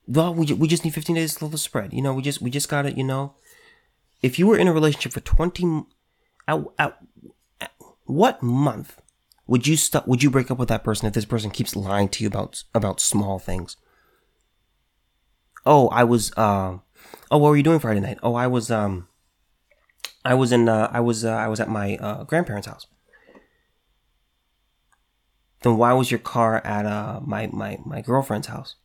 Well, 0.07 0.35
we, 0.35 0.51
we 0.55 0.69
just 0.69 0.85
need 0.85 0.95
15 0.95 1.17
days 1.17 1.33
to 1.33 1.39
slow 1.39 1.49
the 1.49 1.59
spread. 1.59 1.93
You 1.93 2.01
know, 2.01 2.15
we 2.15 2.23
just 2.23 2.41
we 2.41 2.51
just 2.51 2.69
got 2.69 2.87
it. 2.87 2.97
you 2.97 3.05
know, 3.05 3.35
if 4.23 4.39
you 4.39 4.47
were 4.47 4.57
in 4.57 4.69
a 4.69 4.73
relationship 4.73 5.13
for 5.13 5.21
20 5.21 5.85
at, 6.47 6.61
at, 6.79 6.99
at 7.61 7.73
what 8.05 8.43
month 8.43 9.03
would 9.49 9.67
you 9.67 9.77
stop 9.77 10.07
would 10.07 10.23
you 10.23 10.31
break 10.31 10.51
up 10.51 10.59
with 10.59 10.69
that 10.69 10.85
person 10.85 11.09
if 11.09 11.15
this 11.15 11.25
person 11.25 11.51
keeps 11.51 11.75
lying 11.75 12.09
to 12.09 12.23
you 12.23 12.29
about 12.29 12.63
about 12.75 13.01
small 13.01 13.39
things 13.41 13.77
oh 15.67 15.89
i 15.89 16.05
was 16.05 16.31
uh, 16.37 16.79
oh 17.31 17.39
what 17.39 17.49
were 17.49 17.57
you 17.57 17.63
doing 17.65 17.81
friday 17.81 18.01
night 18.01 18.19
oh 18.23 18.35
i 18.35 18.47
was 18.47 18.71
um 18.71 19.09
i 20.25 20.35
was 20.35 20.53
in 20.53 20.69
uh, 20.69 20.89
i 20.93 21.01
was 21.01 21.25
uh, 21.25 21.33
i 21.33 21.49
was 21.49 21.59
at 21.59 21.69
my 21.69 21.97
uh, 21.97 22.23
grandparents 22.25 22.69
house 22.69 22.87
then 25.63 25.77
why 25.77 25.93
was 25.93 26.13
your 26.13 26.21
car 26.21 26.65
at 26.65 26.87
uh 26.87 27.21
my 27.25 27.49
my 27.49 27.79
my 27.85 28.01
girlfriend's 28.01 28.47
house 28.47 28.77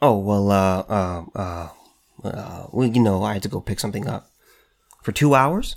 oh 0.00 0.16
well 0.16 0.52
uh 0.52 0.84
uh 0.88 1.24
uh 1.34 1.68
uh, 2.24 2.66
well, 2.72 2.88
you 2.88 3.02
know, 3.02 3.22
I 3.22 3.34
had 3.34 3.42
to 3.42 3.48
go 3.48 3.60
pick 3.60 3.80
something 3.80 4.08
up. 4.08 4.30
For 5.02 5.12
two 5.12 5.34
hours? 5.34 5.76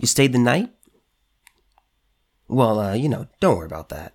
You 0.00 0.06
stayed 0.06 0.32
the 0.32 0.38
night? 0.38 0.70
Well, 2.48 2.78
uh, 2.78 2.94
you 2.94 3.08
know, 3.08 3.26
don't 3.40 3.56
worry 3.56 3.66
about 3.66 3.88
that. 3.88 4.14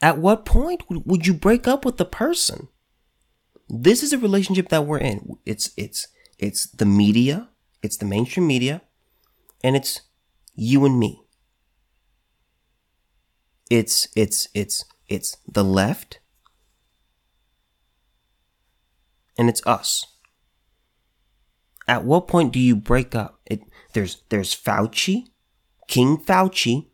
At 0.00 0.18
what 0.18 0.44
point 0.44 0.82
would 0.88 1.26
you 1.26 1.34
break 1.34 1.68
up 1.68 1.84
with 1.84 1.96
the 1.96 2.04
person? 2.04 2.68
This 3.68 4.02
is 4.02 4.12
a 4.12 4.18
relationship 4.18 4.68
that 4.68 4.86
we're 4.86 4.98
in. 4.98 5.36
It's 5.46 5.70
it's 5.76 6.08
it's 6.38 6.66
the 6.66 6.84
media, 6.84 7.48
it's 7.82 7.96
the 7.96 8.04
mainstream 8.04 8.46
media, 8.46 8.82
and 9.62 9.76
it's 9.76 10.00
you 10.54 10.84
and 10.84 10.98
me. 10.98 11.22
It's 13.70 14.08
it's 14.16 14.48
it's 14.54 14.84
it's 15.08 15.36
the 15.46 15.64
left 15.64 16.18
and 19.38 19.48
it's 19.48 19.64
us. 19.66 20.06
At 21.88 22.04
what 22.04 22.28
point 22.28 22.52
do 22.52 22.60
you 22.60 22.76
break 22.76 23.14
up? 23.14 23.40
It, 23.46 23.62
there's 23.92 24.22
there's 24.28 24.54
Fauci, 24.54 25.31
King 25.92 26.16
Fauci. 26.16 26.86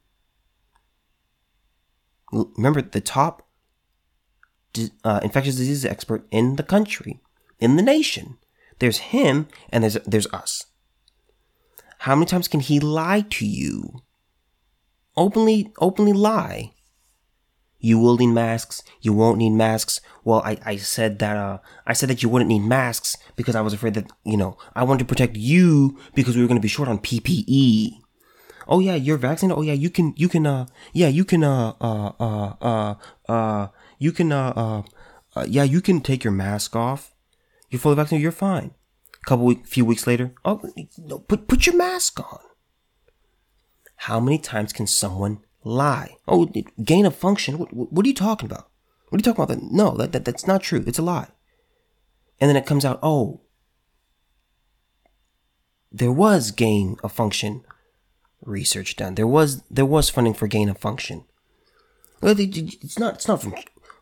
Remember 2.32 2.82
the 2.82 3.00
top 3.00 3.46
uh, 5.04 5.20
infectious 5.22 5.54
disease 5.54 5.84
expert 5.84 6.26
in 6.32 6.56
the 6.56 6.64
country, 6.64 7.20
in 7.60 7.76
the 7.76 7.82
nation. 7.82 8.38
There's 8.80 8.98
him, 9.14 9.46
and 9.70 9.84
there's 9.84 9.98
there's 10.04 10.26
us. 10.32 10.66
How 12.00 12.16
many 12.16 12.26
times 12.26 12.48
can 12.48 12.58
he 12.58 12.80
lie 12.80 13.20
to 13.30 13.46
you? 13.46 14.02
Openly, 15.16 15.72
openly 15.78 16.12
lie 16.12 16.72
you 17.80 17.98
will 17.98 18.16
need 18.16 18.28
masks. 18.28 18.82
You 19.00 19.12
won't 19.12 19.38
need 19.38 19.50
masks. 19.50 20.00
Well, 20.24 20.42
I, 20.44 20.58
I 20.64 20.76
said 20.76 21.20
that, 21.20 21.36
uh, 21.36 21.58
I 21.86 21.92
said 21.92 22.10
that 22.10 22.22
you 22.22 22.28
wouldn't 22.28 22.48
need 22.48 22.60
masks 22.60 23.16
because 23.36 23.54
I 23.54 23.60
was 23.60 23.72
afraid 23.72 23.94
that, 23.94 24.10
you 24.24 24.36
know, 24.36 24.58
I 24.74 24.82
wanted 24.82 25.00
to 25.00 25.04
protect 25.04 25.36
you 25.36 25.98
because 26.14 26.34
we 26.34 26.42
were 26.42 26.48
going 26.48 26.58
to 26.58 26.62
be 26.62 26.68
short 26.68 26.88
on 26.88 26.98
PPE. 26.98 28.00
Oh 28.68 28.80
yeah, 28.80 28.94
you're 28.94 29.16
vaccinated. 29.16 29.58
Oh 29.58 29.62
yeah, 29.62 29.72
you 29.72 29.90
can, 29.90 30.14
you 30.16 30.28
can, 30.28 30.46
uh, 30.46 30.66
yeah, 30.92 31.08
you 31.08 31.24
can, 31.24 31.42
uh, 31.42 31.72
uh, 31.80 32.12
uh, 32.20 32.54
uh, 32.60 32.94
uh 33.28 33.68
you 33.98 34.12
can, 34.12 34.30
uh, 34.30 34.52
uh, 34.54 34.82
uh, 35.34 35.46
yeah, 35.48 35.64
you 35.64 35.80
can 35.80 36.00
take 36.00 36.22
your 36.22 36.32
mask 36.32 36.76
off. 36.76 37.14
You're 37.70 37.80
fully 37.80 37.96
vaccinated. 37.96 38.22
You're 38.22 38.32
fine. 38.32 38.72
A 39.22 39.26
couple 39.26 39.46
week, 39.46 39.66
few 39.66 39.84
weeks 39.84 40.06
later, 40.06 40.32
oh, 40.44 40.60
no, 40.98 41.18
put, 41.18 41.48
put 41.48 41.66
your 41.66 41.76
mask 41.76 42.20
on. 42.20 42.40
How 43.96 44.20
many 44.20 44.38
times 44.38 44.72
can 44.72 44.86
someone 44.86 45.40
lie. 45.68 46.16
Oh, 46.26 46.50
gain 46.82 47.06
of 47.06 47.14
function. 47.14 47.58
What, 47.58 47.72
what, 47.72 48.04
are 48.04 48.08
you 48.08 48.14
talking 48.14 48.46
about? 48.46 48.68
What 49.08 49.16
are 49.16 49.18
you 49.18 49.34
talking 49.34 49.44
about? 49.44 49.72
No, 49.72 49.96
that, 49.96 50.12
that 50.12 50.24
that's 50.24 50.46
not 50.46 50.62
true. 50.62 50.82
It's 50.86 50.98
a 50.98 51.02
lie. 51.02 51.28
And 52.40 52.48
then 52.48 52.56
it 52.56 52.66
comes 52.66 52.84
out, 52.84 52.98
oh, 53.02 53.42
there 55.90 56.12
was 56.12 56.50
gain 56.50 56.96
of 57.02 57.12
function 57.12 57.64
research 58.42 58.96
done. 58.96 59.14
There 59.14 59.26
was 59.26 59.62
there 59.70 59.86
was 59.86 60.10
funding 60.10 60.34
for 60.34 60.46
gain 60.46 60.68
of 60.68 60.78
function. 60.78 61.24
It's 62.22 62.98
not 62.98 63.14
it's 63.14 63.28
not 63.28 63.42
from. 63.42 63.54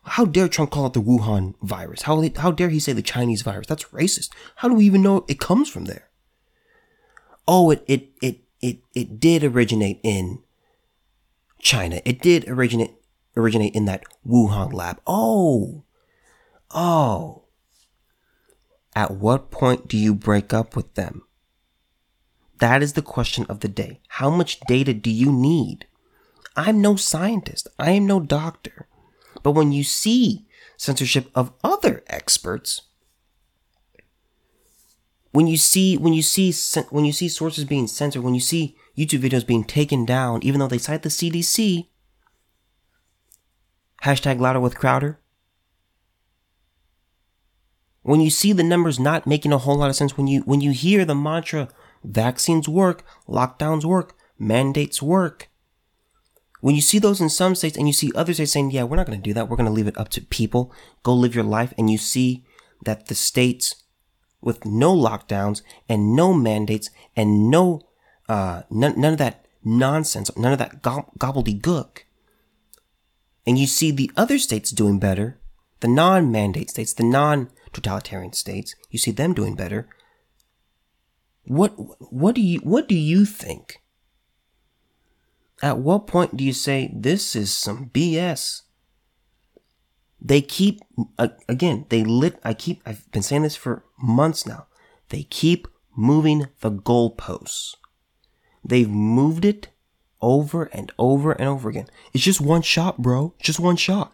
How 0.03 0.23
dare 0.23 0.47
Trump 0.47 0.71
call 0.71 0.85
it 0.85 0.93
the 0.93 1.01
Wuhan 1.01 1.55
virus? 1.61 2.03
How 2.03 2.23
how 2.37 2.51
dare 2.51 2.69
he 2.69 2.79
say 2.79 2.93
the 2.93 3.01
Chinese 3.01 3.41
virus? 3.41 3.67
That's 3.67 3.83
racist. 3.85 4.29
How 4.57 4.69
do 4.69 4.75
we 4.75 4.85
even 4.85 5.01
know 5.01 5.25
it 5.27 5.39
comes 5.39 5.69
from 5.69 5.85
there? 5.85 6.07
oh, 7.47 7.71
it, 7.71 7.83
it, 7.87 8.09
it, 8.21 8.39
it, 8.61 8.79
it 8.93 9.19
did 9.19 9.43
originate 9.43 9.99
in 10.03 10.39
China. 11.59 12.01
It 12.03 12.21
did 12.21 12.47
originate, 12.47 12.95
originate 13.35 13.73
in 13.73 13.85
that 13.85 14.03
Wuhan 14.27 14.73
lab. 14.73 14.99
Oh, 15.07 15.83
oh. 16.71 17.43
At 18.95 19.11
what 19.11 19.51
point 19.51 19.87
do 19.87 19.97
you 19.97 20.13
break 20.13 20.53
up 20.53 20.75
with 20.75 20.93
them? 20.95 21.23
That 22.59 22.81
is 22.81 22.93
the 22.93 23.01
question 23.01 23.45
of 23.49 23.59
the 23.59 23.67
day. 23.67 24.01
How 24.07 24.29
much 24.29 24.59
data 24.61 24.93
do 24.93 25.11
you 25.11 25.31
need? 25.31 25.85
I'm 26.55 26.81
no 26.81 26.95
scientist. 26.95 27.67
I 27.77 27.91
am 27.91 28.07
no 28.07 28.19
doctor. 28.19 28.87
But 29.43 29.51
when 29.51 29.71
you 29.71 29.83
see 29.83 30.47
censorship 30.75 31.29
of 31.35 31.53
other 31.63 32.03
experts, 32.07 32.81
when 35.31 35.45
you 35.45 35.57
see 35.57 35.97
when 35.97 36.13
you 36.13 36.23
see 36.23 36.51
when 36.89 37.05
you 37.05 37.13
see 37.13 37.29
sources 37.29 37.63
being 37.63 37.85
censored, 37.85 38.23
when 38.23 38.33
you 38.33 38.39
see 38.39 38.75
YouTube 38.97 39.19
videos 39.19 39.45
being 39.45 39.63
taken 39.63 40.03
down, 40.03 40.41
even 40.41 40.59
though 40.59 40.67
they 40.67 40.79
cite 40.79 41.03
the 41.03 41.09
CDC, 41.09 41.87
hashtag 44.03 44.39
louder 44.39 44.59
with 44.59 44.77
Crowder. 44.77 45.19
When 48.01 48.21
you 48.21 48.31
see 48.31 48.53
the 48.53 48.63
numbers 48.63 48.99
not 48.99 49.27
making 49.27 49.53
a 49.53 49.57
whole 49.59 49.77
lot 49.77 49.89
of 49.89 49.95
sense, 49.95 50.17
when 50.17 50.25
you 50.25 50.41
when 50.41 50.61
you 50.61 50.71
hear 50.71 51.05
the 51.05 51.13
mantra 51.13 51.69
vaccines 52.03 52.67
work, 52.67 53.03
lockdowns 53.27 53.85
work, 53.85 54.15
mandates 54.39 55.01
work, 55.01 55.49
when 56.59 56.75
you 56.75 56.81
see 56.81 56.99
those 56.99 57.21
in 57.21 57.29
some 57.29 57.55
states 57.55 57.77
and 57.77 57.87
you 57.87 57.93
see 57.93 58.11
other 58.15 58.33
states 58.33 58.51
saying, 58.51 58.71
yeah, 58.71 58.83
we're 58.83 58.95
not 58.95 59.05
going 59.05 59.19
to 59.19 59.23
do 59.23 59.33
that. 59.33 59.47
We're 59.47 59.57
going 59.57 59.67
to 59.67 59.73
leave 59.73 59.87
it 59.87 59.97
up 59.97 60.09
to 60.09 60.21
people. 60.21 60.73
Go 61.03 61.13
live 61.13 61.35
your 61.35 61.43
life. 61.43 61.73
And 61.77 61.89
you 61.89 61.97
see 61.97 62.45
that 62.83 63.07
the 63.07 63.15
states 63.15 63.83
with 64.41 64.65
no 64.65 64.95
lockdowns 64.95 65.61
and 65.87 66.15
no 66.15 66.33
mandates 66.33 66.89
and 67.15 67.49
no, 67.49 67.81
uh, 68.27 68.63
none, 68.69 68.99
none 68.99 69.13
of 69.13 69.19
that 69.19 69.45
nonsense, 69.63 70.35
none 70.35 70.53
of 70.53 70.59
that 70.59 70.81
gobbledygook. 70.81 71.99
And 73.45 73.57
you 73.57 73.67
see 73.67 73.91
the 73.91 74.11
other 74.17 74.39
states 74.39 74.71
doing 74.71 74.99
better, 74.99 75.39
the 75.79 75.87
non-mandate 75.87 76.69
states, 76.69 76.91
the 76.91 77.03
non-totalitarian 77.03 78.33
states, 78.33 78.75
you 78.89 78.99
see 78.99 79.11
them 79.11 79.33
doing 79.33 79.55
better. 79.55 79.87
What, 81.47 81.69
what 82.11 82.35
do 82.35 82.41
you, 82.41 82.59
what 82.59 82.87
do 82.87 82.95
you 82.95 83.25
think? 83.25 83.81
At 85.61 85.79
what 85.79 86.05
point 86.07 86.37
do 86.37 86.43
you 86.43 86.53
say 86.53 86.91
this 86.93 87.35
is 87.35 87.51
some 87.51 87.89
BS? 87.89 88.61
They 90.19 90.41
keep 90.41 90.81
again, 91.47 91.85
they 91.89 92.03
lit 92.03 92.39
I 92.43 92.53
keep 92.53 92.81
I've 92.85 93.09
been 93.11 93.21
saying 93.21 93.43
this 93.43 93.55
for 93.55 93.83
months 94.01 94.45
now. 94.45 94.67
They 95.09 95.23
keep 95.23 95.67
moving 95.95 96.47
the 96.61 96.71
goalposts. 96.71 97.75
They've 98.63 98.89
moved 98.89 99.45
it 99.45 99.69
over 100.21 100.65
and 100.65 100.91
over 100.97 101.31
and 101.31 101.47
over 101.47 101.69
again. 101.69 101.87
It's 102.13 102.23
just 102.23 102.41
one 102.41 102.63
shot, 102.63 102.97
bro. 102.97 103.33
Just 103.39 103.59
one 103.59 103.77
shot. 103.77 104.13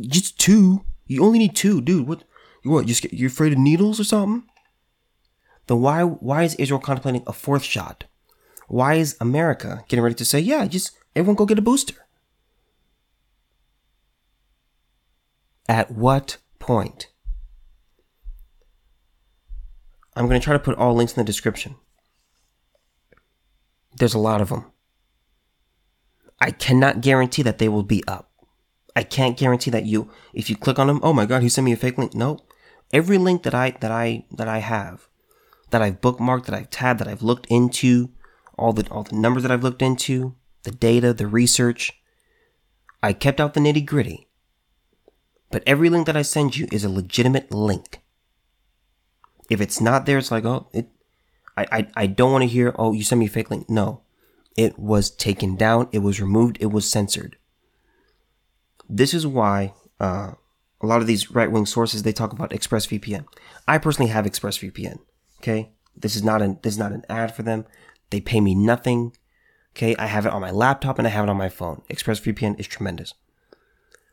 Just 0.00 0.38
two. 0.38 0.84
You 1.06 1.24
only 1.24 1.38
need 1.38 1.56
two, 1.56 1.80
dude. 1.80 2.06
What? 2.06 2.24
What? 2.62 2.88
You 2.88 2.94
you 3.10 3.26
afraid 3.26 3.52
of 3.52 3.58
needles 3.58 3.98
or 3.98 4.04
something? 4.04 4.48
Then 5.68 5.80
why 5.80 6.02
why 6.02 6.42
is 6.42 6.54
Israel 6.56 6.80
contemplating 6.80 7.22
a 7.26 7.32
fourth 7.32 7.62
shot? 7.62 8.04
Why 8.66 8.94
is 8.94 9.16
America 9.20 9.84
getting 9.88 10.02
ready 10.02 10.16
to 10.16 10.24
say, 10.24 10.40
yeah, 10.40 10.66
just 10.66 10.92
everyone 11.14 11.36
go 11.36 11.46
get 11.46 11.58
a 11.58 11.62
booster? 11.62 11.94
At 15.68 15.90
what 15.90 16.38
point? 16.58 17.08
I'm 20.16 20.26
going 20.26 20.40
to 20.40 20.44
try 20.44 20.54
to 20.54 20.58
put 20.58 20.76
all 20.76 20.94
links 20.94 21.12
in 21.12 21.20
the 21.20 21.24
description. 21.24 21.76
There's 23.96 24.14
a 24.14 24.18
lot 24.18 24.40
of 24.40 24.48
them. 24.48 24.64
I 26.40 26.50
cannot 26.50 27.00
guarantee 27.00 27.42
that 27.42 27.58
they 27.58 27.68
will 27.68 27.82
be 27.82 28.02
up. 28.08 28.30
I 28.96 29.02
can't 29.02 29.36
guarantee 29.36 29.70
that 29.70 29.86
you, 29.86 30.10
if 30.32 30.50
you 30.50 30.56
click 30.56 30.78
on 30.78 30.88
them, 30.88 31.00
oh 31.02 31.12
my 31.12 31.26
god, 31.26 31.42
he 31.42 31.48
sent 31.48 31.64
me 31.64 31.72
a 31.72 31.76
fake 31.76 31.98
link. 31.98 32.14
No, 32.14 32.40
every 32.92 33.18
link 33.18 33.42
that 33.44 33.54
I 33.54 33.70
that 33.80 33.92
I 33.92 34.24
that 34.32 34.48
I 34.48 34.58
have, 34.58 35.08
that 35.70 35.82
I've 35.82 36.00
bookmarked, 36.00 36.46
that 36.46 36.54
I've 36.54 36.70
tabbed, 36.70 37.00
that 37.00 37.08
I've 37.08 37.22
looked 37.22 37.46
into, 37.46 38.10
all 38.56 38.72
the 38.72 38.88
all 38.90 39.04
the 39.04 39.16
numbers 39.16 39.42
that 39.42 39.52
I've 39.52 39.62
looked 39.62 39.82
into, 39.82 40.34
the 40.64 40.70
data, 40.70 41.12
the 41.12 41.26
research. 41.26 41.92
I 43.02 43.12
kept 43.12 43.40
out 43.40 43.54
the 43.54 43.60
nitty 43.60 43.86
gritty. 43.86 44.28
But 45.50 45.62
every 45.66 45.88
link 45.88 46.06
that 46.06 46.16
I 46.16 46.22
send 46.22 46.56
you 46.56 46.66
is 46.70 46.84
a 46.84 46.90
legitimate 46.90 47.52
link. 47.52 48.02
If 49.48 49.60
it's 49.60 49.80
not 49.80 50.04
there, 50.04 50.18
it's 50.18 50.30
like, 50.30 50.44
oh, 50.44 50.68
it 50.72 50.88
I 51.56 51.66
I, 51.70 51.88
I 51.96 52.06
don't 52.06 52.32
want 52.32 52.42
to 52.42 52.48
hear, 52.48 52.74
oh, 52.78 52.92
you 52.92 53.04
sent 53.04 53.20
me 53.20 53.26
a 53.26 53.30
fake 53.30 53.50
link. 53.50 53.68
No. 53.70 54.02
It 54.56 54.78
was 54.78 55.10
taken 55.10 55.54
down, 55.54 55.88
it 55.92 56.00
was 56.00 56.20
removed, 56.20 56.58
it 56.60 56.72
was 56.72 56.90
censored. 56.90 57.36
This 58.88 59.14
is 59.14 59.24
why 59.24 59.72
uh, 60.00 60.32
a 60.80 60.86
lot 60.86 61.00
of 61.00 61.06
these 61.06 61.30
right 61.30 61.50
wing 61.50 61.66
sources 61.66 62.02
they 62.02 62.12
talk 62.12 62.32
about 62.32 62.50
ExpressVPN. 62.50 63.24
I 63.68 63.78
personally 63.78 64.10
have 64.10 64.24
ExpressVPN. 64.24 64.98
Okay, 65.40 65.70
this 65.96 66.16
is 66.16 66.22
not 66.22 66.42
an 66.42 66.58
this 66.62 66.74
is 66.74 66.78
not 66.78 66.92
an 66.92 67.04
ad 67.08 67.34
for 67.34 67.42
them. 67.42 67.64
They 68.10 68.20
pay 68.20 68.40
me 68.40 68.54
nothing. 68.54 69.16
Okay, 69.76 69.94
I 69.96 70.06
have 70.06 70.26
it 70.26 70.32
on 70.32 70.40
my 70.40 70.50
laptop 70.50 70.98
and 70.98 71.06
I 71.06 71.10
have 71.10 71.24
it 71.24 71.30
on 71.30 71.36
my 71.36 71.48
phone. 71.48 71.82
ExpressVPN 71.90 72.58
is 72.58 72.66
tremendous. 72.66 73.14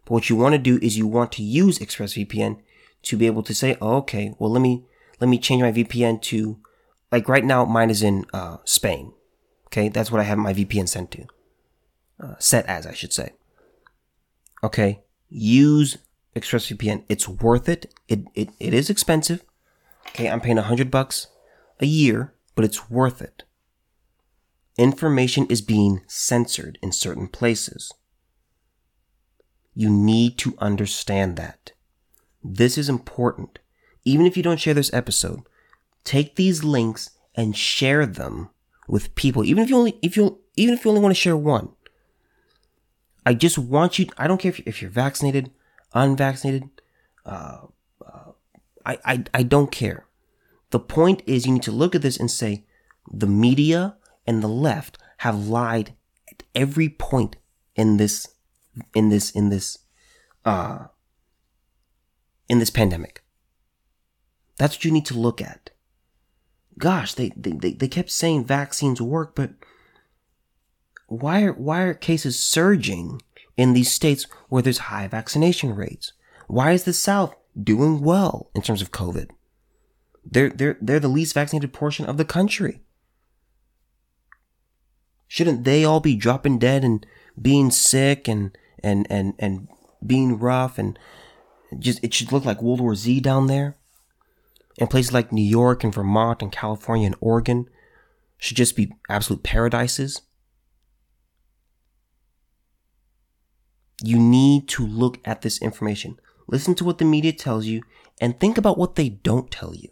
But 0.05 0.11
what 0.11 0.29
you 0.29 0.35
want 0.35 0.53
to 0.53 0.59
do 0.59 0.77
is 0.81 0.97
you 0.97 1.07
want 1.07 1.31
to 1.33 1.43
use 1.43 1.79
ExpressVPN 1.79 2.61
to 3.03 3.17
be 3.17 3.25
able 3.25 3.43
to 3.43 3.53
say, 3.53 3.77
oh, 3.81 3.97
okay, 3.97 4.35
well 4.37 4.51
let 4.51 4.61
me 4.61 4.85
let 5.19 5.27
me 5.27 5.39
change 5.39 5.61
my 5.61 5.71
VPN 5.71 6.21
to 6.23 6.59
like 7.11 7.27
right 7.27 7.43
now 7.43 7.65
mine 7.65 7.89
is 7.89 8.03
in 8.03 8.25
uh, 8.33 8.57
Spain. 8.65 9.13
Okay, 9.67 9.89
that's 9.89 10.11
what 10.11 10.21
I 10.21 10.25
have 10.25 10.37
my 10.37 10.53
VPN 10.53 10.87
sent 10.87 11.11
to. 11.11 11.25
Uh, 12.19 12.35
set 12.39 12.65
as 12.67 12.85
I 12.85 12.93
should 12.93 13.11
say. 13.11 13.31
Okay, 14.63 15.01
use 15.29 15.97
ExpressVPN. 16.35 17.03
It's 17.09 17.27
worth 17.27 17.67
it. 17.67 17.93
It 18.07 18.25
it, 18.35 18.49
it 18.59 18.73
is 18.73 18.89
expensive. 18.89 19.43
Okay, 20.15 20.29
I'm 20.29 20.41
paying 20.41 20.57
a 20.57 20.63
hundred 20.63 20.89
bucks 20.89 21.27
a 21.79 21.85
year, 21.85 22.33
but 22.55 22.65
it's 22.65 22.89
worth 22.89 23.21
it 23.21 23.43
information 24.77 25.45
is 25.47 25.61
being 25.61 26.01
censored 26.07 26.77
in 26.81 26.91
certain 26.91 27.27
places. 27.27 27.93
You 29.73 29.89
need 29.89 30.37
to 30.39 30.55
understand 30.59 31.35
that. 31.37 31.71
This 32.43 32.77
is 32.77 32.89
important. 32.89 33.59
Even 34.03 34.25
if 34.25 34.37
you 34.37 34.43
don't 34.43 34.59
share 34.59 34.73
this 34.73 34.93
episode, 34.93 35.41
take 36.03 36.35
these 36.35 36.63
links 36.63 37.11
and 37.33 37.57
share 37.57 38.05
them 38.05 38.49
with 38.87 39.15
people. 39.15 39.43
Even 39.43 39.63
if 39.63 39.69
you 39.69 39.77
only, 39.77 39.97
if 40.01 40.15
you, 40.15 40.39
even 40.55 40.75
if 40.75 40.85
you 40.85 40.91
only 40.91 41.01
want 41.01 41.15
to 41.15 41.19
share 41.19 41.37
one. 41.37 41.69
I 43.25 43.33
just 43.33 43.57
want 43.57 43.97
you, 43.97 44.07
I 44.17 44.27
don't 44.27 44.39
care 44.39 44.49
if 44.49 44.59
you're, 44.59 44.67
if 44.67 44.81
you're 44.81 44.91
vaccinated, 44.91 45.51
unvaccinated, 45.93 46.69
uh, 47.25 47.61
uh, 48.05 48.31
I, 48.85 48.99
I, 49.03 49.23
I 49.33 49.43
don't 49.43 49.71
care. 49.71 50.04
The 50.75 50.79
point 50.81 51.23
is 51.25 51.45
you 51.45 51.53
need 51.53 51.63
to 51.63 51.71
look 51.71 51.95
at 51.95 52.01
this 52.01 52.17
and 52.17 52.29
say, 52.29 52.65
the 53.09 53.27
media 53.27 53.95
and 54.27 54.43
the 54.43 54.49
left 54.49 54.97
have 55.19 55.47
lied 55.47 55.93
at 56.29 56.43
every 56.53 56.89
point 56.89 57.37
in 57.75 57.95
this 57.95 58.27
in 58.93 59.07
this 59.07 59.31
in 59.31 59.47
this 59.47 59.77
uh 60.43 60.87
in 62.49 62.59
this 62.59 62.69
pandemic. 62.69 63.23
That's 64.57 64.75
what 64.75 64.83
you 64.83 64.91
need 64.91 65.05
to 65.05 65.17
look 65.17 65.41
at. 65.41 65.69
Gosh, 66.77 67.13
they 67.13 67.31
they, 67.37 67.71
they 67.71 67.87
kept 67.87 68.11
saying 68.11 68.43
vaccines 68.43 69.01
work, 69.01 69.33
but 69.33 69.51
why 71.07 71.43
are 71.43 71.53
why 71.53 71.83
are 71.83 71.93
cases 71.93 72.37
surging 72.37 73.21
in 73.55 73.71
these 73.71 73.93
states 73.93 74.27
where 74.49 74.61
there's 74.61 74.89
high 74.91 75.07
vaccination 75.07 75.73
rates? 75.73 76.11
Why 76.47 76.73
is 76.73 76.83
the 76.83 76.91
South 76.91 77.33
doing 77.57 78.01
well 78.01 78.51
in 78.53 78.61
terms 78.61 78.81
of 78.81 78.91
COVID? 78.91 79.29
They're 80.25 80.49
they're 80.49 80.77
they're 80.81 80.99
the 80.99 81.07
least 81.07 81.33
vaccinated 81.33 81.73
portion 81.73 82.05
of 82.05 82.17
the 82.17 82.25
country. 82.25 82.81
Shouldn't 85.27 85.63
they 85.63 85.83
all 85.83 85.99
be 85.99 86.15
dropping 86.15 86.59
dead 86.59 86.83
and 86.83 87.05
being 87.39 87.71
sick 87.71 88.27
and 88.27 88.57
and 88.83 89.07
and 89.09 89.33
and 89.39 89.67
being 90.05 90.39
rough 90.39 90.77
and 90.77 90.97
just 91.77 92.03
it 92.03 92.13
should 92.13 92.31
look 92.31 92.45
like 92.45 92.61
World 92.61 92.81
War 92.81 92.95
Z 92.95 93.19
down 93.21 93.47
there? 93.47 93.77
And 94.77 94.89
places 94.89 95.13
like 95.13 95.31
New 95.31 95.43
York 95.43 95.83
and 95.83 95.93
Vermont 95.93 96.41
and 96.41 96.51
California 96.51 97.05
and 97.05 97.15
Oregon 97.21 97.69
should 98.37 98.57
just 98.57 98.75
be 98.75 98.91
absolute 99.09 99.43
paradises. 99.43 100.21
You 104.03 104.19
need 104.19 104.67
to 104.69 104.85
look 104.85 105.19
at 105.23 105.41
this 105.41 105.61
information. 105.61 106.19
Listen 106.47 106.75
to 106.75 106.83
what 106.83 106.97
the 106.97 107.05
media 107.05 107.31
tells 107.31 107.65
you 107.65 107.81
and 108.19 108.39
think 108.39 108.57
about 108.57 108.77
what 108.77 108.95
they 108.95 109.09
don't 109.09 109.49
tell 109.49 109.73
you. 109.73 109.89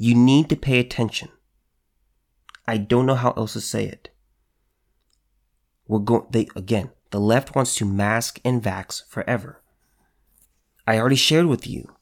You 0.00 0.14
need 0.14 0.48
to 0.50 0.56
pay 0.56 0.78
attention. 0.78 1.28
I 2.68 2.76
don't 2.76 3.04
know 3.04 3.16
how 3.16 3.32
else 3.32 3.54
to 3.54 3.60
say 3.60 3.84
it. 3.84 4.10
We're 5.88 5.98
going, 5.98 6.26
they, 6.30 6.46
again, 6.54 6.90
the 7.10 7.18
left 7.18 7.56
wants 7.56 7.74
to 7.76 7.84
mask 7.84 8.38
and 8.44 8.62
vax 8.62 9.02
forever. 9.08 9.60
I 10.86 10.98
already 10.98 11.16
shared 11.16 11.46
with 11.46 11.66
you 11.66 11.96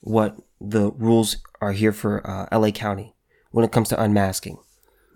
what, 0.00 0.38
the 0.58 0.90
rules 0.92 1.36
are 1.60 1.72
here 1.72 1.92
for 1.92 2.26
uh, 2.26 2.46
LA 2.56 2.70
County 2.70 3.14
when 3.50 3.64
it 3.64 3.72
comes 3.72 3.90
to 3.90 4.02
unmasking. 4.02 4.56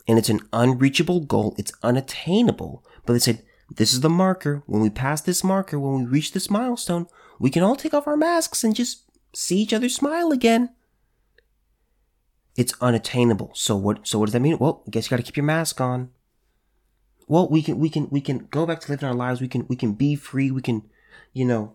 And 0.06 0.18
it's 0.18 0.28
an 0.28 0.40
unreachable 0.52 1.20
goal. 1.20 1.54
It's 1.56 1.72
unattainable. 1.82 2.84
But 3.06 3.14
they 3.14 3.20
said, 3.20 3.42
this 3.74 3.94
is 3.94 4.02
the 4.02 4.10
marker. 4.10 4.62
When 4.66 4.82
we 4.82 4.90
pass 4.90 5.22
this 5.22 5.42
marker, 5.42 5.80
when 5.80 6.04
we 6.04 6.10
reach 6.10 6.32
this 6.32 6.50
milestone, 6.50 7.06
we 7.40 7.48
can 7.48 7.62
all 7.62 7.74
take 7.74 7.94
off 7.94 8.06
our 8.06 8.18
masks 8.18 8.62
and 8.62 8.74
just 8.76 9.04
see 9.34 9.60
each 9.60 9.72
other 9.72 9.88
smile 9.88 10.30
again. 10.30 10.75
It's 12.56 12.74
unattainable. 12.80 13.52
So 13.54 13.76
what? 13.76 14.06
So 14.06 14.18
what 14.18 14.26
does 14.26 14.32
that 14.32 14.40
mean? 14.40 14.58
Well, 14.58 14.82
I 14.86 14.90
guess 14.90 15.06
you 15.06 15.10
got 15.10 15.16
to 15.18 15.22
keep 15.22 15.36
your 15.36 15.44
mask 15.44 15.80
on. 15.80 16.10
Well, 17.28 17.48
we 17.48 17.62
can 17.62 17.78
we 17.78 17.90
can 17.90 18.08
we 18.10 18.20
can 18.20 18.48
go 18.50 18.66
back 18.66 18.80
to 18.80 18.90
living 18.90 19.08
our 19.08 19.14
lives. 19.14 19.40
We 19.40 19.48
can 19.48 19.66
we 19.68 19.76
can 19.76 19.92
be 19.92 20.16
free. 20.16 20.50
We 20.50 20.62
can, 20.62 20.82
you 21.32 21.44
know, 21.44 21.74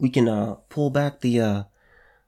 we 0.00 0.10
can 0.10 0.28
uh 0.28 0.54
pull 0.68 0.90
back 0.90 1.20
the 1.20 1.40
uh, 1.40 1.62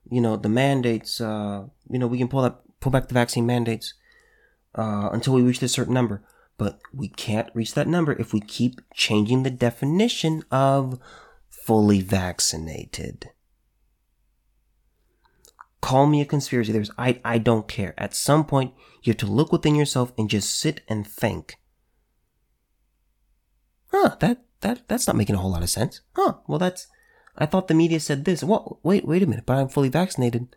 you 0.09 0.20
know, 0.20 0.36
the 0.36 0.48
mandates. 0.48 1.20
Uh, 1.20 1.64
you 1.88 1.98
know, 1.98 2.07
we 2.07 2.18
can 2.18 2.28
pull 2.28 2.42
that 2.42 2.61
pull 2.80 2.92
back 2.92 3.09
the 3.09 3.14
vaccine 3.14 3.46
mandates 3.46 3.94
uh, 4.74 5.09
until 5.12 5.34
we 5.34 5.42
reach 5.42 5.61
this 5.61 5.72
certain 5.72 5.94
number. 5.94 6.22
But 6.59 6.78
we 6.92 7.09
can't 7.09 7.48
reach 7.55 7.74
that 7.74 7.88
number 7.88 8.12
if 8.12 8.34
we 8.34 8.40
keep 8.40 8.80
changing 8.92 9.42
the 9.42 9.51
definition 9.51 10.44
of 10.51 10.98
fully 11.48 12.03
vaccinated. 12.03 13.30
Call 15.81 16.07
me 16.07 16.20
a 16.20 16.26
conspiracy 16.26 16.72
theorist. 16.72 16.93
I, 16.99 17.20
I 17.24 17.39
don't 17.39 17.66
care. 17.66 17.95
At 17.97 18.14
some 18.14 18.45
point, 18.45 18.74
you 19.03 19.11
have 19.11 19.18
to 19.18 19.26
look 19.26 19.51
within 19.51 19.74
yourself 19.74 20.12
and 20.18 20.28
just 20.28 20.55
sit 20.55 20.83
and 20.89 21.07
think. 21.07 21.57
Huh, 23.91 24.16
that, 24.20 24.45
that, 24.61 24.87
that's 24.89 25.07
not 25.07 25.16
making 25.16 25.37
a 25.37 25.39
whole 25.39 25.51
lot 25.51 25.62
of 25.62 25.70
sense. 25.70 26.03
Huh, 26.14 26.35
well 26.47 26.59
that's, 26.59 26.87
I 27.37 27.47
thought 27.47 27.68
the 27.68 27.74
media 27.74 27.99
said 27.99 28.24
this. 28.24 28.45
Well, 28.45 28.78
wait, 28.83 29.07
wait 29.07 29.22
a 29.22 29.26
minute, 29.26 29.47
but 29.47 29.57
I'm 29.57 29.68
fully 29.68 29.89
vaccinated. 29.89 30.55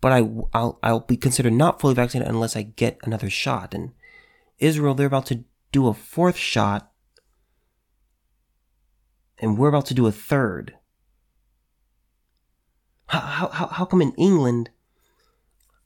But 0.00 0.12
I, 0.12 0.28
I'll, 0.52 0.80
I'll 0.82 1.00
be 1.00 1.16
considered 1.16 1.52
not 1.52 1.80
fully 1.80 1.94
vaccinated 1.94 2.32
unless 2.32 2.56
I 2.56 2.62
get 2.62 2.98
another 3.04 3.30
shot. 3.30 3.72
And 3.72 3.92
Israel, 4.58 4.94
they're 4.94 5.06
about 5.06 5.26
to 5.26 5.44
do 5.70 5.86
a 5.86 5.94
fourth 5.94 6.36
shot. 6.36 6.90
And 9.38 9.56
we're 9.56 9.68
about 9.68 9.86
to 9.86 9.94
do 9.94 10.06
a 10.06 10.12
third. 10.12 10.74
How, 13.12 13.48
how, 13.48 13.66
how 13.66 13.84
come 13.84 14.00
in 14.00 14.12
England, 14.12 14.70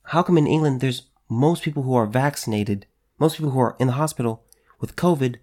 how 0.05 0.23
come 0.23 0.39
in 0.39 0.47
England 0.47 0.81
there's 0.81 1.09
most 1.29 1.65
people 1.65 1.83
who 1.83 1.95
are 1.97 2.07
vaccinated, 2.07 2.87
most 3.19 3.37
people 3.37 3.51
who 3.51 3.59
are 3.59 3.77
in 3.81 3.89
the 3.89 3.95
hospital 3.95 4.45
with 4.81 4.95
COVID 4.95 5.37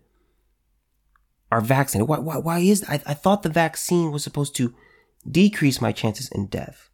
are 1.51 1.59
vaccinated? 1.59 2.07
Why, 2.07 2.19
why, 2.19 2.38
why 2.38 2.59
is 2.59 2.86
I, 2.88 3.01
I 3.05 3.13
thought 3.13 3.43
the 3.43 3.49
vaccine 3.49 4.11
was 4.11 4.23
supposed 4.23 4.55
to 4.55 4.73
decrease 5.29 5.81
my 5.81 5.91
chances 5.91 6.29
in 6.29 6.47
death. 6.47 6.89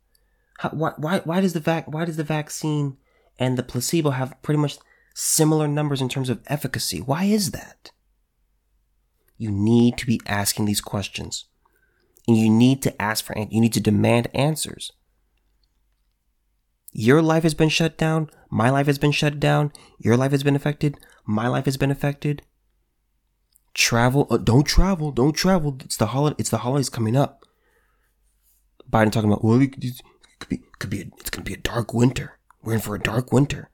How, 0.58 0.70
why, 0.70 0.94
why, 0.98 1.20
why 1.20 1.42
does 1.42 1.54
the 1.54 1.60
vac, 1.60 1.88
why 1.88 2.06
does 2.06 2.18
the 2.18 2.24
vaccine 2.24 2.98
and 3.38 3.58
the 3.58 3.64
placebo 3.64 4.10
have 4.10 4.42
pretty 4.42 4.60
much 4.60 4.80
similar 5.14 5.68
numbers 5.68 6.02
in 6.02 6.10
terms 6.10 6.30
of 6.30 6.42
efficacy? 6.48 7.00
Why 7.00 7.26
is 7.26 7.52
that? 7.52 7.92
You 9.38 9.52
need 9.52 9.98
to 10.00 10.08
be 10.08 10.20
asking 10.26 10.66
these 10.66 10.82
questions 10.82 11.46
and 12.30 12.38
you 12.38 12.48
need 12.48 12.84
to 12.84 13.02
ask 13.02 13.26
for, 13.26 13.36
you 13.36 13.60
need 13.60 13.74
to 13.74 13.80
demand 13.80 14.28
answers. 14.36 14.92
Your 16.92 17.24
life 17.24 17.42
has 17.42 17.56
been 17.56 17.70
shut 17.70 17.98
down. 17.98 18.30
My 18.52 18.70
life 18.70 18.86
has 18.86 19.00
been 19.00 19.12
shut 19.12 19.40
down. 19.40 19.72
Your 19.98 20.16
life 20.16 20.30
has 20.30 20.44
been 20.44 20.56
affected. 20.56 21.00
My 21.26 21.48
life 21.48 21.66
has 21.66 21.76
been 21.76 21.90
affected. 21.90 22.44
Travel, 23.74 24.28
uh, 24.30 24.38
don't 24.38 24.66
travel, 24.66 25.12
don't 25.12 25.34
travel. 25.34 25.78
It's 25.84 25.98
the 25.98 26.08
holiday. 26.08 26.36
It's 26.38 26.52
the 26.52 26.60
holidays 26.60 26.90
coming 26.90 27.16
up. 27.16 27.46
Biden 28.88 29.12
talking 29.12 29.32
about, 29.32 29.44
well, 29.44 29.60
it 29.60 29.72
could 29.72 30.50
be, 30.50 30.62
could 30.78 30.90
be, 30.92 31.02
a, 31.02 31.06
it's 31.18 31.32
going 31.32 31.44
to 31.44 31.50
be 31.50 31.56
a 31.56 31.62
dark 31.62 31.96
winter. 31.96 32.38
We're 32.62 32.76
in 32.76 32.80
for 32.80 32.94
a 32.94 33.00
dark 33.00 33.32
winter. 33.32 33.72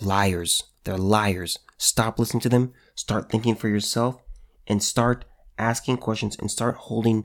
Liars. 0.00 0.62
They're 0.84 0.96
liars. 0.96 1.58
Stop 1.76 2.20
listening 2.20 2.42
to 2.42 2.48
them. 2.48 2.72
Start 2.94 3.30
thinking 3.32 3.56
for 3.56 3.68
yourself 3.68 4.22
and 4.68 4.80
start 4.80 5.24
asking 5.58 5.98
questions 5.98 6.36
and 6.38 6.50
start 6.50 6.76
holding 6.76 7.24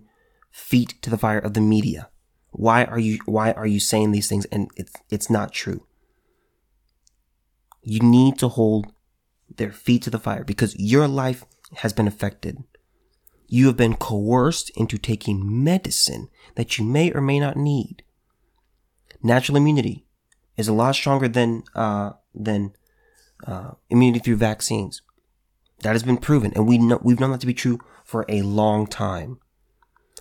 feet 0.52 1.02
to 1.02 1.10
the 1.10 1.18
fire 1.18 1.40
of 1.40 1.54
the 1.54 1.62
media. 1.62 2.10
Why 2.52 2.84
are 2.84 3.00
you 3.00 3.20
why 3.26 3.52
are 3.54 3.68
you 3.68 3.80
saying 3.80 4.12
these 4.12 4.28
things 4.28 4.46
and 4.46 4.70
it's 4.76 4.94
it's 5.10 5.30
not 5.30 5.54
true? 5.54 5.86
You 7.82 8.00
need 8.02 8.38
to 8.40 8.50
hold 8.50 8.94
their 9.58 9.72
feet 9.72 10.04
to 10.04 10.10
the 10.10 10.20
fire 10.20 10.44
because 10.44 10.78
your 10.78 11.08
life 11.08 11.46
has 11.78 11.94
been 11.94 12.08
affected. 12.08 12.64
You 13.48 13.68
have 13.68 13.78
been 13.78 13.96
coerced 13.96 14.70
into 14.72 14.98
taking 14.98 15.64
medicine 15.64 16.30
that 16.56 16.78
you 16.78 16.86
may 16.86 17.12
or 17.12 17.22
may 17.22 17.40
not 17.40 17.58
need. 17.58 18.04
Natural 19.24 19.58
immunity 19.58 20.06
is 20.58 20.68
a 20.68 20.74
lot 20.74 20.96
stronger 20.96 21.28
than 21.28 21.64
uh, 21.76 22.12
than 22.34 22.74
uh, 23.46 23.72
immunity 23.90 24.20
through 24.20 24.38
vaccines. 24.38 25.02
That 25.84 25.94
has 25.94 26.04
been 26.04 26.18
proven, 26.18 26.54
and 26.56 26.68
we 26.68 26.78
know 26.78 27.00
we've 27.02 27.20
known 27.20 27.32
that 27.32 27.42
to 27.42 27.48
be 27.48 27.54
true 27.54 27.80
for 28.12 28.26
a 28.28 28.42
long 28.42 28.86
time. 28.86 29.40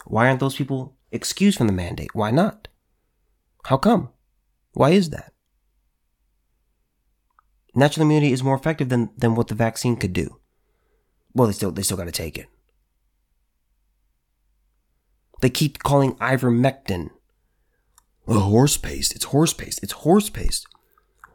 Why 0.07 0.29
aren't 0.29 0.39
those 0.39 0.55
people 0.55 0.97
excused 1.11 1.59
from 1.59 1.67
the 1.67 1.73
mandate? 1.73 2.15
Why 2.15 2.31
not? 2.31 2.69
How 3.65 3.77
come? 3.77 4.11
Why 4.73 4.91
is 4.91 5.11
that? 5.11 5.33
Natural 7.75 8.07
immunity 8.07 8.33
is 8.33 8.45
more 8.45 8.55
effective 8.55 8.91
than, 8.91 9.11
than 9.19 9.35
what 9.35 9.49
the 9.49 9.57
vaccine 9.57 9.97
could 9.97 10.13
do. 10.13 10.39
Well, 11.35 11.49
they 11.49 11.53
still 11.53 11.73
they 11.73 11.83
still 11.83 11.97
got 11.97 12.05
to 12.05 12.13
take 12.13 12.39
it. 12.39 12.47
They 15.41 15.51
keep 15.51 15.81
calling 15.81 16.15
ivermectin. 16.17 17.11
Oh, 18.29 18.39
horse 18.39 18.77
paste. 18.77 19.15
It's 19.17 19.27
horse 19.27 19.53
paste. 19.53 19.81
It's 19.83 19.93
horse 19.93 20.31
paste. 20.31 20.67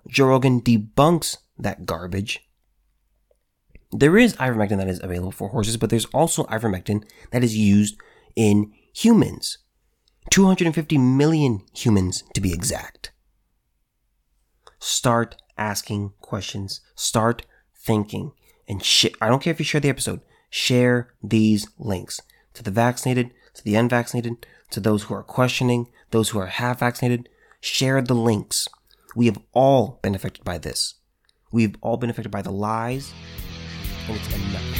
Joe 0.07 0.27
Rogan 0.27 0.61
debunks 0.61 1.37
that 1.57 1.85
garbage 1.85 2.44
there 3.99 4.17
is 4.17 4.35
ivermectin 4.35 4.77
that 4.77 4.87
is 4.87 5.01
available 5.01 5.31
for 5.31 5.49
horses, 5.49 5.77
but 5.77 5.89
there's 5.89 6.05
also 6.05 6.43
ivermectin 6.45 7.03
that 7.31 7.43
is 7.43 7.55
used 7.55 7.95
in 8.35 8.71
humans. 8.93 9.59
250 10.31 10.97
million 10.97 11.61
humans 11.73 12.23
to 12.33 12.41
be 12.41 12.53
exact. 12.53 13.11
Start 14.79 15.35
asking 15.57 16.13
questions. 16.19 16.81
Start 16.95 17.45
thinking. 17.77 18.31
And 18.67 18.83
sh- 18.83 19.05
I 19.21 19.29
don't 19.29 19.41
care 19.41 19.51
if 19.51 19.59
you 19.59 19.65
share 19.65 19.81
the 19.81 19.89
episode, 19.89 20.21
share 20.49 21.13
these 21.23 21.67
links 21.77 22.19
to 22.53 22.63
the 22.63 22.71
vaccinated, 22.71 23.31
to 23.53 23.63
the 23.63 23.75
unvaccinated, 23.75 24.45
to 24.71 24.79
those 24.79 25.03
who 25.03 25.13
are 25.13 25.23
questioning, 25.23 25.87
those 26.11 26.29
who 26.29 26.39
are 26.39 26.47
half 26.47 26.79
vaccinated. 26.79 27.29
Share 27.61 28.01
the 28.01 28.15
links. 28.15 28.67
We 29.15 29.27
have 29.27 29.39
all 29.53 29.99
been 30.01 30.15
affected 30.15 30.43
by 30.43 30.57
this. 30.57 30.95
We've 31.51 31.75
all 31.81 31.97
been 31.97 32.09
affected 32.09 32.31
by 32.31 32.41
the 32.41 32.51
lies 32.51 33.13
and 34.07 34.17
it's. 34.17 34.74